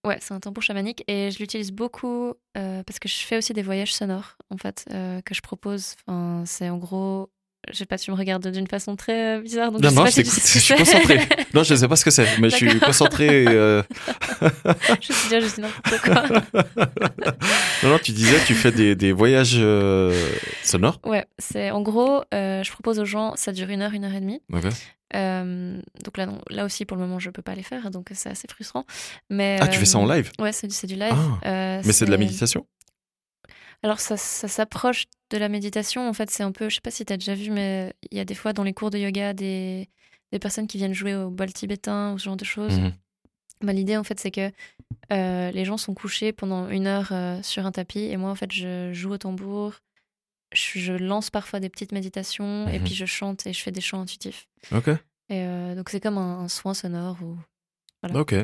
ouais, 0.06 0.18
c'est 0.20 0.32
un 0.32 0.40
tambour 0.40 0.62
chamanique 0.62 1.04
et 1.06 1.30
je 1.30 1.38
l'utilise 1.38 1.70
beaucoup 1.72 2.34
euh, 2.56 2.82
parce 2.84 2.98
que 2.98 3.08
je 3.08 3.14
fais 3.16 3.36
aussi 3.36 3.52
des 3.52 3.62
voyages 3.62 3.92
sonores, 3.94 4.36
en 4.50 4.56
fait, 4.56 4.86
euh, 4.90 5.20
que 5.22 5.34
je 5.34 5.40
propose. 5.42 5.96
Enfin, 6.06 6.44
c'est 6.46 6.68
en 6.70 6.78
gros. 6.78 7.30
Je 7.70 7.76
sais 7.76 7.84
pas, 7.84 7.98
tu 7.98 8.10
me 8.10 8.16
regardes 8.16 8.46
d'une 8.48 8.66
façon 8.66 8.96
très 8.96 9.36
euh, 9.36 9.40
bizarre. 9.40 9.70
Donc 9.70 9.82
Non, 9.82 9.88
je 9.90 9.94
sais 9.94 9.96
non, 9.96 10.04
pas 10.04 10.10
je 10.10 10.22
si 10.40 10.60
suis 10.60 10.74
concentré. 10.74 11.18
non, 11.54 11.62
je 11.62 11.74
ne 11.74 11.78
sais 11.78 11.88
pas 11.88 11.96
ce 11.96 12.04
que 12.06 12.10
c'est, 12.10 12.38
mais 12.38 12.48
je 12.48 12.56
suis 12.56 12.80
concentré. 12.80 13.44
euh, 13.48 13.82
je 15.00 15.12
suis 15.12 15.28
déjà, 15.28 15.46
je 15.46 15.54
dis 15.54 15.60
n'importe 15.60 16.00
quoi. 16.00 16.64
non, 17.82 17.90
non, 17.90 17.98
tu 17.98 18.12
disais, 18.12 18.38
tu 18.46 18.54
fais 18.54 18.72
des, 18.72 18.94
des 18.96 19.12
voyages 19.12 19.56
euh, 19.58 20.28
sonores. 20.64 21.00
Ouais, 21.04 21.26
c'est 21.38 21.70
en 21.70 21.82
gros, 21.82 22.22
euh, 22.32 22.62
je 22.62 22.72
propose 22.72 22.98
aux 22.98 23.04
gens, 23.04 23.34
ça 23.36 23.52
dure 23.52 23.68
une 23.68 23.82
heure, 23.82 23.92
une 23.92 24.04
heure 24.04 24.14
et 24.14 24.20
demie. 24.20 24.40
Ok. 24.52 24.64
Euh, 25.16 25.76
donc 26.04 26.16
là, 26.16 26.26
non, 26.26 26.40
là 26.48 26.64
aussi, 26.64 26.84
pour 26.84 26.96
le 26.96 27.02
moment, 27.02 27.18
je 27.18 27.30
peux 27.30 27.42
pas 27.42 27.54
les 27.54 27.62
faire, 27.64 27.90
donc 27.90 28.08
c'est 28.14 28.30
assez 28.30 28.46
frustrant. 28.48 28.84
Mais 29.28 29.58
Ah, 29.60 29.68
tu 29.68 29.78
fais 29.78 29.84
ça 29.84 29.98
en 29.98 30.06
live? 30.06 30.30
Ouais, 30.38 30.52
c'est 30.52 30.66
du, 30.86 30.94
live. 30.94 31.12
Ah. 31.44 31.80
Mais 31.84 31.92
c'est 31.92 32.06
de 32.06 32.10
la 32.10 32.16
méditation? 32.16 32.64
Alors, 33.82 34.00
ça, 34.00 34.16
ça 34.16 34.46
s'approche 34.48 35.04
de 35.30 35.38
la 35.38 35.48
méditation. 35.48 36.08
En 36.08 36.12
fait, 36.12 36.30
c'est 36.30 36.42
un 36.42 36.52
peu, 36.52 36.68
je 36.68 36.74
sais 36.76 36.80
pas 36.80 36.90
si 36.90 37.04
tu 37.04 37.12
as 37.12 37.16
déjà 37.16 37.34
vu, 37.34 37.50
mais 37.50 37.94
il 38.10 38.18
y 38.18 38.20
a 38.20 38.24
des 38.24 38.34
fois 38.34 38.52
dans 38.52 38.62
les 38.64 38.72
cours 38.74 38.90
de 38.90 38.98
yoga 38.98 39.32
des, 39.32 39.88
des 40.32 40.38
personnes 40.38 40.66
qui 40.66 40.76
viennent 40.78 40.92
jouer 40.92 41.14
au 41.14 41.30
bol 41.30 41.52
tibétain 41.52 42.12
ou 42.12 42.18
ce 42.18 42.24
genre 42.24 42.36
de 42.36 42.44
choses. 42.44 42.78
Bah, 43.62 43.72
L'idée, 43.72 43.96
en 43.96 44.04
fait, 44.04 44.18
c'est 44.20 44.30
que 44.30 44.50
euh, 45.12 45.50
les 45.50 45.64
gens 45.64 45.76
sont 45.76 45.94
couchés 45.94 46.32
pendant 46.32 46.68
une 46.68 46.86
heure 46.86 47.08
euh, 47.12 47.42
sur 47.42 47.64
un 47.66 47.72
tapis 47.72 48.00
et 48.00 48.16
moi, 48.16 48.30
en 48.30 48.34
fait, 48.34 48.52
je 48.52 48.92
joue 48.92 49.12
au 49.12 49.18
tambour. 49.18 49.74
Je, 50.52 50.78
je 50.80 50.92
lance 50.92 51.30
parfois 51.30 51.60
des 51.60 51.68
petites 51.68 51.92
méditations 51.92 52.66
et 52.68 52.78
Mhm. 52.78 52.84
puis 52.84 52.94
je 52.94 53.06
chante 53.06 53.46
et 53.46 53.52
je 53.52 53.62
fais 53.62 53.70
des 53.72 53.80
chants 53.80 54.00
intuitifs. 54.00 54.48
Ok. 54.72 54.88
Et 54.88 55.44
euh, 55.44 55.74
donc, 55.74 55.90
c'est 55.90 56.00
comme 56.00 56.18
un, 56.18 56.40
un 56.40 56.48
soin 56.48 56.74
sonore. 56.74 57.16
Ou... 57.22 57.36
Voilà. 58.02 58.18
Ok. 58.20 58.34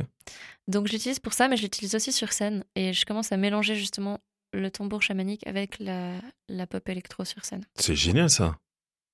Donc, 0.69 0.87
je 0.87 0.93
l'utilise 0.93 1.19
pour 1.19 1.33
ça, 1.33 1.49
mais 1.49 1.57
je 1.57 1.63
l'utilise 1.63 1.95
aussi 1.95 2.13
sur 2.13 2.33
scène. 2.33 2.63
Et 2.75 2.93
je 2.93 3.05
commence 3.07 3.33
à 3.33 3.37
mélanger 3.37 3.75
justement 3.75 4.21
le 4.59 4.71
tambour 4.71 5.03
chamanique 5.03 5.47
avec 5.47 5.79
la, 5.79 6.13
la 6.49 6.67
pop 6.67 6.89
électro 6.89 7.25
sur 7.25 7.45
scène. 7.45 7.65
C'est 7.75 7.95
génial 7.97 8.31
ça. 8.31 8.59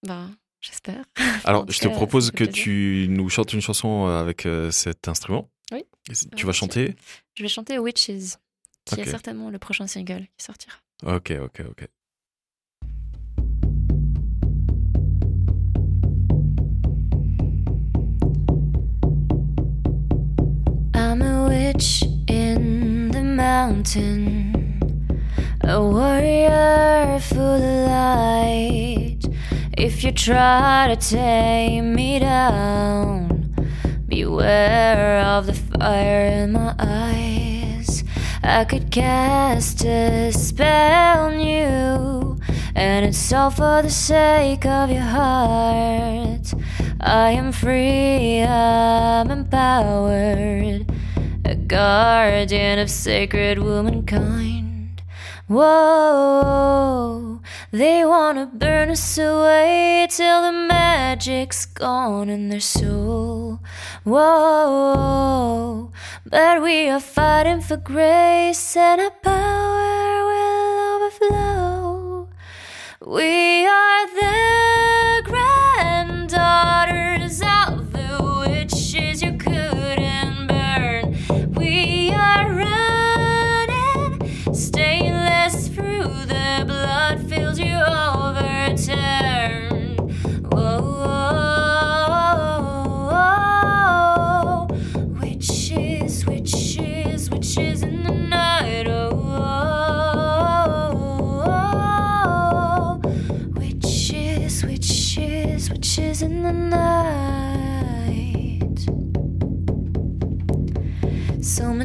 Bah, 0.07 0.29
j'espère. 0.61 1.05
Alors, 1.45 1.71
je 1.71 1.79
te 1.79 1.89
cas, 1.89 1.95
propose 1.95 2.31
que 2.31 2.45
plaisir. 2.45 2.53
tu 2.53 3.07
nous 3.09 3.29
chantes 3.29 3.53
une 3.53 3.61
chanson 3.61 4.07
euh, 4.09 4.21
avec 4.21 4.47
euh, 4.47 4.71
cet 4.71 5.09
instrument. 5.09 5.51
Oui. 5.73 5.85
Tu 6.37 6.47
vas 6.47 6.53
chanter 6.53 6.97
Je 7.35 7.43
vais 7.43 7.49
chanter 7.49 7.79
Witches, 7.79 8.37
qui 8.85 9.01
est 9.01 9.05
certainement 9.05 9.51
le 9.51 9.59
prochain 9.59 9.87
single 9.87 10.27
qui 10.37 10.45
sortira. 10.45 10.77
Ok, 11.05 11.33
ok, 11.41 11.63
ok. 11.71 11.89
I'm 20.95 21.23
a 21.23 21.49
witch 21.49 22.03
in 22.29 23.11
the 23.11 23.23
mountain, 23.23 24.62
a 25.65 25.81
warrior 25.81 27.19
full 27.21 27.41
of 27.41 27.89
light. 27.89 29.21
If 29.79 30.03
you 30.03 30.13
try 30.13 30.95
to 30.95 30.97
tame 30.97 31.95
me 31.95 32.19
down, 32.19 33.55
beware 34.09 35.21
of 35.21 35.47
the 35.47 35.55
fire 35.55 36.27
in 36.27 36.53
my 36.53 36.75
eyes. 36.79 38.05
I 38.43 38.65
could 38.65 38.91
cast 38.91 39.85
a 39.85 40.33
spell 40.33 41.27
on 41.27 41.39
you, 41.39 42.39
and 42.75 43.07
it's 43.07 43.33
all 43.33 43.51
for 43.51 43.83
the 43.83 43.91
sake 43.91 44.67
of 44.67 44.91
your 44.91 45.01
heart. 45.01 46.53
I 47.01 47.31
am 47.31 47.53
free, 47.53 48.43
I'm 48.43 49.31
empowered, 49.31 50.91
a 51.45 51.55
guardian 51.55 52.81
of 52.81 52.91
sacred 52.91 53.59
womankind. 53.59 54.72
Whoa, 55.53 57.43
they 57.73 58.07
wanna 58.07 58.47
burn 58.47 58.89
us 58.89 59.19
away 59.19 60.07
till 60.09 60.41
the 60.41 60.51
magic's 60.51 61.67
gone 61.67 62.31
in 62.31 62.49
their 62.49 62.59
soul. 62.59 63.61
Whoa, 64.03 65.93
but 66.25 66.63
we 66.63 66.89
are 66.89 67.01
fighting 67.01 67.61
for 67.61 67.77
grace 67.77 68.79
and 68.79 69.03
our 69.03 69.11
power 69.11 70.25
will 70.31 70.97
overflow. 70.97 72.29
We 73.05 73.67
are 73.67 74.07
the 74.07 74.62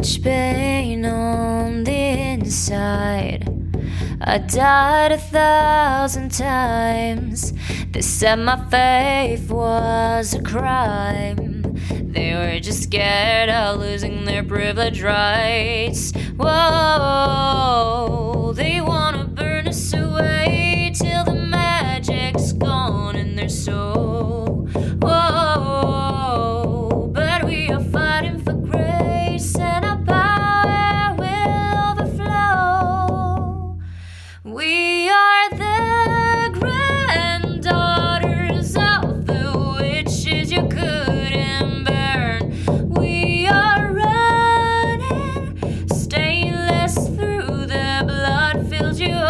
much 0.08 0.24
pain 0.24 1.04
on 1.06 1.84
the 1.84 1.92
inside. 1.92 3.44
I 4.22 4.38
died 4.38 5.12
a 5.12 5.18
thousand 5.18 6.32
times. 6.32 7.52
They 7.92 8.00
said 8.02 8.38
my 8.38 8.64
faith 8.70 9.52
was 9.52 10.34
a 10.34 10.42
crime. 10.42 11.76
They 11.90 12.34
were 12.36 12.58
just 12.62 12.84
scared 12.84 13.50
of 13.50 13.82
losing 13.82 14.24
their 14.24 14.44
privilege 14.44 15.02
rights. 15.04 16.14
Whoa, 16.38 16.54
they 18.56 18.80
wanna 18.80 19.07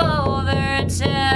over 0.08 0.86
to 0.88 1.27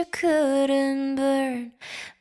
you 0.00 0.06
couldn't 0.06 1.16
burn. 1.16 1.72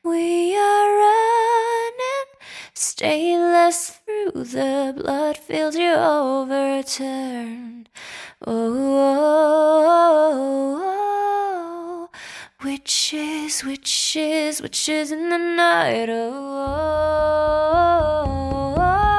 We 0.04 0.54
are 0.58 0.98
running, 0.98 2.30
stainless 2.74 4.02
through 4.04 4.44
the 4.44 4.94
blood 4.98 5.38
fields 5.38 5.78
you 5.78 5.94
overturned. 5.94 7.88
Oh, 8.46 8.74
oh, 9.13 9.88
oh, 10.02 10.82
oh. 12.02 12.10
witches, 12.65 13.63
witches, 13.63 14.62
witches 14.62 15.13
in 15.13 15.30
the 15.30 15.38
night. 15.38 16.10
Oh, 16.10 16.34
oh, 18.12 18.76
oh. 18.78 18.89
We 19.10 19.18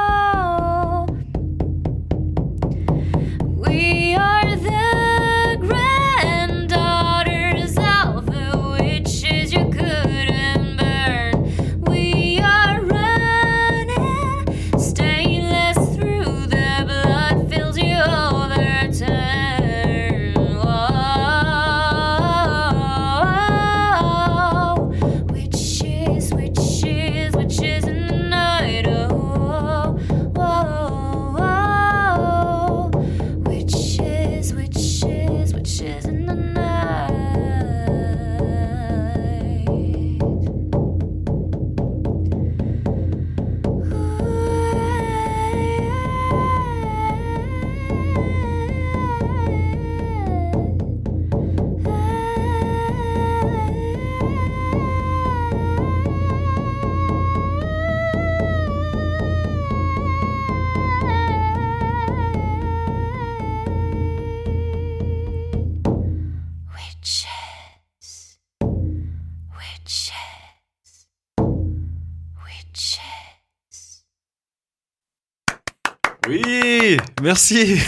merci. 77.21 77.79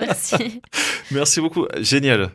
Merci. 0.00 0.60
merci 1.10 1.40
beaucoup. 1.40 1.66
Génial. 1.80 2.30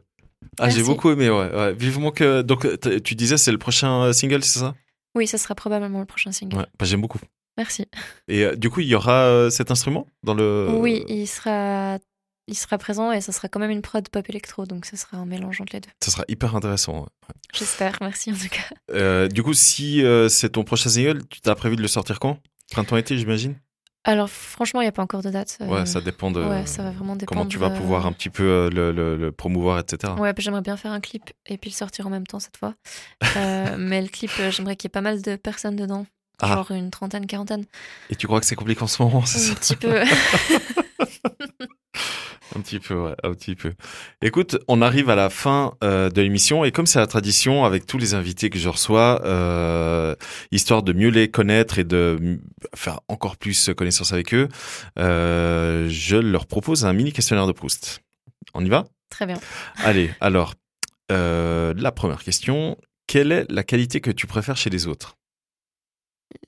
Ah, 0.59 0.69
j'ai 0.69 0.83
beaucoup 0.83 1.09
aimé, 1.09 1.29
ouais, 1.29 1.53
ouais. 1.53 1.73
Vivement 1.73 2.11
que. 2.11 2.41
Donc, 2.41 2.67
tu 3.03 3.15
disais, 3.15 3.37
c'est 3.37 3.51
le 3.51 3.57
prochain 3.57 4.03
euh, 4.03 4.13
single, 4.13 4.43
c'est 4.43 4.59
ça? 4.59 4.75
Oui, 5.15 5.27
ça 5.27 5.37
sera 5.37 5.55
probablement 5.55 5.99
le 5.99 6.05
prochain 6.05 6.31
single. 6.31 6.57
Ouais, 6.57 6.65
bah, 6.77 6.85
j'aime 6.85 7.01
beaucoup. 7.01 7.19
Merci. 7.57 7.85
Et 8.27 8.45
euh, 8.45 8.55
du 8.55 8.69
coup, 8.69 8.79
il 8.79 8.87
y 8.87 8.95
aura 8.95 9.25
euh, 9.25 9.49
cet 9.49 9.71
instrument 9.71 10.07
dans 10.23 10.33
le. 10.33 10.67
Oui, 10.71 11.03
il 11.07 11.27
sera, 11.27 11.97
il 12.47 12.55
sera 12.55 12.77
présent 12.77 13.11
et 13.11 13.21
ça 13.21 13.31
sera 13.31 13.47
quand 13.47 13.59
même 13.59 13.71
une 13.71 13.81
prod 13.81 14.07
pop 14.07 14.29
électro, 14.29 14.65
donc 14.65 14.85
ce 14.85 14.95
sera 14.95 15.17
un 15.17 15.25
mélange 15.25 15.59
entre 15.61 15.73
les 15.73 15.81
deux. 15.81 15.89
Ça 15.99 16.11
sera 16.11 16.23
hyper 16.27 16.55
intéressant. 16.55 17.01
ouais. 17.01 17.35
J'espère, 17.53 17.97
merci 18.01 18.31
en 18.31 18.35
tout 18.35 18.49
cas. 18.49 18.75
Euh, 18.91 19.27
du 19.27 19.43
coup, 19.43 19.53
si 19.53 20.03
c'est 20.29 20.49
ton 20.49 20.63
prochain 20.63 20.89
single, 20.89 21.25
tu 21.29 21.41
t'as 21.41 21.55
prévu 21.55 21.75
de 21.75 21.81
le 21.81 21.87
sortir 21.87 22.19
quand? 22.19 22.39
Printemps-été, 22.71 23.17
j'imagine? 23.17 23.55
Alors 24.05 24.29
franchement, 24.29 24.79
il 24.81 24.85
n'y 24.85 24.89
a 24.89 24.93
pas 24.93 25.01
encore 25.03 25.21
de 25.21 25.29
date. 25.29 25.57
euh, 25.61 25.67
Ouais, 25.67 25.85
ça 25.85 25.99
dépend 26.01 26.31
de. 26.31 26.41
Ouais, 26.41 26.65
ça 26.65 26.83
va 26.83 26.91
vraiment 26.91 27.15
dépendre. 27.15 27.27
Comment 27.41 27.45
tu 27.45 27.57
vas 27.59 27.67
euh, 27.67 27.75
pouvoir 27.77 28.05
un 28.05 28.11
petit 28.13 28.29
peu 28.29 28.43
euh, 28.43 28.69
le, 28.69 28.91
le- 28.91 29.17
le 29.17 29.31
promouvoir, 29.31 29.77
etc. 29.79 30.13
Ouais, 30.17 30.33
j'aimerais 30.37 30.61
bien 30.61 30.77
faire 30.77 30.91
un 30.93 31.01
clip 31.01 31.31
et 31.47 31.57
puis 31.57 31.69
le 31.69 31.75
sortir 31.75 32.07
en 32.07 32.09
même 32.09 32.25
temps 32.25 32.39
cette 32.39 32.55
fois. 32.57 32.73
Euh, 33.35 33.75
mais 33.77 34.01
le 34.01 34.07
clip, 34.07 34.31
euh, 34.39 34.51
j'aimerais 34.51 34.75
qu'il 34.77 34.87
y 34.87 34.89
ait 34.89 34.93
pas 34.93 35.01
mal 35.01 35.21
de 35.21 35.35
personnes 35.35 35.75
dedans. 35.75 36.05
Ah. 36.41 36.55
Genre 36.55 36.71
une 36.71 36.89
trentaine, 36.89 37.25
quarantaine. 37.25 37.65
Et 38.09 38.15
tu 38.15 38.25
crois 38.25 38.39
que 38.39 38.45
c'est 38.45 38.55
compliqué 38.55 38.81
en 38.81 38.87
ce 38.87 39.01
moment 39.03 39.25
c'est 39.25 39.39
ça 39.39 39.51
Un 39.51 39.55
petit 39.55 39.75
peu. 39.75 40.01
Un 42.59 42.61
petit 42.61 42.79
peu, 42.81 42.95
ouais, 42.95 43.15
un 43.23 43.33
petit 43.35 43.55
peu. 43.55 43.71
Écoute, 44.21 44.57
on 44.67 44.81
arrive 44.81 45.09
à 45.09 45.15
la 45.15 45.29
fin 45.29 45.77
euh, 45.81 46.09
de 46.09 46.21
l'émission 46.21 46.65
et 46.65 46.73
comme 46.73 46.87
c'est 46.87 46.99
la 46.99 47.07
tradition 47.07 47.63
avec 47.63 47.85
tous 47.85 47.97
les 47.97 48.15
invités 48.15 48.49
que 48.49 48.59
je 48.59 48.67
reçois, 48.67 49.21
euh, 49.23 50.13
histoire 50.51 50.83
de 50.83 50.91
mieux 50.91 51.07
les 51.07 51.31
connaître 51.31 51.79
et 51.79 51.85
de 51.85 52.37
faire 52.75 52.99
encore 53.07 53.37
plus 53.37 53.69
connaissance 53.77 54.11
avec 54.11 54.33
eux, 54.33 54.49
euh, 54.97 55.87
je 55.89 56.17
leur 56.17 56.47
propose 56.47 56.85
un 56.85 56.91
mini 56.91 57.13
questionnaire 57.13 57.47
de 57.47 57.53
Proust. 57.53 58.01
On 58.53 58.65
y 58.65 58.67
va? 58.67 58.83
Très 59.09 59.25
bien. 59.25 59.39
Allez, 59.77 60.11
alors, 60.19 60.53
la 61.09 61.91
première 61.95 62.23
question, 62.25 62.77
quelle 63.07 63.31
est 63.31 63.49
la 63.49 63.63
qualité 63.63 64.01
que 64.01 64.11
tu 64.11 64.27
préfères 64.27 64.57
chez 64.57 64.69
les 64.69 64.85
autres? 64.85 65.15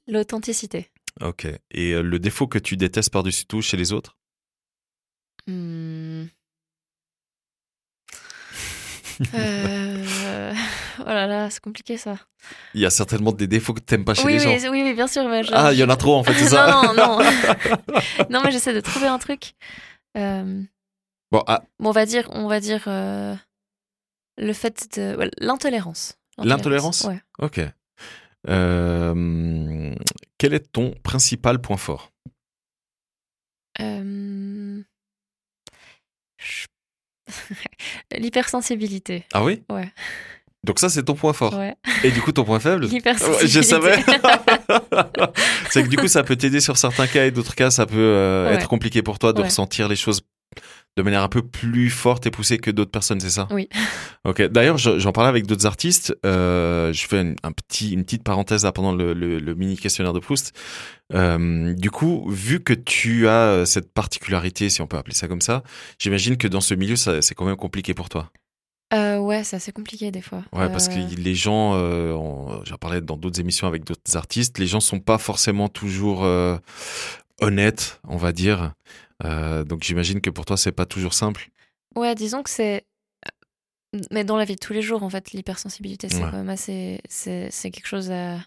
L'authenticité. 0.07 0.89
Ok. 1.21 1.47
Et 1.71 1.93
le 2.01 2.19
défaut 2.19 2.47
que 2.47 2.59
tu 2.59 2.75
détestes 2.75 3.11
par-dessus 3.11 3.45
tout 3.45 3.61
chez 3.61 3.77
les 3.77 3.93
autres? 3.93 4.17
Hmm. 5.47 6.25
Euh, 9.35 10.53
Oh 10.99 11.03
là 11.05 11.27
là, 11.27 11.49
c'est 11.51 11.59
compliqué 11.61 11.95
ça. 11.97 12.15
Il 12.73 12.81
y 12.81 12.85
a 12.85 12.89
certainement 12.89 13.31
des 13.31 13.45
défauts 13.47 13.73
que 13.73 13.79
t'aimes 13.79 14.03
pas 14.03 14.13
chez 14.15 14.23
oui, 14.25 14.33
les 14.33 14.45
oui, 14.47 14.59
gens. 14.59 14.71
oui, 14.71 14.81
oui, 14.83 14.93
bien 14.93 15.05
sûr. 15.07 15.27
Mais 15.29 15.43
je- 15.43 15.51
Ah, 15.53 15.71
il 15.73 15.77
y 15.79 15.83
en 15.83 15.89
a 15.89 15.95
trop, 15.95 16.15
en 16.15 16.23
fait, 16.23 16.33
c'est 16.33 16.49
ça 16.49 16.71
non, 16.71 16.93
non, 16.93 17.19
non. 17.19 17.19
non, 18.31 18.41
mais 18.43 18.51
j'essaie 18.51 18.73
de 18.73 18.79
trouver 18.81 19.07
un 19.07 19.19
truc. 19.19 19.53
Euh, 20.17 20.63
Bon, 21.31 21.43
ah, 21.47 21.63
bon, 21.79 21.89
on 21.89 21.91
va 21.91 22.05
dire, 22.05 22.27
on 22.31 22.47
va 22.47 22.59
dire 22.59 22.83
euh, 22.87 23.35
le 24.37 24.53
fait 24.53 24.97
de 24.97 25.15
ouais, 25.17 25.29
l'intolérance. 25.37 26.17
l'intolérance 26.37 27.03
Ouais. 27.05 27.21
Ok. 27.39 27.61
Euh, 28.49 29.95
quel 30.39 30.53
est 30.55 30.71
ton 30.71 30.93
principal 31.03 31.61
point 31.61 31.77
fort? 31.77 32.11
Euh, 33.79 34.50
L'hypersensibilité. 38.17 39.25
Ah 39.33 39.43
oui? 39.43 39.61
Ouais. 39.69 39.89
Donc 40.63 40.77
ça, 40.79 40.89
c'est 40.89 41.03
ton 41.03 41.15
point 41.15 41.33
fort. 41.33 41.57
Ouais. 41.57 41.73
Et 42.03 42.11
du 42.11 42.21
coup, 42.21 42.31
ton 42.31 42.43
point 42.43 42.59
faible? 42.59 42.87
Je 42.87 43.61
savais. 43.61 43.95
c'est 45.71 45.83
que 45.83 45.87
du 45.87 45.97
coup, 45.97 46.07
ça 46.07 46.23
peut 46.23 46.35
t'aider 46.35 46.59
sur 46.59 46.77
certains 46.77 47.07
cas 47.07 47.25
et 47.25 47.31
d'autres 47.31 47.55
cas, 47.55 47.71
ça 47.71 47.85
peut 47.85 47.95
euh, 47.97 48.47
Ouais. 48.49 48.55
être 48.55 48.67
compliqué 48.67 49.01
pour 49.01 49.17
toi 49.17 49.33
de 49.33 49.39
Ouais. 49.39 49.45
ressentir 49.45 49.87
les 49.87 49.95
choses 49.95 50.21
de 50.97 51.03
manière 51.03 51.23
un 51.23 51.29
peu 51.29 51.41
plus 51.41 51.89
forte 51.89 52.25
et 52.27 52.31
poussée 52.31 52.57
que 52.57 52.69
d'autres 52.71 52.91
personnes, 52.91 53.19
c'est 53.19 53.29
ça? 53.29 53.47
Oui. 53.51 53.67
Ok. 54.23 54.39
D'ailleurs, 54.43 54.77
je- 54.77 54.99
j'en 54.99 55.11
parlais 55.11 55.29
avec 55.29 55.47
d'autres 55.47 55.65
artistes. 55.65 56.15
euh, 56.27 56.93
je 56.93 57.07
fais 57.07 57.21
une, 57.21 57.35
un 57.41 57.51
petit, 57.51 57.91
une 57.93 58.03
petite 58.03 58.21
parenthèse 58.23 58.63
là 58.65 58.71
pendant 58.71 58.91
le, 58.93 59.13
le- 59.13 59.39
le 59.39 59.55
mini 59.55 59.77
questionnaire 59.77 60.13
de 60.13 60.19
Proust. 60.19 60.53
Euh, 61.13 61.73
du 61.73 61.89
coup, 61.89 62.29
vu 62.29 62.59
que 62.59 62.73
tu 62.73 63.27
as 63.27 63.31
euh, 63.47 63.65
cette 63.65 63.91
particularité, 63.91 64.69
si 64.69 64.79
on 64.83 64.85
peut 64.85 64.97
appeler 64.97 65.15
ça 65.15 65.27
comme 65.27 65.41
ça, 65.41 65.63
j'imagine 65.97 66.37
que 66.37 66.47
dans 66.47 66.61
ce 66.61 66.75
milieu, 66.75 66.95
c'est 66.95 67.33
quand 67.33 67.45
même 67.45 67.55
compliqué 67.55 67.95
pour 67.95 68.09
toi. 68.09 68.29
Euh, 68.93 69.17
ouais, 69.17 69.43
c'est 69.43 69.55
assez 69.55 69.71
compliqué 69.71 70.11
des 70.11 70.21
fois. 70.21 70.43
Ouais, 70.53 70.69
parce 70.69 70.87
que 70.87 70.99
les 71.17 71.33
gens, 71.33 71.73
j'en 72.63 72.77
parlais 72.79 73.01
dans 73.01 73.17
d'autres 73.17 73.39
émissions 73.39 73.65
avec 73.65 73.85
d'autres 73.85 74.15
artistes, 74.17 74.59
les 74.59 74.67
gens 74.67 74.81
sont 74.81 74.99
pas 74.99 75.17
forcément 75.17 75.67
toujours 75.67 76.27
honnêtes, 77.41 77.99
on 78.07 78.17
va 78.17 78.31
dire. 78.31 78.73
Euh, 79.25 79.63
donc 79.63 79.83
j'imagine 79.83 80.21
que 80.21 80.29
pour 80.29 80.45
toi, 80.45 80.57
c'est 80.57 80.71
pas 80.71 80.85
toujours 80.85 81.13
simple. 81.13 81.49
Ouais, 81.95 82.15
disons 82.15 82.43
que 82.43 82.49
c'est. 82.49 82.85
Mais 84.11 84.23
dans 84.23 84.37
la 84.37 84.45
vie 84.45 84.55
de 84.55 84.59
tous 84.59 84.71
les 84.73 84.81
jours, 84.81 85.03
en 85.03 85.09
fait, 85.09 85.31
l'hypersensibilité, 85.33 86.07
c'est 86.09 86.17
Ouais. 86.23 86.31
quand 86.31 86.37
même 86.37 86.49
assez. 86.49 87.01
C'est 87.09 87.51
c'est 87.51 87.71
quelque 87.71 87.87
chose 87.87 88.09
à- 88.09 88.39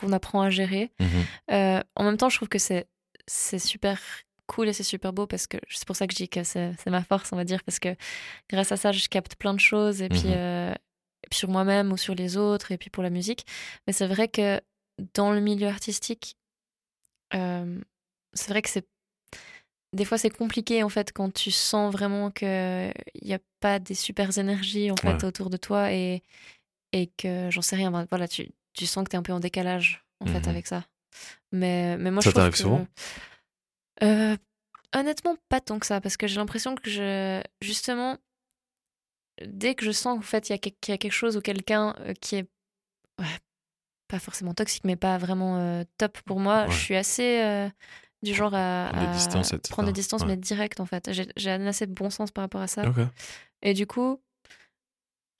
qu'on 0.00 0.12
apprend 0.12 0.42
à 0.42 0.50
gérer. 0.50 0.90
Mhm. 0.98 1.08
Euh, 1.52 1.80
en 1.94 2.04
même 2.04 2.16
temps, 2.16 2.28
je 2.28 2.36
trouve 2.36 2.48
que 2.48 2.58
c'est 2.58 2.86
c'est 3.28 3.60
super 3.60 4.00
cool 4.48 4.68
et 4.68 4.72
c'est 4.72 4.82
super 4.82 5.12
beau 5.12 5.28
parce 5.28 5.46
que 5.46 5.58
c'est 5.68 5.86
pour 5.86 5.94
ça 5.94 6.08
que 6.08 6.12
je 6.12 6.16
dis 6.16 6.28
que 6.28 6.42
c'est 6.42 6.72
c'est 6.82 6.90
ma 6.90 7.04
force, 7.04 7.32
on 7.32 7.36
va 7.36 7.44
dire, 7.44 7.62
parce 7.62 7.78
que 7.78 7.94
grâce 8.48 8.72
à 8.72 8.76
ça, 8.76 8.90
je 8.90 9.06
capte 9.08 9.36
plein 9.36 9.54
de 9.54 9.60
choses 9.60 10.02
et 10.02 10.08
puis, 10.08 10.24
Mhm. 10.26 10.32
euh, 10.34 10.72
et 10.72 11.28
puis 11.30 11.38
sur 11.38 11.48
moi-même 11.50 11.92
ou 11.92 11.96
sur 11.96 12.16
les 12.16 12.36
autres 12.36 12.72
et 12.72 12.78
puis 12.78 12.90
pour 12.90 13.04
la 13.04 13.10
musique. 13.10 13.46
Mais 13.86 13.92
c'est 13.92 14.08
vrai 14.08 14.26
que 14.26 14.60
dans 15.14 15.32
le 15.32 15.40
milieu 15.40 15.68
artistique, 15.68 16.36
euh, 17.34 17.78
c'est 18.34 18.48
vrai 18.50 18.60
que 18.62 18.70
c'est 18.70 18.86
des 19.92 20.04
fois 20.04 20.18
c'est 20.18 20.30
compliqué 20.30 20.82
en 20.82 20.88
fait 20.88 21.12
quand 21.12 21.32
tu 21.32 21.50
sens 21.50 21.92
vraiment 21.92 22.30
que 22.30 22.90
il 23.14 23.28
y 23.28 23.34
a 23.34 23.38
pas 23.60 23.78
des 23.78 23.94
super 23.94 24.36
énergies 24.38 24.90
en 24.90 24.96
fait 24.96 25.08
Ouais. 25.14 25.24
autour 25.24 25.50
de 25.50 25.56
toi 25.56 25.92
et 25.92 26.22
et 26.92 27.08
que 27.16 27.50
j'en 27.50 27.62
sais 27.62 27.76
rien 27.76 27.90
ben, 27.90 28.06
voilà 28.10 28.28
tu 28.28 28.50
tu 28.74 28.86
sens 28.86 29.04
que 29.04 29.10
tu 29.10 29.16
es 29.16 29.18
un 29.18 29.22
peu 29.22 29.32
en 29.32 29.40
décalage 29.40 30.04
en 30.20 30.26
fait 30.26 30.40
Mhm. 30.40 30.48
avec 30.48 30.66
ça 30.66 30.84
mais 31.52 31.96
mais 31.98 32.10
moi 32.10 32.22
Ça 32.22 32.30
je 32.30 32.34
trouve 32.34 32.42
t'arrive 32.42 32.54
souvent? 32.56 32.86
Euh, 34.02 34.36
honnêtement 34.94 35.36
pas 35.48 35.60
tant 35.60 35.78
que 35.78 35.86
ça 35.86 36.00
parce 36.00 36.16
que 36.16 36.26
j'ai 36.26 36.36
l'impression 36.36 36.74
que 36.74 36.88
je 36.88 37.42
justement 37.60 38.16
dès 39.44 39.74
que 39.74 39.84
je 39.84 39.90
sens 39.90 40.18
en 40.18 40.22
fait 40.22 40.48
il 40.48 40.52
y 40.52 40.54
y 40.54 40.92
a 40.92 40.98
quelque 40.98 41.10
chose 41.10 41.36
ou 41.36 41.40
quelqu'un 41.40 41.94
euh, 42.00 42.14
qui 42.14 42.36
est 42.36 42.46
ouais, 43.18 43.26
pas 44.08 44.18
forcément 44.18 44.54
toxique 44.54 44.84
mais 44.84 44.96
pas 44.96 45.18
vraiment 45.18 45.58
euh, 45.58 45.84
top 45.98 46.18
pour 46.22 46.40
moi 46.40 46.64
Ouais. 46.66 46.70
je 46.70 46.76
suis 46.76 46.96
assez 46.96 47.42
euh, 47.42 47.68
du 48.22 48.34
genre 48.34 48.54
à, 48.54 48.90
Prendre 48.92 49.06
des 49.06 49.12
distances, 49.12 49.52
etc. 49.52 49.70
prendre 49.70 49.86
des 49.88 49.92
distances 49.92 50.22
Ouais. 50.22 50.28
mais 50.28 50.36
direct 50.36 50.80
en 50.80 50.86
fait 50.86 51.10
j'ai 51.36 51.50
un 51.50 51.66
assez 51.66 51.86
bon 51.86 52.10
sens 52.10 52.30
par 52.30 52.42
rapport 52.42 52.60
à 52.60 52.66
ça 52.66 52.84
et 53.62 53.74
du 53.74 53.86
coup 53.86 54.20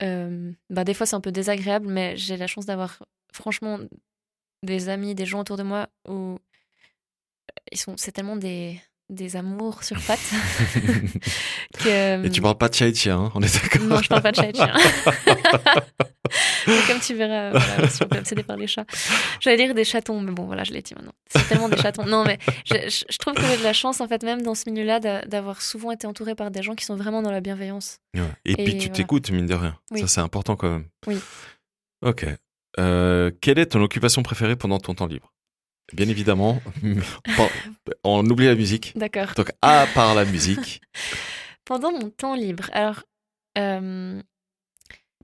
euh, 0.03 0.51
bah 0.69 0.83
des 0.83 0.93
fois 0.93 1.05
c'est 1.05 1.15
un 1.15 1.21
peu 1.21 1.31
désagréable 1.31 1.87
mais 1.87 2.17
j'ai 2.17 2.37
la 2.37 2.47
chance 2.47 2.65
d'avoir 2.65 3.03
franchement 3.31 3.79
des 4.63 4.89
amis 4.89 5.13
des 5.15 5.25
gens 5.25 5.41
autour 5.41 5.57
de 5.57 5.63
moi 5.63 5.89
où 6.07 6.37
ils 7.71 7.77
sont 7.77 7.95
c'est 7.97 8.11
tellement 8.11 8.35
des 8.35 8.81
des 9.11 9.35
amours 9.35 9.83
sur 9.83 9.97
pattes 10.07 10.19
que 11.83 12.25
Et 12.25 12.29
tu 12.29 12.41
parles 12.41 12.57
pas 12.57 12.69
de 12.69 12.73
chat 12.75 12.87
et 12.87 12.93
chien, 12.95 13.17
hein, 13.19 13.31
on 13.35 13.41
est 13.41 13.61
d'accord 13.61 13.87
non, 13.87 14.01
je 14.01 14.07
parle 14.09 14.21
pas 14.21 14.31
de 14.31 14.37
chat 14.37 14.49
et 14.49 14.53
chien. 14.53 14.73
Comme 16.87 16.99
tu 16.99 17.13
verras, 17.15 17.49
voilà, 17.51 17.89
si 17.89 18.03
on 18.03 18.07
peut 18.07 18.17
obsédé 18.19 18.43
par 18.43 18.55
les 18.55 18.67
chats. 18.67 18.85
J'allais 19.39 19.57
dire 19.57 19.73
des 19.75 19.83
chatons, 19.83 20.21
mais 20.21 20.31
bon, 20.31 20.45
voilà, 20.45 20.63
je 20.63 20.71
l'ai 20.71 20.81
dit 20.81 20.93
maintenant. 20.95 21.11
C'est 21.29 21.47
tellement 21.49 21.67
des 21.67 21.77
chatons. 21.77 22.05
Non, 22.05 22.23
mais 22.23 22.37
je, 22.65 22.75
je- 22.89 23.03
je 23.09 23.17
trouve 23.17 23.33
que 23.33 23.41
j'ai 23.41 23.57
de 23.57 23.63
la 23.63 23.73
chance, 23.73 23.99
en 23.99 24.07
fait, 24.07 24.23
même 24.23 24.41
dans 24.41 24.55
ce 24.55 24.69
milieu-là, 24.69 24.99
d'a- 24.99 25.25
d'avoir 25.25 25.61
souvent 25.61 25.91
été 25.91 26.07
entourée 26.07 26.35
par 26.35 26.51
des 26.51 26.61
gens 26.61 26.75
qui 26.75 26.85
sont 26.85 26.95
vraiment 26.95 27.21
dans 27.21 27.31
la 27.31 27.41
bienveillance. 27.41 27.97
Ouais. 28.15 28.21
Et, 28.45 28.55
puis 28.55 28.65
tu 28.73 28.77
voilà. 28.77 28.89
t'écoutes, 28.93 29.31
mine 29.31 29.45
de 29.47 29.55
rien. 29.55 29.77
Oui. 29.91 30.01
Ça, 30.01 30.07
c'est 30.07 30.21
important 30.21 30.55
quand 30.55 30.69
même. 30.69 30.85
Oui. 31.07 31.17
Ok. 32.05 32.25
Euh, 32.79 33.31
quelle 33.41 33.59
est 33.59 33.65
ton 33.67 33.81
occupation 33.81 34.23
préférée 34.23 34.55
pendant 34.55 34.79
ton 34.79 34.93
temps 34.93 35.07
libre? 35.07 35.33
Bien 35.93 36.07
évidemment, 36.09 36.59
on 38.03 38.25
oublie 38.29 38.45
la 38.47 38.55
musique. 38.55 38.93
D'accord. 38.97 39.33
Donc, 39.35 39.51
à 39.61 39.87
part 39.93 40.15
la 40.15 40.25
musique, 40.25 40.81
Pendant 41.65 41.91
mon 41.91 42.09
temps 42.09 42.35
libre, 42.35 42.69
alors, 42.73 43.03
euh, 43.57 44.21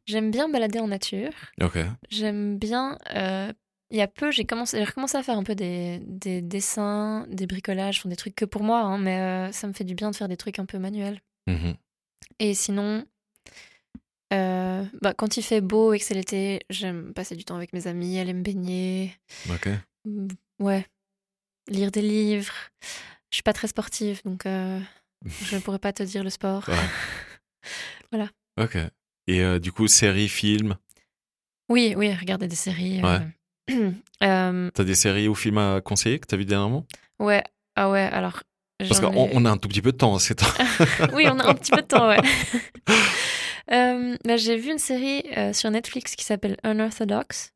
j'aime 0.05 0.31
bien 0.31 0.47
balader 0.49 0.79
en 0.79 0.87
nature. 0.87 1.31
ok. 1.61 1.79
J'aime 2.09 2.57
bien. 2.57 2.97
euh, 3.15 3.51
il 3.89 3.97
y 3.97 4.01
a 4.01 4.07
peu, 4.07 4.31
j'ai 4.31 4.45
commencé, 4.45 4.77
j'ai 4.77 4.83
recommencé 4.83 5.17
à 5.17 5.23
faire 5.23 5.37
un 5.37 5.43
peu 5.43 5.55
des, 5.55 5.99
des 6.05 6.41
dessins, 6.41 7.25
des 7.29 7.47
bricolages, 7.47 7.99
enfin, 7.99 8.09
des 8.09 8.15
trucs 8.17 8.35
que 8.35 8.45
pour 8.45 8.61
moi, 8.63 8.81
hein, 8.81 8.97
mais 8.97 9.19
euh, 9.19 9.51
ça 9.53 9.65
me 9.67 9.73
fait 9.73 9.83
du 9.85 9.95
bien 9.95 10.11
de 10.11 10.15
faire 10.15 10.27
des 10.27 10.37
trucs 10.37 10.59
un 10.59 10.65
peu 10.65 10.77
manuels. 10.77 11.21
Mhm. 11.47 11.75
Et 12.39 12.53
sinon, 12.53 13.05
euh, 14.33 14.83
bah, 15.01 15.13
quand 15.13 15.37
il 15.37 15.43
fait 15.43 15.61
beau 15.61 15.93
et 15.93 15.99
que 15.99 16.05
c'est 16.05 16.13
l'été, 16.13 16.59
j'aime 16.69 17.13
passer 17.13 17.35
du 17.37 17.45
temps 17.45 17.55
avec 17.55 17.71
mes 17.73 17.87
amis, 17.87 18.19
aller 18.19 18.33
me 18.33 18.43
baigner. 18.43 19.13
Ok. 19.49 19.69
Ouais. 20.59 20.85
Lire 21.69 21.91
des 21.91 22.01
livres. 22.01 22.53
Je 23.29 23.35
suis 23.37 23.43
pas 23.43 23.53
très 23.53 23.67
sportive, 23.67 24.21
donc 24.25 24.45
euh, 24.45 24.79
je 25.43 25.55
ne 25.55 25.61
pourrais 25.63 25.79
pas 25.79 25.93
te 25.93 26.03
dire 26.03 26.23
le 26.23 26.29
sport. 26.29 26.63
Ouais. 26.67 26.75
voilà. 28.11 28.29
Ok. 28.59 28.77
Et 29.27 29.41
euh, 29.41 29.59
du 29.59 29.71
coup, 29.71 29.87
séries, 29.87 30.29
films? 30.29 30.77
Oui, 31.69 31.93
oui, 31.97 32.13
regarder 32.13 32.47
des 32.47 32.55
séries. 32.55 33.01
euh, 33.03 33.91
euh, 34.23 34.71
T'as 34.73 34.83
des 34.85 34.95
séries 34.95 35.27
ou 35.27 35.35
films 35.35 35.57
à 35.57 35.81
conseiller 35.81 36.19
que 36.19 36.25
t'as 36.25 36.37
vu 36.37 36.45
dernièrement? 36.45 36.85
Ouais, 37.19 37.43
ah 37.75 37.89
ouais, 37.89 38.03
alors 38.03 38.41
Parce 38.79 39.01
qu'on 39.01 39.11
ai- 39.13 39.31
on 39.33 39.43
a 39.43 39.51
un 39.51 39.57
tout 39.57 39.67
petit 39.67 39.81
peu 39.81 39.91
de 39.91 39.97
temps, 39.97 40.17
c'est 40.19 40.39
oui, 41.13 41.27
on 41.29 41.37
a 41.39 41.47
un 41.49 41.55
petit 41.55 41.71
peu 41.71 41.81
de 41.81 41.87
temps, 41.87 42.07
ouais. 42.07 42.21
Bah, 43.69 44.37
j'ai 44.37 44.55
vu 44.57 44.71
une 44.71 44.77
série 44.79 45.23
sur 45.53 45.69
Netflix 45.71 46.15
qui 46.15 46.23
s'appelle 46.23 46.57
Unorthodox. 46.63 47.53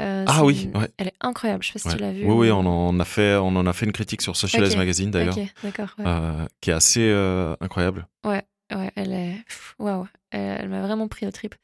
Euh, 0.00 0.24
Ah 0.26 0.44
oui, 0.44 0.70
ouais. 0.74 0.88
Elle 0.96 1.08
est 1.08 1.14
incroyable, 1.20 1.62
je 1.62 1.68
sais 1.68 1.72
pas 1.74 1.78
si 1.80 1.88
Ouais. 1.88 1.94
tu 1.96 2.00
l'as 2.00 2.12
vue. 2.12 2.24
Oui, 2.24 2.32
oui, 2.34 2.50
ou- 2.50 2.54
on 2.54 2.66
en 2.66 2.98
a 3.00 3.04
fait, 3.04 3.34
on 3.36 3.48
en 3.56 3.66
a 3.66 3.72
fait 3.72 3.84
une 3.86 3.92
critique 3.92 4.22
sur 4.22 4.36
Socialize 4.36 4.76
Magazine 4.76 5.10
d'ailleurs, 5.10 5.36
ok, 5.36 5.44
d'accord, 5.62 5.94
ouais. 5.98 6.04
euh, 6.06 6.46
qui 6.60 6.70
est 6.70 6.74
assez 6.74 7.02
euh, 7.08 7.54
incroyable. 7.60 8.06
Ouais, 8.24 8.42
ouais, 8.74 8.90
elle 8.96 9.12
est. 9.12 9.36
Waouh, 9.78 10.06
elle, 10.30 10.58
elle 10.62 10.68
m'a 10.68 10.82
vraiment 10.82 11.06
pris 11.08 11.26
au 11.26 11.30
trip. 11.30 11.54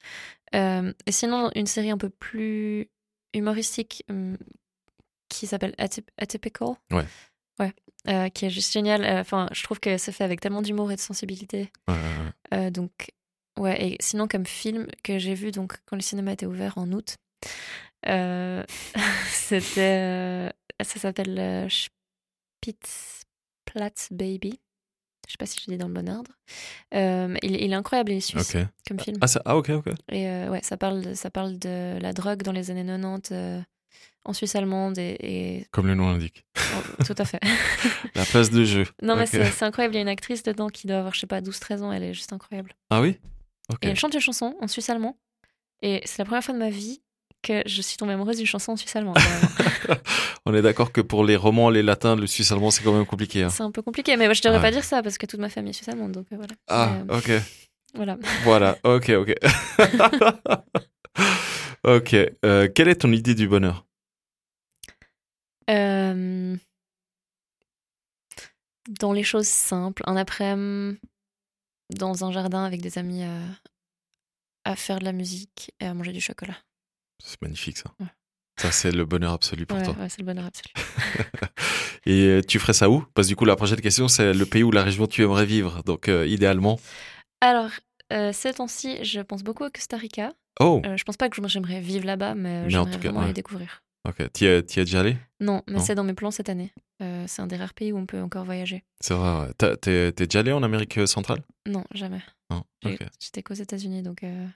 Et 0.52 1.12
sinon, 1.12 1.50
une 1.54 1.66
série 1.66 1.90
un 1.90 1.98
peu 1.98 2.08
plus 2.08 2.88
humoristique 3.34 4.04
hum, 4.10 4.36
qui 5.28 5.46
s'appelle 5.46 5.74
Atyp- 5.78 6.08
Atypical. 6.18 6.68
Ouais. 6.92 7.04
Ouais, 7.58 8.30
qui 8.30 8.44
est 8.46 8.50
juste 8.50 8.72
géniale. 8.72 9.04
Enfin, 9.18 9.48
je 9.52 9.62
trouve 9.64 9.80
que 9.80 9.96
c'est 9.98 10.12
fait 10.12 10.24
avec 10.24 10.40
tellement 10.40 10.62
d'humour 10.62 10.92
et 10.92 10.94
de 10.96 11.00
sensibilité. 11.00 11.70
Ouais, 12.52 12.70
donc, 12.70 12.90
ouais, 13.58 13.82
et 13.84 13.96
sinon, 14.00 14.28
comme 14.28 14.46
film 14.46 14.86
que 15.02 15.18
j'ai 15.18 15.34
vu 15.34 15.50
donc, 15.50 15.74
quand 15.86 15.96
le 15.96 16.02
cinéma 16.02 16.32
était 16.32 16.46
ouvert 16.46 16.78
en 16.78 16.90
août, 16.92 17.16
euh, 18.08 18.62
c'était. 19.28 19.80
euh, 19.80 20.50
ça 20.82 20.98
s'appelle 21.00 21.38
euh, 21.38 21.68
Spitzplatz 22.64 24.08
Baby. 24.12 24.60
Je 25.26 25.32
sais 25.32 25.36
pas 25.38 25.46
si 25.46 25.58
je 25.60 25.70
dis 25.70 25.76
dans 25.76 25.88
le 25.88 25.94
bon 25.94 26.08
ordre. 26.08 26.30
Euh, 26.94 27.34
il, 27.42 27.56
il 27.56 27.72
est 27.72 27.74
incroyable, 27.74 28.12
il 28.12 28.18
est 28.18 28.20
suisse 28.20 28.56
comme 28.86 29.00
film. 29.00 29.16
Ah, 29.20 29.26
ça- 29.26 29.42
ah, 29.44 29.56
ok, 29.56 29.70
ok. 29.70 29.88
Et 30.12 30.28
euh, 30.28 30.50
ouais, 30.50 30.60
ça 30.62 30.76
parle, 30.76 31.02
de, 31.02 31.14
ça 31.14 31.30
parle 31.30 31.58
de 31.58 31.98
la 32.00 32.12
drogue 32.12 32.42
dans 32.44 32.52
les 32.52 32.70
années 32.70 32.84
90 32.86 33.32
euh, 33.32 33.60
en 34.24 34.32
Suisse 34.32 34.54
allemande 34.54 34.98
et. 34.98 35.16
et- 35.20 35.66
Comme 35.72 35.88
le 35.88 35.96
nom 35.96 36.12
l'indique. 36.12 36.44
oh, 36.56 37.02
tout 37.04 37.14
à 37.18 37.24
fait. 37.24 37.40
La 38.14 38.24
place 38.24 38.50
de 38.50 38.64
jeu. 38.64 38.86
non, 39.02 39.16
mais 39.16 39.26
c'est 39.26 39.62
incroyable. 39.64 39.94
Il 39.94 39.98
y 39.98 40.00
a 40.00 40.02
une 40.02 40.08
actrice 40.08 40.42
dedans 40.44 40.68
qui 40.68 40.86
doit 40.86 40.98
avoir, 40.98 41.12
je 41.14 41.20
sais 41.20 41.26
pas, 41.26 41.40
12-13 41.40 41.82
ans. 41.82 41.90
Elle 41.92 42.04
est 42.04 42.14
juste 42.14 42.32
incroyable. 42.32 42.72
Ah 42.90 43.00
oui? 43.00 43.18
Et 43.82 43.88
elle 43.88 43.96
chante 43.98 44.14
une 44.14 44.20
chanson 44.20 44.54
en 44.60 44.68
suisse 44.68 44.88
allemand. 44.90 45.18
Et 45.82 46.00
c'est 46.04 46.18
la 46.18 46.24
première 46.24 46.44
fois 46.44 46.54
de 46.54 46.60
ma 46.60 46.70
vie 46.70 47.02
que 47.46 47.62
je 47.66 47.82
suis 47.82 47.96
tombée 47.96 48.12
amoureuse 48.14 48.36
d'une 48.38 48.46
chanson 48.46 48.72
en 48.72 48.76
suisse 48.76 48.94
allemand. 48.96 49.14
On 50.46 50.54
est 50.54 50.62
d'accord 50.62 50.92
que 50.92 51.00
pour 51.00 51.24
les 51.24 51.36
romans, 51.36 51.70
les 51.70 51.82
latins, 51.82 52.16
le 52.16 52.26
suisse 52.26 52.50
allemand, 52.52 52.70
c'est 52.70 52.82
quand 52.82 52.92
même 52.92 53.06
compliqué. 53.06 53.42
hein. 53.44 53.50
c'est 53.50 53.62
un 53.62 53.70
peu 53.70 53.82
compliqué, 53.82 54.16
mais 54.16 54.26
moi, 54.26 54.34
je 54.34 54.42
devrais 54.42 54.58
Ouais. 54.58 54.62
pas 54.62 54.70
dire 54.70 54.84
ça 54.84 55.02
parce 55.02 55.18
que 55.18 55.26
toute 55.26 55.40
ma 55.40 55.48
famille 55.48 55.70
est 55.70 55.74
suisse 55.74 55.88
allemande. 55.88 56.12
Donc 56.12 56.26
euh, 56.32 56.36
voilà. 56.36 56.54
Ah, 56.68 56.96
euh, 57.10 57.18
ok. 57.18 57.30
Voilà. 57.94 58.18
Voilà, 58.44 58.78
ok, 58.84 59.10
ok. 59.10 59.34
ok. 61.84 62.14
euh, 62.44 62.68
quelle 62.74 62.88
est 62.88 62.96
ton 63.02 63.12
idée 63.12 63.34
du 63.34 63.48
bonheur? 63.48 63.86
Euh, 65.70 66.56
Dans 69.00 69.12
les 69.12 69.24
choses 69.24 69.48
simples, 69.48 70.02
un 70.06 70.16
après-midi 70.16 70.98
dans 71.96 72.24
un 72.24 72.32
jardin 72.32 72.64
avec 72.64 72.82
des 72.82 72.98
amis 72.98 73.22
à, 73.22 73.30
à 74.64 74.74
faire 74.76 74.98
de 74.98 75.04
la 75.04 75.12
musique 75.12 75.72
et 75.80 75.86
à 75.86 75.94
manger 75.94 76.12
du 76.12 76.20
chocolat. 76.20 76.56
C'est 77.22 77.40
magnifique 77.42 77.78
ça. 77.78 77.90
Ouais. 78.00 78.06
Ça, 78.58 78.72
c'est 78.72 78.90
le 78.92 79.04
bonheur 79.04 79.32
absolu 79.32 79.66
pour 79.66 79.76
Ouais, 79.78 79.84
toi. 79.84 79.94
ouais, 79.98 80.08
c'est 80.08 80.20
le 80.20 80.24
bonheur 80.24 80.46
absolu. 80.46 80.72
Et 82.06 82.22
euh, 82.26 82.40
tu 82.42 82.58
ferais 82.58 82.72
ça 82.72 82.88
où? 82.88 83.04
Parce 83.14 83.26
que 83.26 83.32
du 83.32 83.36
coup, 83.36 83.44
la 83.44 83.56
prochaine 83.56 83.80
question, 83.80 84.08
c'est 84.08 84.32
le 84.32 84.46
pays 84.46 84.62
ou 84.62 84.70
la 84.70 84.82
région 84.82 85.04
où 85.04 85.06
tu 85.06 85.22
aimerais 85.22 85.44
vivre. 85.46 85.82
Donc, 85.84 86.08
euh, 86.08 86.26
idéalement. 86.26 86.78
Alors, 87.40 87.70
euh, 88.12 88.32
ces 88.32 88.54
temps-ci, 88.54 89.04
je 89.04 89.20
pense 89.20 89.42
beaucoup 89.42 89.64
à 89.64 89.70
Costa 89.70 89.96
Rica. 89.96 90.32
Oh. 90.60 90.80
Euh, 90.86 90.96
je 90.96 91.04
pense 91.04 91.16
pas 91.16 91.28
que 91.28 91.48
j'aimerais 91.48 91.80
vivre 91.80 92.06
là-bas, 92.06 92.34
mais 92.34 92.62
Mais 92.66 92.76
en 92.76 92.84
j'aimerais 92.84 92.98
vraiment 92.98 93.20
ouais. 93.20 93.26
les 93.28 93.32
découvrir. 93.34 93.82
Ok. 94.08 94.32
T'y 94.32 94.46
es, 94.46 94.58
es 94.58 94.62
déjà 94.62 95.00
allé? 95.00 95.16
Non, 95.40 95.62
mais 95.68 95.80
c'est 95.80 95.94
dans 95.96 96.04
mes 96.04 96.14
plans 96.14 96.30
cette 96.30 96.48
année. 96.48 96.72
Euh, 97.02 97.24
c'est 97.26 97.42
un 97.42 97.46
des 97.48 97.56
rares 97.56 97.74
pays 97.74 97.92
où 97.92 97.98
on 97.98 98.06
peut 98.06 98.22
encore 98.22 98.44
voyager. 98.44 98.84
C'est 99.00 99.12
vrai, 99.14 99.52
T'es 99.58 100.12
t'es 100.12 100.26
déjà 100.26 100.38
allé 100.40 100.52
en 100.52 100.62
Amérique 100.62 101.06
centrale? 101.06 101.42
Non, 101.66 101.84
jamais. 101.92 102.22
Non. 102.50 102.62
J'ai- 102.84 102.94
Ok. 102.94 103.00
J'étais 103.20 103.42
qu'aux 103.42 103.54
États-Unis, 103.54 104.02
donc 104.02 104.22
euh, 104.22 104.46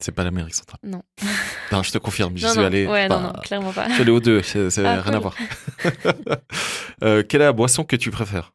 C'est 0.00 0.12
pas 0.12 0.22
l'Amérique 0.24 0.54
centrale. 0.54 0.80
non. 0.82 1.02
Non, 1.72 1.82
je 1.82 1.90
te 1.92 1.98
confirme, 1.98 2.34
j'y 2.36 2.44
Non, 2.44 2.50
suis 2.52 2.60
non. 2.60 2.66
allé. 2.66 2.86
Ouais, 2.86 3.08
Bah, 3.08 3.18
non, 3.20 3.26
non, 3.28 3.32
clairement 3.42 3.72
pas. 3.72 3.88
Je 3.88 3.92
suis 3.94 4.02
allé 4.02 4.10
aux 4.10 4.20
deux, 4.20 4.42
c'est 4.42 4.68
Ah, 4.86 5.00
rien 5.02 5.14
à 5.14 5.18
voir. 5.18 5.34
Euh, 7.04 7.22
quelle 7.22 7.42
est 7.42 7.44
la 7.44 7.52
boisson 7.52 7.84
que 7.84 7.94
tu 7.94 8.10
préfères? 8.10 8.52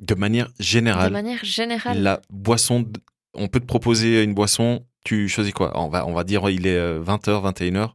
De 0.00 0.14
manière 0.14 0.48
générale. 0.60 1.08
De 1.08 1.12
manière 1.12 1.44
générale. 1.44 2.00
La 2.02 2.20
boisson, 2.30 2.88
on 3.32 3.48
peut 3.48 3.58
te 3.58 3.64
proposer 3.66 4.22
une 4.22 4.34
boisson, 4.34 4.86
tu 5.04 5.28
choisis 5.28 5.52
quoi? 5.52 5.72
On 5.80 5.88
va, 5.88 6.06
on 6.06 6.12
va 6.12 6.22
dire 6.24 6.48
il 6.50 6.66
est 6.66 6.76
euh, 6.76 7.02
20h, 7.02 7.42
21h. 7.52 7.92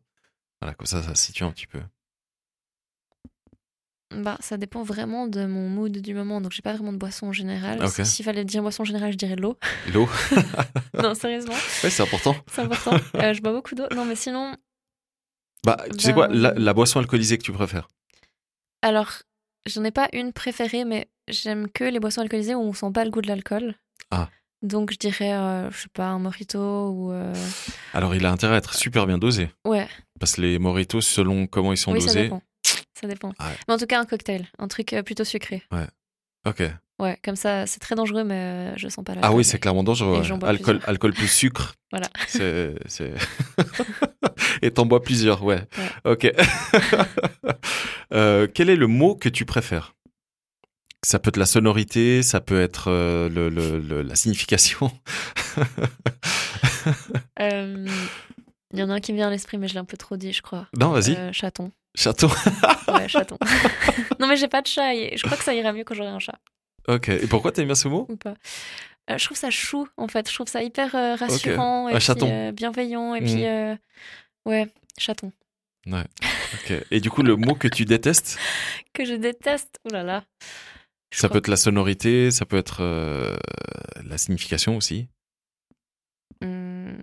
Voilà, 0.61 0.73
comme 0.75 0.87
ça, 0.87 1.01
ça 1.03 1.15
se 1.15 1.23
situe 1.25 1.43
un 1.45 1.51
petit 1.51 1.67
peu. 1.67 1.79
Bah, 4.11 4.37
ça 4.39 4.57
dépend 4.57 4.81
vraiment 4.81 5.27
de 5.27 5.45
mon 5.45 5.69
mood 5.69 5.91
du 5.99 6.13
moment, 6.15 6.41
donc 6.41 6.51
j'ai 6.51 6.63
pas 6.63 6.73
vraiment 6.73 6.91
de 6.93 6.97
boisson 6.97 7.27
en 7.27 7.31
général. 7.31 7.83
Ok. 7.85 8.03
S'il 8.05 8.25
fallait 8.25 8.43
dire 8.43 8.61
boisson 8.63 8.81
en 8.81 8.85
général, 8.85 9.11
je 9.11 9.17
dirais 9.17 9.35
l'eau. 9.35 9.55
L'eau 9.93 10.09
non, 11.01 11.13
sérieusement. 11.13 11.53
Ouais, 11.83 11.89
c'est 11.91 12.01
important. 12.03 12.35
C'est 12.51 12.61
important. 12.61 12.97
Euh, 13.15 13.33
je 13.33 13.41
bois 13.41 13.53
beaucoup 13.53 13.75
d'eau. 13.75 13.85
Non, 13.95 14.05
mais 14.05 14.15
sinon, 14.15 14.55
Bah, 15.63 15.77
tu 15.91 15.99
sais 16.05 16.13
quoi, 16.13 16.27
Ben- 16.27 16.39
la, 16.39 16.53
la 16.53 16.73
boisson 16.73 16.99
alcoolisée 16.99 17.37
que 17.37 17.43
tu 17.43 17.51
préfères? 17.51 17.87
Alors, 18.81 19.11
j'en 19.67 19.83
ai 19.83 19.91
pas 19.91 20.07
une 20.13 20.33
préférée, 20.33 20.85
mais 20.85 21.07
j'aime 21.27 21.69
que 21.69 21.83
les 21.83 21.99
boissons 21.99 22.21
alcoolisées 22.21 22.55
où 22.55 22.61
on 22.61 22.73
sent 22.73 22.91
pas 22.93 23.05
le 23.05 23.11
goût 23.11 23.21
de 23.21 23.27
l'alcool. 23.27 23.75
Ah. 24.09 24.29
Donc, 24.63 24.91
je 24.91 24.97
dirais, 24.97 25.33
euh, 25.33 25.69
je 25.71 25.81
sais 25.83 25.87
pas, 25.93 26.07
un 26.07 26.19
mojito 26.19 26.89
ou. 26.89 27.11
euh, 27.11 27.33
Alors, 27.93 28.15
il 28.15 28.25
a 28.25 28.31
intérêt 28.31 28.55
à 28.55 28.57
être 28.57 28.73
super 28.73 29.05
bien 29.05 29.17
dosé. 29.17 29.49
Ouais, 29.65 29.87
Parce 30.19 30.33
que 30.35 30.41
les 30.41 30.57
mojitos, 30.59 31.01
selon 31.01 31.45
comment 31.45 31.71
ils 31.73 31.77
sont 31.77 31.91
oui, 31.91 32.01
ça 32.01 32.07
dosés. 32.07 32.23
dépend. 32.23 32.41
Ça 32.99 33.07
dépend. 33.07 33.29
Ouais. 33.29 33.55
Mais 33.67 33.73
en 33.73 33.77
tout 33.77 33.85
cas, 33.85 33.99
un 33.99 34.05
cocktail, 34.05 34.47
un 34.57 34.67
truc 34.67 34.93
euh, 34.93 35.03
plutôt 35.03 35.23
sucré. 35.23 35.63
Ouais. 35.71 35.87
Ok. 36.47 36.63
Ouais, 36.99 37.17
comme 37.23 37.37
ça, 37.37 37.65
c'est 37.65 37.79
très 37.79 37.95
dangereux, 37.95 38.25
mais 38.25 38.35
euh, 38.35 38.73
je 38.75 38.89
sens 38.89 39.05
pas 39.05 39.13
l'alcool. 39.13 39.31
Ah 39.31 39.33
oui, 39.35 39.45
c'est 39.45 39.57
clairement 39.59 39.83
dangereux. 39.83 40.19
Ouais. 40.19 40.43
Alcool, 40.43 40.81
alcool 40.85 41.13
plus 41.13 41.27
sucre. 41.29 41.73
Voilà. 41.91 42.07
C'est. 42.27 42.75
c'est- 42.87 43.13
Et 44.61 44.69
t'en 44.71 44.85
bois 44.85 45.01
plusieurs, 45.01 45.43
ouais. 45.43 45.63
Ok. 46.05 46.27
Euh, 48.11 48.47
quel 48.51 48.71
est 48.71 48.75
le 48.75 48.87
mot 48.87 49.15
que 49.15 49.29
tu 49.29 49.45
préfères? 49.45 49.93
Ça 51.05 51.19
peut 51.19 51.27
être 51.29 51.37
la 51.37 51.45
sonorité, 51.45 52.23
ça 52.23 52.41
peut 52.41 52.59
être 52.59 52.89
euh, 52.89 53.29
le, 53.29 53.49
le- 53.49 53.79
le- 53.79 54.01
la 54.01 54.15
signification. 54.15 54.91
Euh, 57.39 57.87
Il 58.73 58.79
y 58.79 58.83
en 58.83 58.89
a 58.89 58.93
un 58.95 58.99
qui 58.99 59.11
me 59.13 59.17
vient 59.17 59.27
à 59.27 59.31
l'esprit, 59.31 59.57
mais 59.57 59.67
je 59.67 59.73
l'ai 59.73 59.79
un 59.79 59.85
peu 59.85 59.97
trop 59.97 60.17
dit, 60.17 60.33
je 60.33 60.41
crois. 60.41 60.67
Non, 60.77 60.89
vas-y. 60.89 61.15
Chaton. 61.33 61.71
Chaton. 61.99 62.29
Ouais, 62.87 63.07
chaton. 63.07 63.37
non, 64.19 64.27
mais 64.27 64.35
j'ai 64.35 64.47
pas 64.47 64.61
de 64.61 64.67
chat. 64.67 64.95
et 64.95 65.15
Je 65.15 65.21
crois 65.23 65.37
que 65.37 65.43
ça 65.43 65.53
ira 65.53 65.71
mieux 65.73 65.83
quand 65.83 65.93
j'aurai 65.93 66.09
un 66.09 66.17
chat. 66.19 66.39
ok. 66.87 67.09
Et 67.09 67.27
pourquoi 67.27 67.51
t'aimes 67.51 67.65
bien 67.67 67.75
ce 67.75 67.87
mot 67.87 68.05
Ou 68.09 68.15
pas. 68.17 68.33
Euh, 69.11 69.17
je 69.17 69.25
trouve 69.25 69.37
ça 69.37 69.49
chou, 69.51 69.87
en 69.97 70.07
fait. 70.07 70.27
Je 70.29 70.33
trouve 70.33 70.47
ça 70.47 70.63
hyper 70.63 70.95
euh, 70.95 71.15
rassurant 71.15 71.85
Un 71.85 71.89
et 71.89 71.93
puis, 71.93 72.01
chaton. 72.01 72.29
euh, 72.31 72.51
bienveillant. 72.51 73.13
Et 73.15 73.21
Mm. 73.21 73.25
puis, 73.25 73.45
euh, 73.45 73.75
ouais, 74.45 74.67
chaton. 74.97 75.31
Ouais. 75.85 76.03
Ok. 76.55 76.73
Et 76.89 76.99
du 76.99 77.09
coup, 77.11 77.21
le 77.21 77.35
mot 77.35 77.53
que 77.53 77.67
tu 77.67 77.85
détestes, 77.85 78.39
Que 78.93 79.05
je 79.05 79.13
déteste? 79.13 79.79
Ouh 79.85 79.93
là 79.93 80.01
là. 80.03 80.23
ça 81.11 81.29
peut 81.29 81.37
être 81.37 81.47
la 81.47 81.57
sonorité, 81.57 82.31
ça 82.31 82.45
peut 82.45 82.57
être 82.57 82.81
la 84.03 84.17
signification 84.17 84.75
aussi. 84.77 85.07
Hmm. 86.41 86.97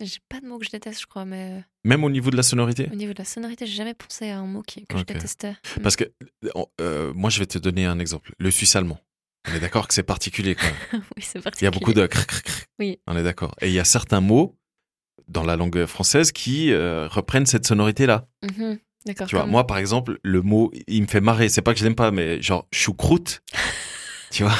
J'ai 0.00 0.18
pas 0.28 0.40
de 0.40 0.46
mot 0.46 0.58
que 0.58 0.64
je 0.66 0.70
déteste, 0.70 1.00
je 1.00 1.06
crois, 1.06 1.24
mais 1.24 1.52
euh, 1.52 1.60
Même 1.84 2.02
au 2.04 2.10
niveau 2.10 2.30
de 2.30 2.36
la 2.36 2.42
sonorité? 2.42 2.88
au 2.92 2.96
niveau 2.96 3.12
de 3.12 3.18
la 3.18 3.24
sonorité, 3.24 3.64
j'ai 3.66 3.74
jamais 3.76 3.94
pensé 3.94 4.28
à 4.30 4.38
un 4.38 4.46
mot 4.46 4.62
qui, 4.62 4.84
que 4.86 4.96
je 4.96 5.02
Ok. 5.02 5.08
détestais. 5.08 5.52
Hmm. 5.78 5.82
Parce 5.82 5.94
que 5.96 6.04
euh, 6.80 7.12
moi, 7.14 7.30
je 7.30 7.38
vais 7.38 7.46
te 7.46 7.58
donner 7.58 7.86
un 7.86 7.98
exemple. 8.00 8.32
Le 8.38 8.50
suisse 8.50 8.74
allemand. 8.76 8.98
On 9.48 9.54
est 9.54 9.60
d'accord 9.60 9.86
que 9.86 9.94
c'est 9.94 10.02
particulier 10.02 10.54
quand 10.56 10.64
même. 10.92 11.02
oui, 11.16 11.22
c'est 11.22 11.38
Il 11.38 11.38
y 11.38 11.38
a 11.38 11.42
particulier. 11.42 11.70
beaucoup 11.70 11.92
de 11.92 12.06
crrr, 12.06 12.26
crrr, 12.26 12.42
crrr. 12.42 12.64
Oui. 12.80 12.98
On 13.06 13.16
est 13.16 13.22
d'accord. 13.22 13.54
Et 13.60 13.68
il 13.68 13.74
y 13.74 13.78
a 13.78 13.84
certains 13.84 14.20
mots 14.20 14.58
dans 15.28 15.44
la 15.44 15.56
langue 15.56 15.86
française 15.86 16.32
qui 16.32 16.72
euh, 16.72 17.06
reprennent 17.08 17.46
cette 17.46 17.66
sonorité-là. 17.66 18.26
Mhm. 18.42 18.78
D'accord. 19.06 19.26
Tu 19.28 19.36
vois, 19.36 19.44
moi, 19.46 19.66
par 19.66 19.76
exemple, 19.76 20.18
le 20.22 20.40
mot, 20.40 20.72
il 20.86 21.02
me 21.02 21.06
fait 21.06 21.20
marrer. 21.20 21.50
C'est 21.50 21.60
pas 21.62 21.74
que 21.74 21.78
je 21.78 21.84
l'aime 21.84 21.94
pas, 21.94 22.10
mais 22.10 22.40
genre 22.42 22.66
choucroute. 22.72 23.42
tu 24.34 24.42
vois, 24.42 24.54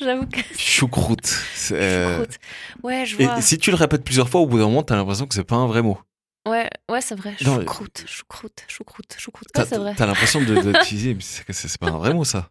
J'avoue 0.00 0.26
que. 0.26 0.40
choucroute. 0.58 1.34
euh, 1.72 2.18
Choucroute. 2.18 2.38
Ouais, 2.84 3.04
je 3.04 3.16
vois. 3.16 3.36
Et 3.38 3.42
si 3.42 3.58
tu 3.58 3.70
le 3.70 3.76
répètes 3.76 4.04
plusieurs 4.04 4.28
fois, 4.28 4.40
au 4.40 4.46
bout 4.46 4.58
d'un 4.58 4.66
moment, 4.68 4.84
t'as 4.84 4.94
l'impression 4.94 5.26
que 5.26 5.34
c'est 5.34 5.42
pas 5.44 5.56
un 5.56 5.66
vrai 5.66 5.82
mot. 5.82 5.98
Ouais, 6.46 6.70
ouais, 6.88 7.00
c'est 7.00 7.16
vrai. 7.16 7.34
Non, 7.44 7.58
Choucroute, 7.60 8.04
choucroute, 8.06 8.64
choucroute, 8.68 9.16
choucroute. 9.18 9.48
T'as 9.52 9.62
Ouais, 9.62 9.68
c'est 9.68 9.78
vrai. 9.78 9.94
t'as 9.96 10.06
l'impression 10.06 10.40
de, 10.40 10.54
de 10.54 10.72
mais 11.14 11.20
c'est 11.20 11.78
pas 11.78 11.88
un 11.88 11.98
vrai 11.98 12.14
mot, 12.14 12.24
ça. 12.24 12.50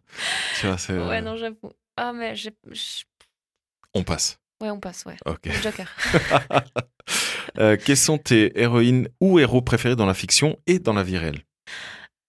Tu 0.60 0.66
vois, 0.66 0.76
c'est. 0.78 0.92
Ouais, 0.92 1.22
non, 1.22 1.36
j'avoue. 1.36 1.56
Ah, 1.96 2.12
mais 2.12 2.36
j'ai. 2.36 2.50
On 3.94 4.04
passe. 4.04 4.38
Ouais, 4.60 4.70
on 4.70 4.78
passe, 4.78 5.04
ouais. 5.06 5.16
Ok. 5.24 5.46
Le 5.46 5.52
Joker. 5.52 5.88
Euh, 7.58 7.76
quelles 7.82 7.96
sont 7.96 8.18
tes 8.18 8.60
héroïnes 8.60 9.08
ou 9.20 9.38
héros 9.40 9.62
préférés 9.62 9.96
dans 9.96 10.06
la 10.06 10.14
fiction 10.14 10.58
et 10.66 10.78
dans 10.78 10.92
la 10.92 11.02
vie 11.02 11.16
réelle? 11.16 11.42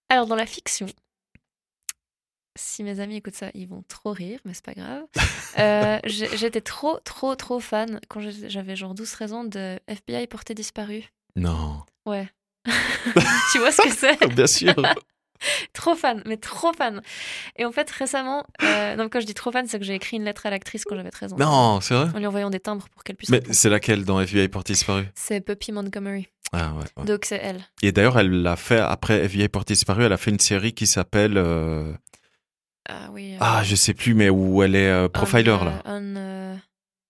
Alors, 0.09 0.25
dans 0.25 0.35
la 0.35 0.45
fiction, 0.47 0.87
si 2.59 2.83
mes 2.83 2.99
amis 2.99 3.15
écoutent 3.17 3.35
ça, 3.35 3.49
ils 3.53 3.67
vont 3.67 3.83
trop 3.87 4.11
rire, 4.11 4.39
mais 4.45 4.53
c'est 4.53 4.65
pas 4.65 4.73
grave. 4.73 5.03
Euh, 5.57 5.97
J'étais 6.05 6.61
trop, 6.61 6.99
trop, 7.03 7.35
trop 7.35 7.59
fan 7.59 7.99
quand 8.07 8.21
j'avais 8.21 8.75
genre 8.75 8.93
12-13 8.93 9.33
ans 9.33 9.43
de 9.43 9.79
FBI 9.87 10.27
porté 10.27 10.53
disparu. 10.53 11.03
Non. 11.35 11.81
Ouais. 12.05 12.29
tu 13.51 13.57
vois 13.57 13.71
ce 13.71 13.81
que 13.81 13.89
c'est? 13.89 14.27
Bien 14.35 14.45
sûr. 14.45 14.75
trop 15.73 15.95
fan, 15.95 16.21
mais 16.27 16.37
trop 16.37 16.71
fan. 16.71 17.01
Et 17.57 17.65
en 17.65 17.71
fait, 17.71 17.89
récemment, 17.89 18.45
euh, 18.61 18.95
donc 18.95 19.11
quand 19.11 19.19
je 19.19 19.25
dis 19.25 19.33
trop 19.33 19.51
fan, 19.51 19.65
c'est 19.67 19.79
que 19.79 19.85
j'ai 19.85 19.95
écrit 19.95 20.17
une 20.17 20.23
lettre 20.23 20.45
à 20.45 20.51
l'actrice 20.51 20.83
quand 20.85 20.95
j'avais 20.95 21.09
13 21.09 21.33
ans. 21.33 21.37
Non, 21.39 21.81
c'est 21.81 21.95
vrai? 21.95 22.09
En 22.13 22.19
lui 22.19 22.27
envoyant 22.27 22.51
des 22.51 22.59
timbres 22.59 22.87
pour 22.89 23.03
qu'elle 23.03 23.15
puisse. 23.15 23.29
Mais 23.31 23.41
c'est 23.51 23.69
laquelle 23.69 24.05
dans 24.05 24.21
FBI 24.21 24.47
Porte 24.49 24.67
Disparu? 24.67 25.07
C'est 25.15 25.41
Puppy 25.41 25.71
Montgomery. 25.71 26.27
Ah 26.53 26.73
ouais. 26.73 26.83
ouais. 26.97 27.05
Donc 27.05 27.25
c'est 27.25 27.39
elle. 27.41 27.65
Et 27.81 27.91
d'ailleurs, 27.91 28.19
elle 28.19 28.43
l'a 28.43 28.55
fait 28.55 28.79
après 28.79 29.23
FBI 29.25 29.49
Porte 29.49 29.67
Disparu. 29.69 30.03
Elle 30.05 30.13
a 30.13 30.17
fait 30.17 30.31
une 30.31 30.39
série 30.39 30.73
qui 30.73 30.85
s'appelle. 30.87 31.37
euh, 31.37 31.91
Ah 32.89 33.09
oui. 33.11 33.33
euh, 33.33 33.37
Ah, 33.39 33.61
je 33.63 33.75
sais 33.75 33.93
plus, 33.93 34.13
mais 34.13 34.29
où 34.29 34.61
elle 34.63 34.75
est 34.75 34.89
euh, 34.89 35.07
profiler 35.09 35.51
un, 35.51 35.63
là. 35.65 35.81
euh, 35.85 35.89
Un, 35.97 36.15
euh, 36.15 36.55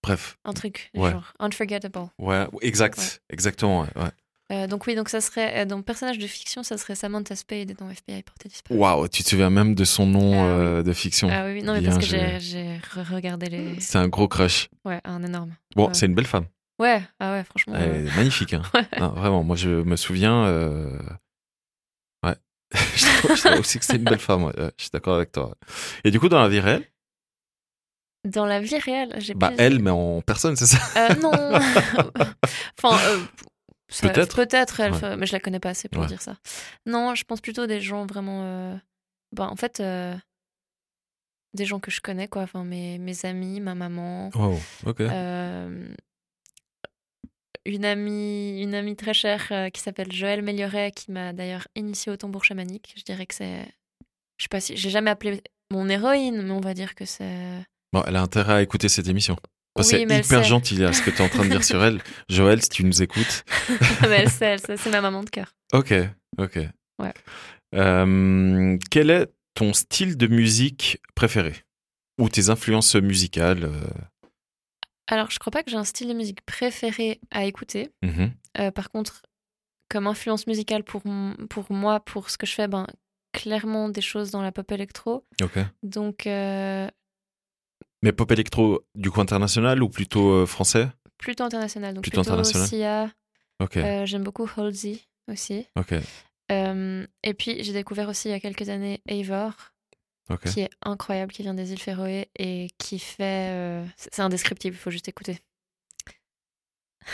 Bref. 0.03 0.38
un 0.45 0.53
truc, 0.53 0.89
du 0.93 1.01
Ouais. 1.01 1.11
genre 1.11 1.34
Unforgettable. 1.39 2.09
Ouais, 2.19 2.45
exact, 2.61 3.21
exactement. 3.30 3.86
Ouais, 3.95 4.67
donc 4.67 4.88
oui, 4.88 4.95
donc 4.95 5.09
ça 5.09 5.21
serait 5.21 5.65
donc 5.67 5.86
personnage 5.86 6.17
de 6.17 6.25
fiction, 6.25 6.63
ça 6.63 6.77
serait 6.77 6.95
Samantha 6.95 7.36
Spade 7.36 7.73
dans 7.77 7.88
FBI 7.89 8.23
Portée 8.23 8.49
disparue. 8.49 8.80
Waouh, 8.80 9.07
tu 9.07 9.23
te 9.23 9.30
souviens 9.30 9.49
même 9.51 9.75
de 9.75 9.84
son 9.84 10.07
nom 10.07 10.43
euh, 10.47 10.82
de 10.82 10.91
fiction. 10.93 11.30
Ah 11.32 11.45
oui, 11.45 11.61
non 11.61 11.73
mais 11.73 11.82
Bien 11.82 11.91
parce 11.91 12.03
que 12.05 12.09
j'ai 12.11 12.39
j'ai 12.39 12.77
re- 12.95 13.13
regardé 13.13 13.47
les. 13.47 13.80
C'est 13.80 13.97
un 13.99 14.07
gros 14.07 14.27
crush. 14.27 14.69
Ouais, 14.86 14.99
un 15.03 15.21
énorme. 15.23 15.55
Bon, 15.75 15.93
c'est 15.93 16.07
une 16.07 16.15
belle 16.15 16.25
femme. 16.25 16.45
Ouais, 16.80 17.01
ah 17.19 17.34
ouais, 17.34 17.43
franchement. 17.43 17.75
Elle 17.75 18.07
est 18.07 18.15
magnifique. 18.15 18.53
Hein. 18.53 18.63
Non, 18.99 19.09
vraiment, 19.09 19.43
moi 19.43 19.55
je 19.55 19.69
me 19.69 19.95
souviens. 19.95 20.45
je 22.95 23.17
trouve 23.20 23.36
je 23.36 23.41
trouve 23.47 23.59
aussi 23.59 23.80
que 23.80 23.86
c'est 23.86 23.95
une 23.97 24.03
belle 24.03 24.20
femme. 24.20 24.43
ouais. 24.43 24.59
Ouais, 24.59 24.72
je 24.78 24.84
suis 24.84 24.91
d'accord 24.91 25.15
avec 25.15 25.32
toi. 25.32 25.55
Et 26.03 26.11
du 26.11 26.20
coup, 26.20 26.30
dans 26.30 26.39
la 26.41 26.49
vie 26.49 26.59
réelle, 26.59 26.86
Dans 28.26 28.45
la 28.45 28.59
vie 28.59 28.78
réelle, 28.78 29.15
j'ai 29.20 29.34
bah 29.34 29.47
plus- 29.49 29.55
elle, 29.59 29.80
mais 29.80 29.89
en 29.91 30.22
personne, 30.22 30.55
c'est 30.55 30.65
ça? 30.67 30.78
Euh, 30.97 31.15
non. 31.15 31.32
enfin, 32.84 32.97
euh, 33.09 33.20
Peut-être? 34.01 34.36
Peut-être, 34.36 34.80
elle, 34.82 34.93
Ouais. 34.93 35.15
mais 35.17 35.26
je 35.26 35.32
la 35.34 35.39
connais 35.39 35.59
pas 35.59 35.70
assez 35.70 35.89
pour 35.89 36.05
dire 36.05 36.22
ça. 36.22 36.38
Non, 36.86 37.15
je 37.15 37.24
pense 37.24 37.41
plutôt 37.41 37.65
des 37.65 37.82
gens 37.82 38.05
vraiment. 38.05 38.41
euh, 38.43 38.76
bah, 39.36 39.47
en 39.49 39.55
fait, 39.55 39.80
euh, 39.80 40.15
des 41.55 41.65
gens 41.65 41.80
que 41.80 41.89
je 41.89 41.99
connais, 42.01 42.28
quoi. 42.28 42.43
Enfin, 42.43 42.63
mes, 42.63 42.99
mes 42.99 43.26
amis, 43.26 43.59
ma 43.61 43.74
maman. 43.74 44.30
Wow, 44.36 44.59
ok. 44.86 45.01
Euh, 45.01 45.88
une 47.66 47.86
amie, 47.86 48.62
une 48.62 48.74
amie 48.74 48.95
très 48.95 49.14
chère 49.14 49.47
euh, 49.51 49.70
qui 49.70 49.82
s'appelle 49.82 50.12
Joëlle 50.12 50.41
Mellioret, 50.41 50.91
qui 50.91 51.12
m'a 51.12 51.34
d'ailleurs 51.34 51.68
initiée 51.76 52.12
au 52.12 52.18
tambour 52.18 52.43
chamanique. 52.43 52.93
Je 52.97 53.03
dirais 53.03 53.26
que 53.26 53.36
c'est. 53.36 53.66
Je 54.38 54.43
sais 54.43 54.49
pas 54.49 54.60
si. 54.60 54.78
J'ai 54.78 54.89
jamais 54.89 55.12
appelé 55.12 55.41
mon 55.72 55.89
héroïne, 55.89 56.41
mais 56.41 56.51
on 56.51 56.62
va 56.62 56.74
dire 56.74 56.95
que 56.95 57.05
c'est. 57.05 57.66
Bon, 57.93 58.03
elle 58.07 58.16
a 58.16 58.22
intérêt 58.22 58.53
à 58.53 58.62
écouter 58.62 58.89
cette 58.89 59.07
émission. 59.07 59.36
Parce 59.74 59.91
Oui, 59.91 60.05
c'est 60.07 60.20
hyper 60.20 60.43
gentil 60.43 60.76
là, 60.76 60.93
ce 60.93 61.01
que 61.01 61.10
tu 61.10 61.18
es 61.18 61.22
en 61.22 61.30
train 61.30 61.45
de 61.45 61.49
dire 61.49 61.64
sur 61.64 61.84
elle. 61.84 62.01
Joël, 62.30 62.62
si 62.62 62.70
tu 62.70 62.84
nous 62.84 63.01
écoutes. 63.01 63.43
mais 64.01 64.18
elle 64.18 64.30
sait, 64.30 64.45
elle 64.45 64.60
sait, 64.60 64.78
c'est 64.78 64.89
ma 64.89 65.01
maman 65.01 65.24
de 65.24 65.30
cœur. 65.30 65.53
Ok, 65.74 65.93
ok. 66.38 66.60
Ouais. 66.99 67.14
Euh, 67.76 68.78
quel 68.89 69.10
est 69.10 69.28
ton 69.53 69.74
style 69.74 70.18
de 70.18 70.28
musique 70.28 70.99
préféré? 71.16 71.53
Ou 72.20 72.30
tes 72.30 72.49
influences 72.49 72.95
musicales 72.95 73.66
euh, 73.66 73.88
Alors, 75.12 75.32
je 75.32 75.39
crois 75.39 75.51
pas 75.51 75.64
que 75.64 75.72
j'ai 75.72 75.78
un 75.78 75.84
style 75.84 76.07
de 76.07 76.14
musique 76.14 76.41
préféré 76.45 77.20
à 77.32 77.45
écouter. 77.45 77.89
mhm. 78.03 78.32
Euh, 78.60 78.72
par 78.72 78.89
contre, 78.89 79.24
comme 79.89 80.07
influence 80.07 80.47
musicale 80.47 80.84
pour, 80.84 81.01
pour 81.49 81.72
moi, 81.72 81.99
pour 81.99 82.30
ce 82.30 82.38
que 82.38 82.45
je 82.45 82.53
fais, 82.53 82.68
ben, 82.68 82.88
clairement 83.34 83.89
des 83.89 84.01
choses 84.01 84.32
dans 84.32 84.41
la 84.41 84.51
pop 84.51 84.72
électro. 84.72 85.26
Ok. 85.41 85.60
Donc, 85.84 86.28
euh, 86.28 86.88
Mais 88.03 88.12
pop 88.12 88.32
électro 88.32 88.86
du 88.95 89.10
coup 89.12 89.22
international 89.22 89.82
ou 89.82 89.89
plutôt 89.89 90.32
euh, 90.32 90.45
français? 90.45 90.89
Plutôt 91.18 91.43
international. 91.43 91.95
Donc, 91.95 92.03
Plutôt 92.03 92.22
plutôt, 92.22 92.32
international. 92.32 92.68
Sia. 92.68 93.12
Ok. 93.60 93.78
J'aime 94.05 94.24
beaucoup 94.24 94.49
Halsey 94.57 94.99
aussi. 95.28 95.68
Ok. 95.76 95.93
Euh, 96.51 97.05
et 97.24 97.34
puis, 97.34 97.64
j'ai 97.64 97.74
découvert 97.74 98.10
aussi 98.10 98.30
il 98.30 98.32
y 98.32 98.36
a 98.36 98.39
quelques 98.39 98.70
années 98.70 99.01
Eivor, 99.07 99.53
Ok. 100.30 100.45
qui 100.45 100.61
est 100.61 100.69
incroyable, 100.84 101.32
qui 101.32 101.41
vient 101.41 101.53
des 101.53 101.71
îles 101.71 101.80
Féroé 101.80 102.30
et 102.38 102.67
qui 102.77 102.99
fait. 102.99 103.49
euh, 103.51 103.86
c'est 103.97 104.19
indescriptible, 104.21 104.75
il 104.75 104.80
faut 104.80 104.91
juste 104.91 105.07
écouter. 105.07 105.39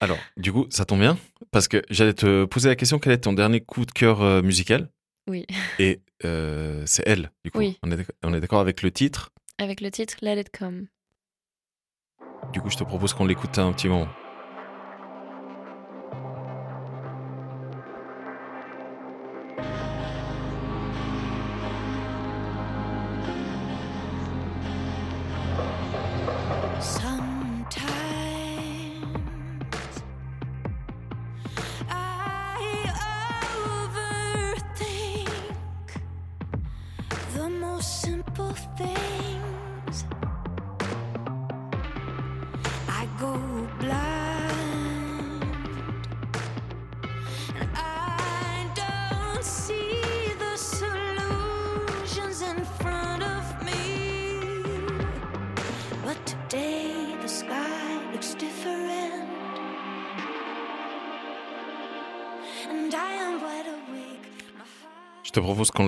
Alors, 0.00 0.18
du 0.36 0.52
coup, 0.52 0.66
ça 0.70 0.84
tombe 0.84 1.00
bien 1.00 1.18
parce 1.50 1.66
que 1.66 1.82
j'allais 1.90 2.14
te 2.14 2.44
poser 2.44 2.68
la 2.68 2.76
question 2.76 3.00
quel 3.00 3.12
est 3.12 3.18
ton 3.18 3.32
dernier 3.32 3.60
coup 3.60 3.84
de 3.84 3.90
cœur 3.90 4.22
euh, 4.22 4.42
musical? 4.42 4.90
Oui. 5.28 5.44
Et 5.80 6.00
euh, 6.24 6.84
c'est 6.86 7.02
elle, 7.06 7.32
du 7.44 7.50
coup. 7.50 7.58
Oui. 7.58 7.78
On 7.82 8.32
est 8.34 8.40
d'accord 8.40 8.60
avec 8.60 8.82
le 8.82 8.92
titre? 8.92 9.32
Avec 9.58 9.80
le 9.80 9.90
titre 9.90 10.16
Let 10.22 10.40
It 10.40 10.56
Come. 10.56 10.86
Du 12.52 12.60
coup, 12.60 12.70
je 12.70 12.76
te 12.76 12.84
propose 12.84 13.12
qu'on 13.12 13.26
l'écoute 13.26 13.58
un 13.58 13.72
petit 13.72 13.88
moment. 13.88 14.08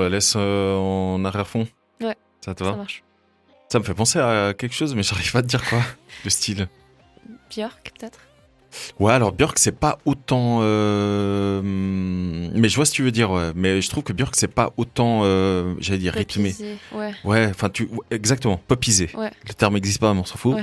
La 0.00 0.08
laisse 0.08 0.34
euh, 0.36 0.74
en 0.76 1.24
arrière-fond. 1.24 1.66
Ouais. 2.00 2.16
Ça 2.40 2.54
te 2.54 2.64
va 2.64 2.70
Ça 2.72 2.76
marche. 2.76 3.02
Ça 3.68 3.78
me 3.78 3.84
fait 3.84 3.94
penser 3.94 4.18
à 4.18 4.52
quelque 4.56 4.74
chose, 4.74 4.94
mais 4.94 5.02
j'arrive 5.02 5.30
pas 5.32 5.38
à 5.38 5.42
te 5.42 5.46
dire 5.46 5.64
quoi. 5.68 5.80
Le 6.24 6.30
style. 6.30 6.68
Björk, 7.50 7.92
peut-être? 7.98 8.18
Ouais, 9.00 9.12
alors 9.12 9.32
Björk, 9.32 9.58
c'est 9.58 9.72
pas 9.78 9.98
autant. 10.04 10.60
euh, 10.62 11.60
Mais 11.62 12.68
je 12.68 12.76
vois 12.76 12.84
ce 12.84 12.92
que 12.92 12.96
tu 12.96 13.02
veux 13.02 13.10
dire, 13.10 13.30
ouais. 13.30 13.50
Mais 13.54 13.80
je 13.82 13.90
trouve 13.90 14.04
que 14.04 14.12
Björk, 14.12 14.34
c'est 14.36 14.48
pas 14.48 14.72
autant. 14.76 15.22
euh, 15.24 15.74
J'allais 15.80 15.98
dire 15.98 16.12
rythmé. 16.14 16.50
Popisé, 16.50 16.76
ouais. 16.92 17.12
Ouais, 17.24 17.46
enfin, 17.50 17.68
tu. 17.68 17.88
Exactement, 18.10 18.60
popisé. 18.68 19.10
Ouais. 19.14 19.30
Le 19.48 19.54
terme 19.54 19.74
n'existe 19.74 20.00
pas, 20.00 20.14
mais 20.14 20.20
on 20.20 20.24
s'en 20.24 20.36
fout. 20.36 20.54
Ouais. 20.56 20.62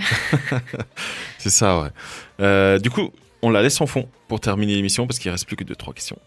c'est 1.38 1.50
ça, 1.50 1.82
ouais. 1.82 1.90
Euh, 2.40 2.80
du 2.80 2.90
coup, 2.90 3.12
on 3.42 3.50
la 3.50 3.62
laisse 3.62 3.80
en 3.82 3.88
fond 3.88 4.08
pour 4.28 4.40
terminer 4.40 4.76
l'émission 4.76 5.06
parce 5.08 5.20
qu'il 5.20 5.30
reste 5.32 5.46
plus 5.46 5.56
que 5.58 5.64
deux, 5.64 5.76
trois 5.76 5.94
questions. 5.94 6.18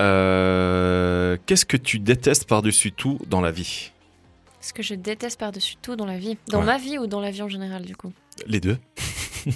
Euh, 0.00 1.36
Qu'est-ce 1.46 1.64
que 1.66 1.76
tu 1.76 1.98
détestes 1.98 2.46
par-dessus 2.48 2.92
tout 2.92 3.18
dans 3.26 3.40
la 3.40 3.50
vie 3.50 3.92
Ce 4.60 4.72
que 4.72 4.82
je 4.82 4.94
déteste 4.94 5.38
par-dessus 5.38 5.76
tout 5.82 5.96
dans 5.96 6.06
la 6.06 6.18
vie. 6.18 6.38
Dans 6.48 6.60
Ouais. 6.60 6.66
ma 6.66 6.78
vie 6.78 6.98
ou 6.98 7.06
dans 7.06 7.20
la 7.20 7.30
vie 7.30 7.42
en 7.42 7.48
général, 7.48 7.82
du 7.84 7.96
coup 7.96 8.12
Les 8.46 8.60
deux. 8.60 8.78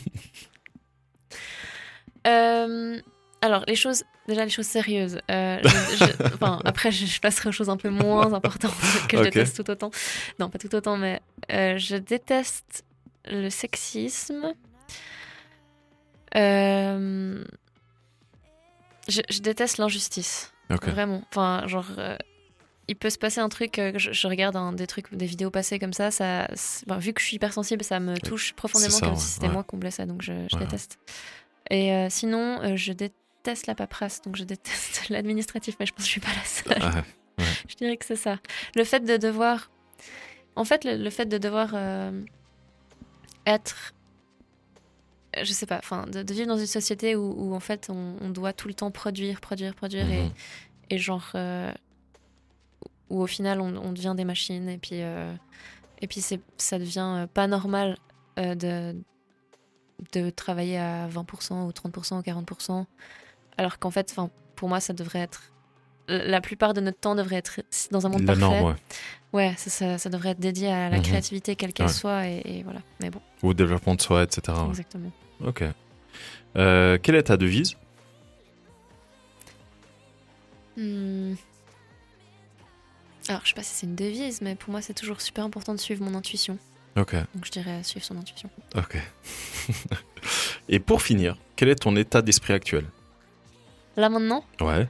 Euh, 2.27 3.01
alors, 3.41 3.63
les 3.69 3.77
choses, 3.77 4.03
déjà 4.27 4.45
les 4.45 4.51
choses 4.51 4.67
sérieuses. 4.67 5.21
Euh, 5.31 5.59
je- 5.63 5.97
je- 5.97 6.25
enfin, 6.35 6.59
après, 6.65 6.91
je, 6.91 7.07
je 7.07 7.21
passerai 7.21 7.51
aux 7.51 7.53
choses 7.53 7.71
un 7.71 7.77
peu 7.77 7.89
moins 7.89 8.33
importantes 8.33 8.75
que 9.09 9.17
je 9.19 9.23
déteste 9.23 9.57
tout 9.63 9.71
autant. 9.71 9.91
Non, 10.41 10.51
pas 10.51 10.59
tout 10.59 10.75
autant, 10.75 10.97
mais 10.97 11.21
euh, 11.53 11.79
je 11.79 11.97
déteste 11.97 12.85
le 13.27 13.49
sexisme. 13.49 14.55
Euh, 16.35 17.45
je, 19.09 19.21
je 19.31 19.41
déteste 19.41 19.79
l'injustice. 19.79 20.53
Vraiment. 20.69 21.23
Enfin, 21.31 21.67
genre. 21.67 21.87
euh, 21.99 22.17
il 22.89 22.95
peut 22.95 23.11
se 23.11 23.19
passer 23.19 23.41
un 23.41 23.49
truc, 23.49 23.81
euh, 23.81 23.93
je, 23.97 24.13
je 24.13 24.29
regarde 24.29 24.77
des 24.77 24.87
trucs, 24.87 25.13
des 25.13 25.27
vidéos 25.27 25.51
passées 25.51 25.81
comme 25.81 25.93
ça, 25.93 26.13
ça 26.13 26.47
vu 27.01 27.13
que 27.13 27.21
je 27.21 27.27
suis 27.27 27.35
hypersensible, 27.37 27.83
ça 27.83 27.99
me 27.99 28.17
touche 28.17 28.53
profondément 28.55 28.93
ça, 28.93 29.01
comme 29.07 29.15
ouais, 29.15 29.21
si 29.21 29.27
c'était 29.27 29.49
ouais. 29.49 29.53
moi 29.53 29.65
qu'on 29.65 29.77
blessait, 29.77 30.07
donc 30.07 30.23
je, 30.23 30.33
je 30.33 30.39
Ouais, 30.39 30.47
ouais. 30.55 30.59
déteste. 30.67 30.99
Et 31.69 31.93
euh, 31.93 32.07
sinon, 32.11 32.77
je 32.77 32.93
déteste 32.93 33.67
la 33.67 33.75
paperasse, 33.75 34.23
donc 34.23 34.37
je 34.37 34.45
déteste 34.45 35.09
l'administratif, 35.11 35.75
mais 35.81 35.87
je 35.87 35.93
pense 35.93 36.05
que 36.05 36.07
je 36.07 36.13
suis 36.13 36.21
pas 36.21 36.29
la 36.33 36.45
seule. 36.45 36.79
Ah. 36.81 37.03
Je 37.69 37.75
dirais 37.75 37.97
que 37.97 38.07
c'est 38.07 38.15
ça. 38.17 38.39
Le 38.77 38.85
fait 38.85 39.01
de 39.01 39.17
devoir. 39.17 39.71
En 40.55 40.65
fait, 40.65 40.85
le, 40.85 40.97
le 40.97 41.11
fait 41.11 41.27
de 41.27 41.37
devoir 41.39 41.75
être. 43.47 43.93
Je 45.43 45.53
sais 45.53 45.67
pas, 45.67 45.79
enfin, 45.79 46.07
de, 46.07 46.23
de 46.23 46.35
vivre 46.35 46.47
dans 46.49 46.57
une 46.59 46.67
société 46.67 47.15
où, 47.17 47.35
où, 47.37 47.55
en 47.55 47.61
fait 47.61 47.89
on, 47.91 48.17
on 48.21 48.31
doit 48.31 48.53
tout 48.53 48.69
le 48.69 48.75
temps 48.75 48.91
produire, 48.91 49.41
produire, 49.41 49.75
produire 49.75 50.07
Mhm. 50.07 50.13
et, 50.91 50.95
et 50.95 50.99
genre. 50.99 51.31
euh, 51.35 51.73
où 53.09 53.21
au 53.23 53.27
final 53.27 53.61
on, 53.61 53.77
on 53.77 53.93
devient 53.93 54.15
des 54.17 54.25
machines 54.25 54.69
et 54.69 54.79
puis. 54.79 55.03
euh, 55.03 55.33
et 56.03 56.07
puis 56.09 56.21
c'est, 56.21 56.41
ça 56.59 56.79
devient 56.79 57.23
euh, 57.23 57.27
pas 57.27 57.47
normal 57.47 57.97
euh, 58.39 58.55
de, 58.55 58.95
de 60.13 60.29
travailler 60.31 60.79
à 60.79 61.09
20% 61.09 61.67
ou 61.67 61.71
30% 61.73 62.19
ou 62.19 62.23
40%. 62.23 62.85
Alors 63.57 63.79
qu'en 63.79 63.91
fait, 63.91 64.11
enfin, 64.11 64.29
pour 64.57 64.69
moi, 64.69 64.81
ça 64.81 64.93
devrait 64.93 65.21
être 65.21 65.53
la 66.09 66.41
plupart 66.41 66.73
de 66.75 66.81
notre 66.81 67.01
temps 67.01 67.15
devrait 67.17 67.37
être 67.37 67.61
dans 67.91 68.07
un 68.07 68.11
monde 68.11 68.21
La 68.23 68.27
parfait. 68.35 68.41
norme, 68.41 68.63
ouais. 68.71 68.75
Ouais, 69.33 69.55
ça, 69.57 69.71
ça- 69.71 69.99
ça 69.99 70.09
devrait 70.11 70.31
être 70.31 70.39
dédié 70.39 70.69
à 70.69 70.89
la 70.91 70.99
Mhm. 70.99 71.03
créativité, 71.03 71.57
quelle 71.57 71.73
qu'elle 71.73 71.87
Ouais. 71.87 71.93
soit, 71.93 72.29
et, 72.29 72.43
et 72.45 72.63
voilà. 72.63 72.81
Mais 73.01 73.11
bon, 73.11 73.21
Au 73.43 73.55
développement 73.55 73.95
de 73.95 74.01
soi, 74.03 74.23
etc. 74.23 74.57
ouais. 74.69 74.75
Ok. 75.45 75.65
Euh, 76.57 76.99
quelle 77.03 77.15
est 77.17 77.25
ta 77.25 77.37
devise? 77.37 77.77
Hmm. 80.77 81.35
Alors, 83.29 83.41
je 83.43 83.49
sais 83.49 83.55
pas 83.55 83.63
si 83.63 83.75
c'est 83.75 83.87
une 83.87 83.97
devise, 83.97 84.41
mais 84.41 84.55
pour 84.55 84.71
moi, 84.71 84.81
c'est 84.83 84.95
toujours 84.95 85.21
super 85.21 85.45
important 85.45 85.75
de 85.75 85.81
suivre 85.81 86.05
mon 86.05 86.15
intuition. 86.15 86.59
Ok. 86.97 87.15
Donc, 87.35 87.45
je 87.45 87.51
dirais 87.51 87.83
suivre 87.83 88.05
son 88.05 88.17
intuition. 88.17 88.49
Ok. 88.77 88.97
Et 90.69 90.79
pour 90.79 91.03
finir, 91.03 91.37
quel 91.57 91.69
est 91.69 91.77
ton 91.77 91.95
état 91.97 92.23
d'esprit 92.23 92.53
actuel? 92.53 92.87
Là, 93.97 94.09
maintenant, 94.09 94.45
Ouais. 94.61 94.89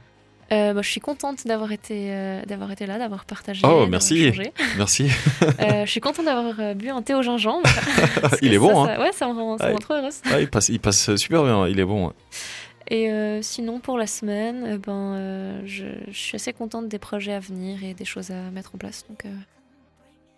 Euh, 0.51 0.73
bah, 0.73 0.81
je 0.81 0.89
suis 0.89 0.99
contente 1.01 1.45
d'avoir 1.45 1.71
été, 1.71 2.11
euh, 2.11 2.41
d'avoir 2.45 2.71
été 2.71 2.85
là, 2.85 2.97
d'avoir 2.97 3.25
partagé. 3.25 3.61
Oh, 3.65 3.85
merci. 3.87 4.31
Merci. 4.77 5.09
Euh, 5.59 5.85
je 5.85 5.91
suis 5.91 5.99
contente 6.01 6.25
d'avoir 6.25 6.59
euh, 6.59 6.73
bu 6.73 6.89
un 6.89 7.01
thé 7.01 7.13
au 7.15 7.21
gingembre. 7.21 7.67
Il 8.41 8.53
est 8.53 8.59
bon, 8.59 8.85
ça, 8.85 8.91
hein. 8.93 8.95
ça- 8.95 9.01
Ouais, 9.01 9.11
ça 9.11 9.27
me 9.27 9.33
rend, 9.33 9.57
ça 9.57 9.63
me 9.65 9.69
Ouais. 9.69 9.73
rend 9.73 9.79
trop 9.79 9.93
heureuse. 9.95 10.21
Ah, 10.31 10.39
il, 10.39 10.49
passe, 10.49 10.69
il 10.69 10.79
passe 10.79 11.15
super 11.15 11.43
bien, 11.43 11.67
il 11.67 11.79
est 11.79 11.85
bon. 11.85 12.07
ouais. 12.07 12.13
Et 12.89 13.41
sinon, 13.41 13.79
pour 13.79 13.97
la 13.97 14.07
semaine, 14.07 14.77
ben, 14.77 15.61
je, 15.65 15.85
je 16.07 16.17
suis 16.17 16.35
assez 16.35 16.53
contente 16.53 16.87
des 16.87 16.99
projets 16.99 17.33
à 17.33 17.39
venir 17.39 17.83
et 17.83 17.93
des 17.93 18.05
choses 18.05 18.31
à 18.31 18.49
mettre 18.51 18.75
en 18.75 18.77
place. 18.77 19.03
Donc, 19.09 19.23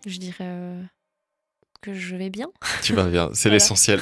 je 0.08 0.18
dirais 0.18 0.50
que 1.82 1.94
je 1.94 2.16
vais 2.16 2.30
bien. 2.30 2.48
Tu 2.82 2.94
vas 2.94 3.06
bien, 3.06 3.30
c'est 3.34 3.50
l'essentiel. 3.52 4.02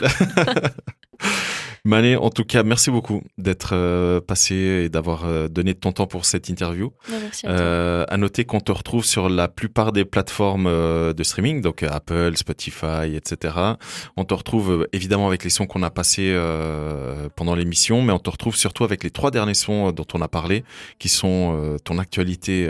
Mané, 1.88 2.18
en 2.18 2.30
tout 2.30 2.44
cas, 2.44 2.64
merci 2.64 2.92
beaucoup 2.92 3.22
d'être 3.38 3.70
euh, 3.74 4.20
passé 4.20 4.56
et 4.56 4.90
d'avoir 4.90 5.26
euh, 5.26 5.48
donné 5.48 5.74
de 5.74 5.80
ton 5.80 5.94
temps 5.94 6.06
pour 6.06 6.26
cette 6.26 6.50
interview. 6.50 6.92
Merci 7.10 7.46
à 7.46 7.50
toi. 7.50 7.60
Euh, 7.60 8.06
à 8.10 8.18
noter 8.18 8.44
qu'on 8.44 8.60
te 8.60 8.74
retrouve 8.74 9.06
sur 9.06 9.30
la 9.30 9.48
plupart 9.48 9.94
des 9.94 10.04
plateformes 10.04 10.68
euh, 10.68 11.14
de 11.14 11.24
streaming, 11.24 11.62
donc 11.62 11.84
Apple, 11.84 12.36
Spotify, 12.36 13.16
etc. 13.16 13.56
On 14.18 14.26
te 14.26 14.34
retrouve 14.34 14.88
évidemment 14.92 15.28
avec 15.28 15.46
les 15.46 15.50
sons 15.50 15.66
qu'on 15.66 15.82
a 15.82 15.90
passés 15.90 16.38
pendant 17.36 17.56
l'émission, 17.56 18.02
mais 18.02 18.12
on 18.12 18.20
te 18.20 18.30
retrouve 18.30 18.56
surtout 18.58 18.84
avec 18.84 19.04
les 19.04 19.10
trois 19.10 19.32
derniers 19.32 19.54
sons 19.54 19.92
dont 19.94 20.06
on 20.14 20.22
a 20.22 20.28
parlé, 20.28 20.66
qui 21.00 21.08
sont 21.10 21.78
ton 21.86 22.00
actualité 22.00 22.70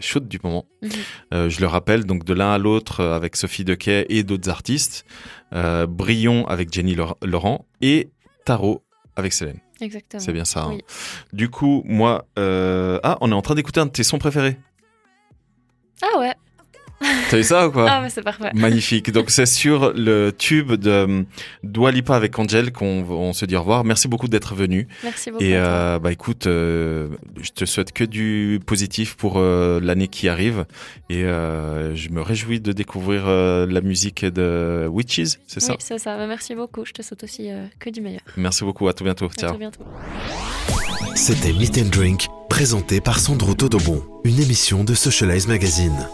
chaude 0.00 0.28
du 0.28 0.38
moment. 0.44 0.66
Mhm. 0.82 1.48
Je 1.48 1.60
le 1.60 1.66
rappelle, 1.66 2.04
donc 2.04 2.24
de 2.24 2.34
l'un 2.34 2.52
à 2.52 2.58
l'autre 2.58 3.02
avec 3.02 3.36
Sophie 3.36 3.64
Dequet 3.64 4.06
et 4.10 4.22
d'autres 4.24 4.50
artistes, 4.50 5.04
euh, 5.54 5.86
Brillon 5.86 6.46
avec 6.48 6.72
Jenny 6.72 6.94
Laur- 6.94 7.16
Laurent 7.22 7.66
et 7.80 8.10
Tarot 8.46 8.82
avec 9.16 9.32
Célène. 9.34 9.60
Exactement. 9.80 10.22
C'est 10.22 10.32
bien 10.32 10.44
ça. 10.46 10.62
hein. 10.64 10.78
Du 11.34 11.50
coup, 11.50 11.82
moi, 11.84 12.24
euh, 12.38 12.98
ah, 13.02 13.18
on 13.20 13.30
est 13.30 13.34
en 13.34 13.42
train 13.42 13.54
d'écouter 13.54 13.80
un 13.80 13.86
de 13.86 13.90
tes 13.90 14.04
sons 14.04 14.18
préférés. 14.18 14.56
Ah 16.02 16.18
ouais. 16.18 16.32
T'as 17.30 17.36
vu 17.36 17.42
ça 17.42 17.68
ou 17.68 17.72
quoi 17.72 17.86
Ah, 17.90 18.00
mais 18.00 18.08
c'est 18.08 18.22
parfait. 18.22 18.50
Magnifique. 18.54 19.10
Donc 19.10 19.30
c'est 19.30 19.46
sur 19.46 19.92
le 19.94 20.30
tube 20.30 20.72
de 20.72 20.90
euh, 20.90 21.22
Dua 21.62 21.90
Lipa 21.90 22.14
avec 22.16 22.38
Angel 22.38 22.72
qu'on 22.72 23.04
on 23.10 23.32
se 23.32 23.44
dit 23.44 23.56
au 23.56 23.60
revoir. 23.60 23.84
Merci 23.84 24.08
beaucoup 24.08 24.28
d'être 24.28 24.54
venu. 24.54 24.88
Merci 25.02 25.30
beaucoup 25.30 25.42
Et 25.44 25.56
euh, 25.56 25.98
bah 25.98 26.12
écoute, 26.12 26.46
euh, 26.46 27.08
je 27.40 27.50
te 27.50 27.64
souhaite 27.64 27.92
que 27.92 28.04
du 28.04 28.60
positif 28.64 29.16
pour 29.16 29.34
euh, 29.36 29.80
l'année 29.82 30.08
qui 30.08 30.28
arrive. 30.28 30.64
Et 31.10 31.24
euh, 31.24 31.94
je 31.94 32.08
me 32.10 32.22
réjouis 32.22 32.60
de 32.60 32.72
découvrir 32.72 33.24
euh, 33.26 33.66
la 33.68 33.80
musique 33.80 34.24
de 34.24 34.86
Witches, 34.90 35.38
c'est 35.46 35.60
ça 35.60 35.72
Oui, 35.72 35.78
c'est 35.80 35.98
ça. 35.98 36.16
Bah, 36.16 36.26
merci 36.26 36.54
beaucoup. 36.54 36.84
Je 36.84 36.92
te 36.92 37.02
souhaite 37.02 37.24
aussi 37.24 37.50
euh, 37.50 37.66
que 37.78 37.90
du 37.90 38.00
meilleur. 38.00 38.22
Merci 38.36 38.64
beaucoup. 38.64 38.88
À 38.88 38.94
tout 38.94 39.04
bientôt. 39.04 39.26
À 39.26 39.40
Ciao. 39.40 39.50
très 39.50 39.58
bientôt. 39.58 39.84
C'était 41.14 41.52
Meet 41.52 41.78
and 41.78 41.88
Drink, 41.90 42.26
présenté 42.48 43.00
par 43.00 43.18
Sandro 43.18 43.54
Todobon, 43.54 44.02
une 44.24 44.40
émission 44.40 44.84
de 44.84 44.94
Socialize 44.94 45.46
Magazine. 45.48 46.06